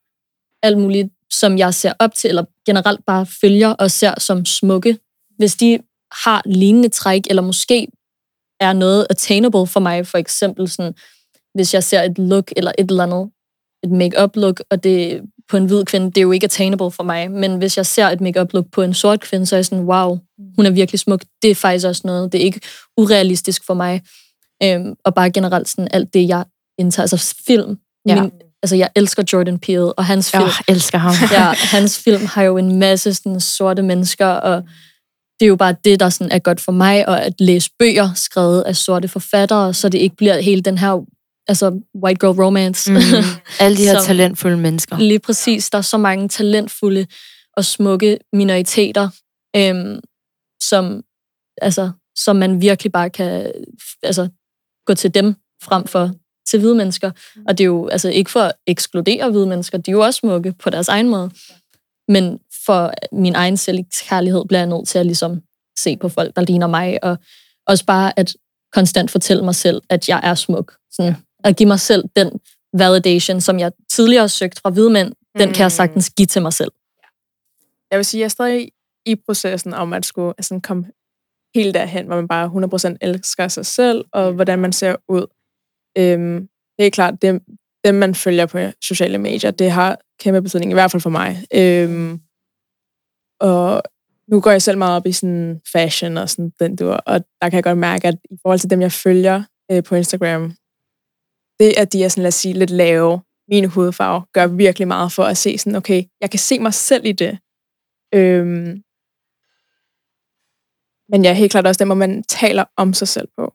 alt 0.63 0.79
muligt, 0.79 1.09
som 1.31 1.59
jeg 1.59 1.75
ser 1.75 1.93
op 1.99 2.15
til, 2.15 2.29
eller 2.29 2.45
generelt 2.67 3.01
bare 3.07 3.27
følger 3.41 3.69
og 3.69 3.91
ser 3.91 4.21
som 4.21 4.45
smukke, 4.45 4.99
hvis 5.37 5.57
de 5.57 5.79
har 6.25 6.43
lignende 6.47 6.89
træk, 6.89 7.27
eller 7.31 7.43
måske 7.43 7.89
er 8.61 8.73
noget 8.73 9.07
attainable 9.11 9.67
for 9.67 9.81
mig, 9.81 10.07
for 10.07 10.19
eksempel 10.19 10.69
sådan, 10.71 10.95
hvis 11.55 11.75
jeg 11.75 11.85
ser 11.85 12.03
et 12.03 12.19
look 12.19 12.53
eller 12.57 12.73
et 12.79 12.91
eller 12.91 13.03
andet, 13.03 13.31
et 13.85 13.91
make-up 13.91 14.37
look, 14.37 14.61
og 14.71 14.85
det 14.85 15.23
på 15.49 15.57
en 15.57 15.67
hvid 15.67 15.85
kvinde, 15.85 16.07
det 16.07 16.19
er 16.19 16.23
jo 16.23 16.33
ikke 16.33 16.45
attainable 16.45 16.91
for 16.91 17.03
mig, 17.03 17.31
men 17.31 17.59
hvis 17.59 17.77
jeg 17.77 17.87
ser 17.87 18.07
et 18.07 18.21
make-up 18.21 18.53
look 18.53 18.67
på 18.73 18.83
en 18.83 18.95
sort 18.95 19.21
kvinde, 19.21 19.47
så 19.47 19.57
er 19.57 19.59
jeg 19.59 19.65
sådan, 19.65 19.85
wow, 19.85 20.19
hun 20.57 20.67
er 20.67 20.71
virkelig 20.71 20.99
smuk. 20.99 21.23
Det 21.43 21.51
er 21.51 21.55
faktisk 21.55 21.87
også 21.87 22.03
noget, 22.05 22.33
det 22.33 22.41
er 22.41 22.45
ikke 22.45 22.61
urealistisk 22.97 23.67
for 23.67 23.75
mig. 23.75 24.03
Øhm, 24.63 24.95
og 25.05 25.15
bare 25.15 25.31
generelt 25.31 25.69
sådan 25.69 25.89
alt 25.91 26.15
det, 26.15 26.29
jeg 26.29 26.45
indtager, 26.79 27.03
altså 27.03 27.35
film. 27.47 27.79
Ja. 28.09 28.23
Min, 28.23 28.31
altså 28.63 28.77
jeg 28.77 28.91
elsker 28.97 29.23
Jordan 29.33 29.59
Peele, 29.59 29.93
og 29.93 30.05
hans 30.05 30.31
film, 30.31 30.43
Jeg 30.43 30.53
elsker 30.69 30.99
ham. 30.99 31.15
ja, 31.39 31.53
hans 31.55 31.99
film 31.99 32.27
har 32.27 32.43
jo 32.43 32.57
en 32.59 32.79
masse 32.79 33.15
sådan, 33.15 33.41
sorte 33.41 33.83
mennesker, 33.83 34.27
og 34.27 34.63
det 35.41 35.47
er 35.47 35.49
jo 35.49 35.57
bare 35.57 35.77
det, 35.85 36.01
der 36.01 36.09
sådan 36.09 36.33
er 36.33 36.39
godt 36.39 36.61
for 36.61 36.73
mig, 36.73 37.09
og 37.09 37.23
at 37.23 37.35
læse 37.39 37.71
bøger 37.79 38.15
skrevet 38.15 38.63
af 38.63 38.77
sorte 38.77 39.09
forfattere, 39.09 39.75
så 39.75 39.89
det 39.89 39.99
ikke 39.99 40.17
bliver 40.17 40.41
hele 40.41 40.63
den 40.63 40.79
her 40.79 41.05
altså 41.49 41.81
white 42.05 42.19
girl 42.19 42.41
romance. 42.43 42.93
Mm. 42.93 42.99
Alle 43.61 43.77
de 43.77 43.83
her 43.83 43.95
Som- 43.95 44.07
talentfulde 44.07 44.57
mennesker. 44.57 44.99
Lige 44.99 45.19
præcis. 45.19 45.71
Der 45.71 45.79
er 45.79 45.83
så 45.83 45.99
mange 45.99 46.29
talentfulde 46.29 47.07
og 47.57 47.65
smukke 47.65 48.19
minoriteter, 48.33 49.09
øhm, 49.57 50.01
som, 50.63 51.03
altså, 51.63 51.91
som 52.17 52.37
man 52.37 52.61
virkelig 52.61 52.93
bare 52.93 53.11
kan 53.11 53.53
altså, 54.03 54.29
gå 54.87 54.95
til 54.95 55.15
dem 55.15 55.35
frem 55.63 55.87
for 55.87 56.11
til 56.47 56.59
hvide 56.59 56.75
mennesker. 56.75 57.11
Og 57.49 57.59
det 57.59 57.65
er 57.65 57.69
jo 57.69 57.89
altså 57.89 58.09
ikke 58.09 58.31
for 58.31 58.41
at 58.41 58.53
ekskludere 58.67 59.31
hvide 59.31 59.47
mennesker, 59.47 59.79
de 59.79 59.91
er 59.91 59.93
jo 59.93 60.01
også 60.01 60.19
smukke 60.19 60.53
på 60.53 60.71
deres 60.71 60.89
egen 60.89 61.09
måde. 61.09 61.31
Men 62.09 62.39
for 62.67 62.93
min 63.13 63.35
egen 63.35 63.57
selvkærlighed 63.57 64.45
bliver 64.49 64.61
jeg 64.61 64.67
nødt 64.67 64.89
til 64.89 64.99
at 64.99 65.07
ligesom 65.07 65.43
se 65.79 65.97
på 65.97 66.09
folk, 66.09 66.37
der 66.37 66.43
ligner 66.43 66.67
mig, 66.67 67.05
og 67.05 67.19
også 67.67 67.85
bare 67.85 68.19
at 68.19 68.37
konstant 68.73 69.11
fortælle 69.11 69.45
mig 69.45 69.55
selv, 69.55 69.83
at 69.89 70.09
jeg 70.09 70.21
er 70.23 70.35
smuk. 70.35 70.77
Sådan, 70.91 71.17
at 71.45 71.57
give 71.57 71.69
mig 71.69 71.81
selv 71.81 72.05
den 72.17 72.41
validation, 72.73 73.41
som 73.41 73.59
jeg 73.59 73.73
tidligere 73.93 74.23
har 74.23 74.27
søgt 74.27 74.61
fra 74.61 74.71
hvide 74.71 74.91
mænd, 74.91 75.13
den 75.39 75.53
kan 75.53 75.63
jeg 75.63 75.73
sagtens 75.73 76.11
give 76.11 76.27
til 76.27 76.43
mig 76.43 76.53
selv. 76.53 76.73
Jeg 77.91 77.99
vil 77.99 78.05
sige, 78.05 78.19
jeg 78.19 78.25
er 78.25 78.29
stadig 78.29 78.71
i 79.07 79.15
processen 79.15 79.75
om 79.75 79.93
at 79.93 80.07
skulle 80.07 80.35
altså, 80.39 80.61
komme 80.63 80.85
helt 81.55 81.75
derhen, 81.75 82.07
hvor 82.07 82.17
man 82.17 82.29
bare 82.29 82.91
100% 82.93 82.97
elsker 83.01 83.49
sig 83.49 83.67
selv, 83.67 84.05
og 84.13 84.33
hvordan 84.33 84.59
man 84.59 84.73
ser 84.73 84.97
ud. 85.09 85.27
Øhm, 85.99 86.49
det 86.79 86.87
er 86.87 86.91
klart, 86.91 87.23
det, 87.23 87.43
dem 87.85 87.95
man 87.95 88.15
følger 88.15 88.47
på 88.47 88.59
sociale 88.83 89.19
medier, 89.19 89.51
det 89.51 89.71
har 89.71 89.99
kæmpe 90.21 90.43
betydning, 90.43 90.71
i 90.71 90.75
hvert 90.75 90.91
fald 90.91 91.03
for 91.03 91.11
mig. 91.11 91.47
Øhm, 91.55 92.21
og 93.41 93.83
nu 94.29 94.41
går 94.41 94.51
jeg 94.51 94.63
selv 94.63 94.79
meget 94.79 94.97
op 94.97 95.07
i 95.07 95.13
sådan 95.13 95.61
fashion 95.73 96.17
og 96.17 96.31
sådan 96.31 96.53
den 96.61 96.77
du, 96.77 96.89
og 97.07 97.21
der 97.41 97.49
kan 97.49 97.55
jeg 97.55 97.65
godt 97.65 97.79
mærke, 97.79 98.09
at 98.09 98.15
i 98.31 98.37
forhold 98.43 98.59
til 98.59 98.71
dem, 98.71 98.81
jeg 98.81 98.93
følger 98.93 99.43
øh, 99.71 99.83
på 99.83 99.95
Instagram, 99.95 100.55
det, 101.61 101.79
at 101.79 101.93
de 101.93 102.05
er 102.05 102.09
sådan, 102.09 102.23
lad 102.23 102.29
os 102.29 102.35
sige, 102.35 102.55
lidt 102.55 102.71
lave, 102.71 103.21
min 103.49 103.65
hudfarve, 103.65 104.25
gør 104.33 104.47
virkelig 104.47 104.89
meget 104.89 105.13
for 105.13 105.25
at 105.25 105.37
se 105.37 105.59
sådan, 105.59 105.77
okay, 105.77 106.05
jeg 106.21 106.31
kan 106.31 106.39
se 106.39 106.59
mig 106.59 106.75
selv 106.75 107.07
i 107.07 107.13
det. 107.13 107.39
Øhm, 108.15 108.83
men 111.09 111.25
jeg 111.25 111.31
er 111.31 111.41
helt 111.43 111.53
klart 111.53 111.67
også 111.67 111.79
den, 111.79 111.89
hvor 111.89 111.95
man 111.95 112.23
taler 112.23 112.65
om 112.77 112.95
sig 112.95 113.09
selv 113.09 113.29
på. 113.39 113.53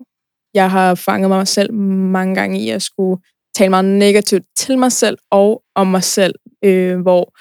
Jeg 0.53 0.71
har 0.71 0.95
fanget 0.95 1.29
mig 1.29 1.47
selv 1.47 1.73
mange 1.73 2.35
gange 2.35 2.59
i 2.59 2.69
at 2.69 2.81
skulle 2.81 3.21
tale 3.55 3.69
meget 3.69 3.85
negativt 3.85 4.43
til 4.57 4.77
mig 4.77 4.91
selv 4.91 5.17
og 5.31 5.63
om 5.75 5.87
mig 5.87 6.03
selv, 6.03 6.35
øh, 6.65 6.99
hvor 6.99 7.33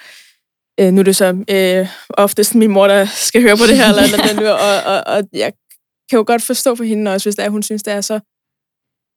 øh, 0.79 0.93
nu 0.93 0.99
er 0.99 1.03
det 1.03 1.15
så 1.15 1.43
øh, 1.49 1.87
oftest 2.09 2.55
min 2.55 2.71
mor, 2.71 2.87
der 2.87 3.05
skal 3.05 3.41
høre 3.41 3.57
på 3.57 3.63
det 3.67 3.77
her, 3.77 3.87
eller, 3.89 4.03
eller, 4.03 4.23
eller, 4.29 4.51
og, 4.67 4.93
og, 4.93 5.15
og 5.15 5.23
jeg 5.33 5.53
kan 6.09 6.17
jo 6.17 6.23
godt 6.27 6.43
forstå 6.43 6.75
for 6.75 6.83
hende 6.83 7.13
også, 7.13 7.25
hvis 7.25 7.35
det 7.35 7.45
er, 7.45 7.49
hun 7.49 7.63
synes, 7.63 7.83
det 7.83 7.93
er 7.93 8.01
så 8.01 8.19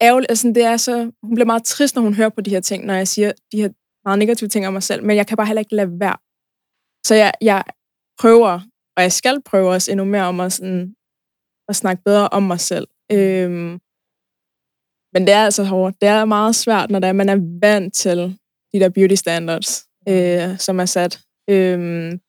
ærgerligt. 0.03 0.31
Altså, 0.31 0.49
det 0.49 0.65
er 0.65 0.77
så, 0.77 1.11
hun 1.23 1.35
bliver 1.35 1.47
meget 1.47 1.65
trist, 1.65 1.95
når 1.95 2.03
hun 2.03 2.15
hører 2.15 2.29
på 2.29 2.41
de 2.41 2.51
her 2.51 2.61
ting, 2.61 2.85
når 2.85 2.95
jeg 2.95 3.09
siger 3.09 3.33
de 3.53 3.57
her 3.57 3.69
meget 4.05 4.19
negative 4.19 4.49
ting 4.49 4.67
om 4.67 4.73
mig 4.73 4.83
selv, 4.83 5.05
men 5.05 5.17
jeg 5.17 5.27
kan 5.27 5.37
bare 5.37 5.47
heller 5.47 5.61
ikke 5.61 5.75
lade 5.75 6.01
være. 6.01 6.17
Så 7.07 7.15
jeg, 7.15 7.33
jeg 7.41 7.65
prøver, 8.21 8.61
og 8.97 9.03
jeg 9.03 9.13
skal 9.13 9.43
prøve 9.43 9.71
også 9.71 9.91
endnu 9.91 10.05
mere 10.05 10.23
om 10.23 10.41
at, 10.41 10.53
sådan, 10.53 10.95
at 11.69 11.77
snakke 11.77 12.03
bedre 12.05 12.29
om 12.29 12.43
mig 12.43 12.61
selv. 12.61 12.87
Øhm, 13.13 13.81
men 15.15 15.27
det 15.27 15.33
er 15.33 15.45
altså 15.45 15.65
hårdt. 15.65 16.01
Det 16.01 16.09
er 16.09 16.25
meget 16.25 16.55
svært, 16.55 16.91
når 16.91 16.99
det 16.99 17.09
er, 17.09 17.13
man 17.13 17.29
er 17.29 17.59
vant 17.61 17.95
til 17.95 18.39
de 18.73 18.81
der 18.81 18.89
beauty 18.89 19.15
standards, 19.15 19.85
øh, 20.09 20.59
som 20.59 20.81
er 20.81 20.85
sat. 20.85 21.21
Øhm, 21.51 22.21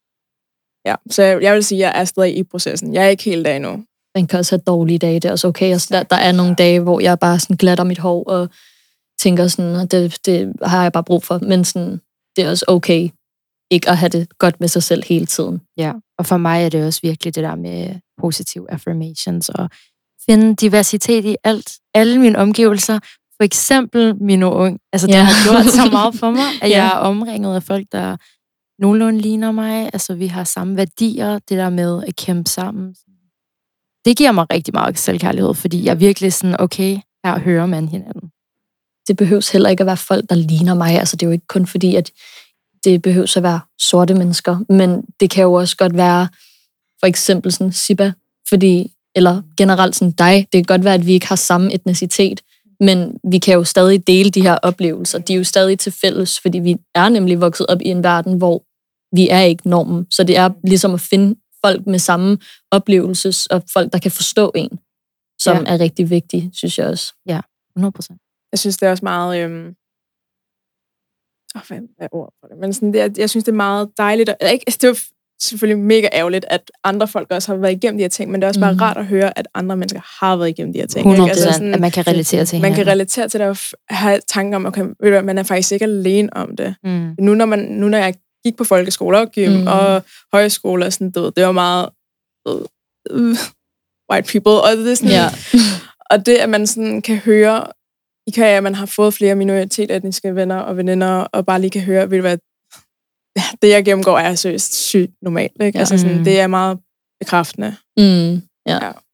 ja, 0.86 0.96
så 1.10 1.24
jeg, 1.24 1.42
jeg 1.42 1.54
vil 1.54 1.64
sige, 1.64 1.86
at 1.86 1.94
jeg 1.94 2.02
er 2.02 2.06
stadig 2.06 2.38
i 2.38 2.44
processen. 2.44 2.94
Jeg 2.94 3.06
er 3.06 3.10
ikke 3.10 3.24
helt 3.24 3.46
der 3.46 3.56
endnu. 3.56 3.84
Man 4.16 4.28
kan 4.28 4.40
også 4.40 4.56
have 4.56 4.64
dårlige 4.68 5.00
dage, 5.00 5.20
det 5.20 5.26
er 5.26 5.32
også 5.32 5.48
okay. 5.48 5.72
Altså, 5.72 5.88
der, 5.92 6.04
der 6.04 6.16
er 6.16 6.32
nogle 6.32 6.56
dage, 6.56 6.80
hvor 6.80 7.00
jeg 7.00 7.20
bare 7.20 7.40
sådan 7.40 7.58
glatter 7.58 7.84
mit 7.84 7.98
hår 7.98 8.24
og 8.24 8.50
tænker 9.22 9.48
sådan, 9.48 9.76
at 9.76 9.92
det, 9.92 10.18
det 10.26 10.54
har 10.62 10.84
jeg 10.84 10.92
bare 10.92 11.04
brug 11.04 11.24
for. 11.24 11.40
Men 11.40 11.66
sådan, 11.66 12.02
det 12.36 12.44
er 12.44 12.50
også 12.50 12.66
okay 12.68 13.10
ikke 13.72 13.90
at 13.90 13.98
have 13.98 14.10
det 14.10 14.38
godt 14.38 14.60
med 14.60 14.68
sig 14.68 14.84
selv 14.84 15.04
hele 15.06 15.26
tiden. 15.26 15.62
Ja, 15.78 15.94
og 16.18 16.26
for 16.26 16.38
mig 16.38 16.66
er 16.66 16.70
det 16.70 16.86
også 16.86 17.00
virkelig 17.04 17.36
det 17.36 17.44
der 17.44 17.56
med 17.56 17.96
positive 18.22 18.72
affirmations 18.72 19.50
og 19.50 19.70
finde 20.30 20.56
diversitet 20.56 21.26
i 21.26 21.36
alt, 21.44 21.72
alle 21.94 22.18
mine 22.20 22.38
omgivelser. 22.40 23.00
For 23.38 23.44
eksempel 23.44 24.16
min 24.16 24.44
ung. 24.44 24.80
Altså, 24.94 25.08
det 25.08 25.14
Ja. 25.14 25.24
har 25.24 25.52
gjort 25.52 25.74
så 25.74 25.90
meget 25.92 26.16
for 26.16 26.32
mig, 26.32 26.46
at 26.62 26.70
Ja. 26.70 26.78
jeg 26.84 26.88
er 26.88 26.98
omringet 26.98 27.56
af 27.56 27.64
folk, 27.64 27.88
der 27.92 28.18
nogenlunde 28.82 29.20
ligner 29.22 29.52
mig. 29.52 29.86
Altså, 29.94 30.14
vi 30.16 30.28
har 30.28 30.44
samme 30.44 30.76
værdier, 30.78 31.34
det 31.34 31.58
der 31.58 31.70
med 31.70 32.04
at 32.08 32.16
kæmpe 32.16 32.50
sammen. 32.50 32.96
Det 34.06 34.18
giver 34.18 34.32
mig 34.32 34.46
rigtig 34.54 34.74
meget 34.74 35.00
selvkærlighed, 35.00 35.54
fordi 35.54 35.84
jeg 35.86 35.92
er 35.92 35.96
virkelig 35.96 36.34
sådan, 36.34 36.56
okay, 36.60 36.98
her 37.26 37.40
hører 37.40 37.66
man 37.66 37.88
hinanden. 37.88 38.30
det 39.08 39.18
behøves 39.18 39.50
heller 39.50 39.70
ikke 39.70 39.82
at 39.82 39.88
være 39.88 39.98
folk, 39.98 40.26
der 40.30 40.36
ligner 40.36 40.74
mig. 40.74 41.00
Altså, 41.00 41.16
det 41.16 41.26
er 41.26 41.28
jo 41.28 41.32
ikke 41.32 41.48
kun 41.48 41.68
fordi, 41.68 41.96
at 41.96 42.12
det 42.84 43.02
behøves 43.02 43.38
at 43.38 43.44
være 43.44 43.60
sorte 43.80 44.14
mennesker, 44.14 44.60
men 44.70 45.02
det 45.20 45.30
kan 45.30 45.44
jo 45.44 45.54
også 45.54 45.78
godt 45.78 45.98
være 45.98 46.28
for 47.00 47.06
eksempel 47.08 47.52
sådan 47.52 47.72
Siba, 47.74 48.14
fordi, 48.50 48.92
eller 49.16 49.42
generelt 49.58 49.96
sådan 49.96 50.12
dig. 50.12 50.36
Det 50.52 50.52
kan 50.52 50.64
godt 50.64 50.84
være, 50.84 50.94
at 50.94 51.06
vi 51.08 51.14
ikke 51.14 51.28
har 51.28 51.36
samme 51.36 51.74
etnicitet, 51.74 52.42
men 52.80 53.18
vi 53.32 53.40
kan 53.40 53.54
jo 53.54 53.64
stadig 53.64 54.08
dele 54.08 54.30
de 54.32 54.42
her 54.42 54.56
oplevelser. 54.56 55.20
De 55.20 55.34
er 55.34 55.38
jo 55.38 55.44
stadig 55.44 55.80
til 55.80 55.92
fælles, 55.92 56.40
fordi 56.40 56.60
vi 56.60 56.76
er 56.96 57.10
nemlig 57.10 57.42
vokset 57.42 57.68
op 57.68 57.82
i 57.82 57.88
en 57.88 58.04
verden, 58.04 58.38
hvor 58.38 58.64
vi 59.16 59.30
er 59.30 59.42
ikke 59.42 59.70
normen. 59.70 60.08
Så 60.12 60.24
det 60.24 60.38
er 60.38 60.50
ligesom 60.64 60.94
at 60.94 61.02
finde 61.02 61.36
folk 61.66 61.88
med 61.88 62.00
samme 62.00 62.38
oplevelses, 62.72 63.46
og 63.46 63.64
folk, 63.74 63.94
der 63.94 64.00
kan 64.00 64.12
forstå 64.12 64.52
en, 64.56 64.70
som 65.40 65.58
Ja. 65.58 65.64
er 65.74 65.80
rigtig 65.80 66.10
vigtigt, 66.10 66.56
synes 66.58 66.78
jeg 66.78 66.88
også. 66.88 67.14
100 67.76 67.92
procent. 67.92 68.20
Jeg 68.52 68.60
synes, 68.60 68.78
det 68.78 68.88
er 68.88 68.92
også 68.92 69.06
meget... 69.06 69.44
Øhm... 69.44 69.76
Oh, 71.56 71.62
hvad 71.68 71.80
er 72.00 72.08
ordet 72.12 72.34
for 72.40 72.48
det? 72.48 72.58
Men 72.58 72.74
sådan, 72.74 72.94
det 72.94 73.02
er, 73.02 73.10
jeg 73.18 73.30
synes, 73.30 73.44
det 73.44 73.52
er 73.52 73.56
meget 73.56 73.90
dejligt. 73.98 74.30
Og, 74.30 74.36
ikke, 74.42 74.64
altså, 74.68 74.80
det 74.82 74.88
jo 74.88 74.96
selvfølgelig 75.44 75.84
mega 75.84 76.08
ærgerligt, 76.14 76.46
at 76.50 76.72
andre 76.84 77.08
folk 77.08 77.32
også 77.32 77.52
har 77.52 77.58
været 77.60 77.72
igennem 77.72 77.98
de 77.98 78.04
her 78.04 78.10
ting, 78.10 78.32
men 78.32 78.42
det 78.42 78.46
er 78.46 78.50
også 78.50 78.60
bare 78.60 78.72
Mhm. 78.74 78.82
rart 78.82 78.98
at 78.98 79.06
høre, 79.06 79.38
at 79.40 79.48
andre 79.54 79.78
mennesker 79.78 80.02
har 80.26 80.36
været 80.36 80.50
igennem 80.50 80.74
de 80.74 80.80
her 80.80 80.88
ting. 80.88 81.00
100 81.08 81.24
ikke? 81.30 81.32
Altså, 81.32 81.54
sådan, 81.54 81.74
at 81.74 81.80
man 81.80 81.92
kan 81.92 82.08
relatere 82.08 82.46
til 82.46 82.62
man 82.62 82.72
kan 82.72 82.74
hinanden. 82.76 82.92
relatere 82.92 83.28
til 83.28 83.40
det 83.40 83.48
og 83.50 83.58
have 83.90 84.20
tanker 84.28 84.56
om, 84.56 84.66
okay, 84.66 84.82
ved 85.04 85.20
du 85.20 85.26
man 85.26 85.38
er 85.38 85.44
faktisk 85.44 85.72
ikke 85.72 85.86
alene 85.86 86.34
om 86.34 86.56
det. 86.56 86.76
Mm. 86.84 87.16
Nu 87.20 87.34
når, 87.34 87.46
man, 87.46 87.60
nu 87.60 87.88
når 87.88 87.98
jeg 87.98 88.14
gik 88.46 88.58
på 88.58 88.64
folkeskoler 88.64 89.20
og 89.20 89.32
gym 89.32 89.52
Mm. 89.52 89.58
mm. 89.58 89.68
og 89.68 90.02
højskoler, 90.34 90.90
sådan, 90.90 91.12
du 91.12 91.22
ved, 91.22 91.32
det 91.36 91.46
var 91.46 91.52
meget 91.52 91.90
øh, 92.48 93.36
white 94.12 94.32
people, 94.32 94.62
og 94.62 94.78
det 94.78 94.92
er 94.92 94.96
sådan, 94.96 95.10
Ja. 95.12 95.28
og 96.12 96.26
det, 96.26 96.36
at 96.36 96.50
man 96.50 96.68
sådan 96.68 97.02
kan 97.02 97.18
høre, 97.18 97.68
i 98.28 98.32
kan, 98.32 98.46
at 98.46 98.64
man 98.64 98.76
har 98.76 98.86
fået 98.86 99.14
flere 99.14 99.36
minoritetsetniske 99.36 100.36
venner 100.36 100.58
og 100.58 100.78
veninder, 100.78 101.08
og 101.10 101.46
bare 101.46 101.62
lige 101.62 101.72
kan 101.72 101.82
høre, 101.82 102.10
ved 102.12 102.18
du 102.18 102.22
hvad, 102.22 102.38
det 103.62 103.70
jeg 103.70 103.86
gennemgår 103.86 104.18
er 104.18 104.36
seriøst 104.36 104.76
sygt 104.88 105.12
normalt. 105.22 105.52
Ikke? 105.62 105.66
Ja. 105.66 105.72
Ja. 105.74 105.80
Altså 105.80 105.98
sådan, 105.98 106.18
Mm. 106.18 106.24
det 106.24 106.40
er 106.40 106.48
meget 106.48 106.78
bekræftende. 107.20 107.76
Mm. 107.98 108.42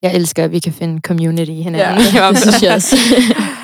Jeg 0.01 0.13
elsker, 0.15 0.43
at 0.43 0.51
vi 0.51 0.60
kan 0.60 0.73
finde 0.73 1.01
community 1.01 1.51
i 1.51 1.62
hinanden. 1.62 2.05
Ja. 2.15 2.29
Det 2.29 2.38
synes 2.39 2.63
jeg 2.63 2.73
også. 2.73 2.95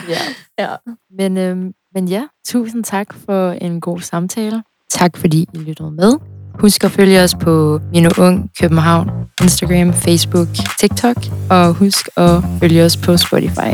ja. 0.09 0.17
ja. 0.59 0.69
Men, 1.17 1.37
øhm, 1.37 1.71
men 1.95 2.07
ja, 2.07 2.23
tusind 2.47 2.83
tak 2.83 3.07
for 3.25 3.51
en 3.51 3.81
god 3.81 3.99
samtale. 3.99 4.63
Tak 4.91 5.17
fordi 5.17 5.47
I 5.53 5.57
lyttede 5.57 5.91
med. 5.91 6.13
Husk 6.59 6.83
at 6.83 6.91
følge 6.91 7.21
os 7.23 7.35
på 7.35 7.79
Mino 7.93 8.09
Ung 8.17 8.49
København, 8.61 9.09
Instagram, 9.41 9.93
Facebook, 9.93 10.47
TikTok. 10.79 11.17
Og 11.49 11.73
husk 11.73 12.09
at 12.17 12.43
følge 12.59 12.83
os 12.85 12.97
på 12.97 13.17
Spotify. 13.17 13.71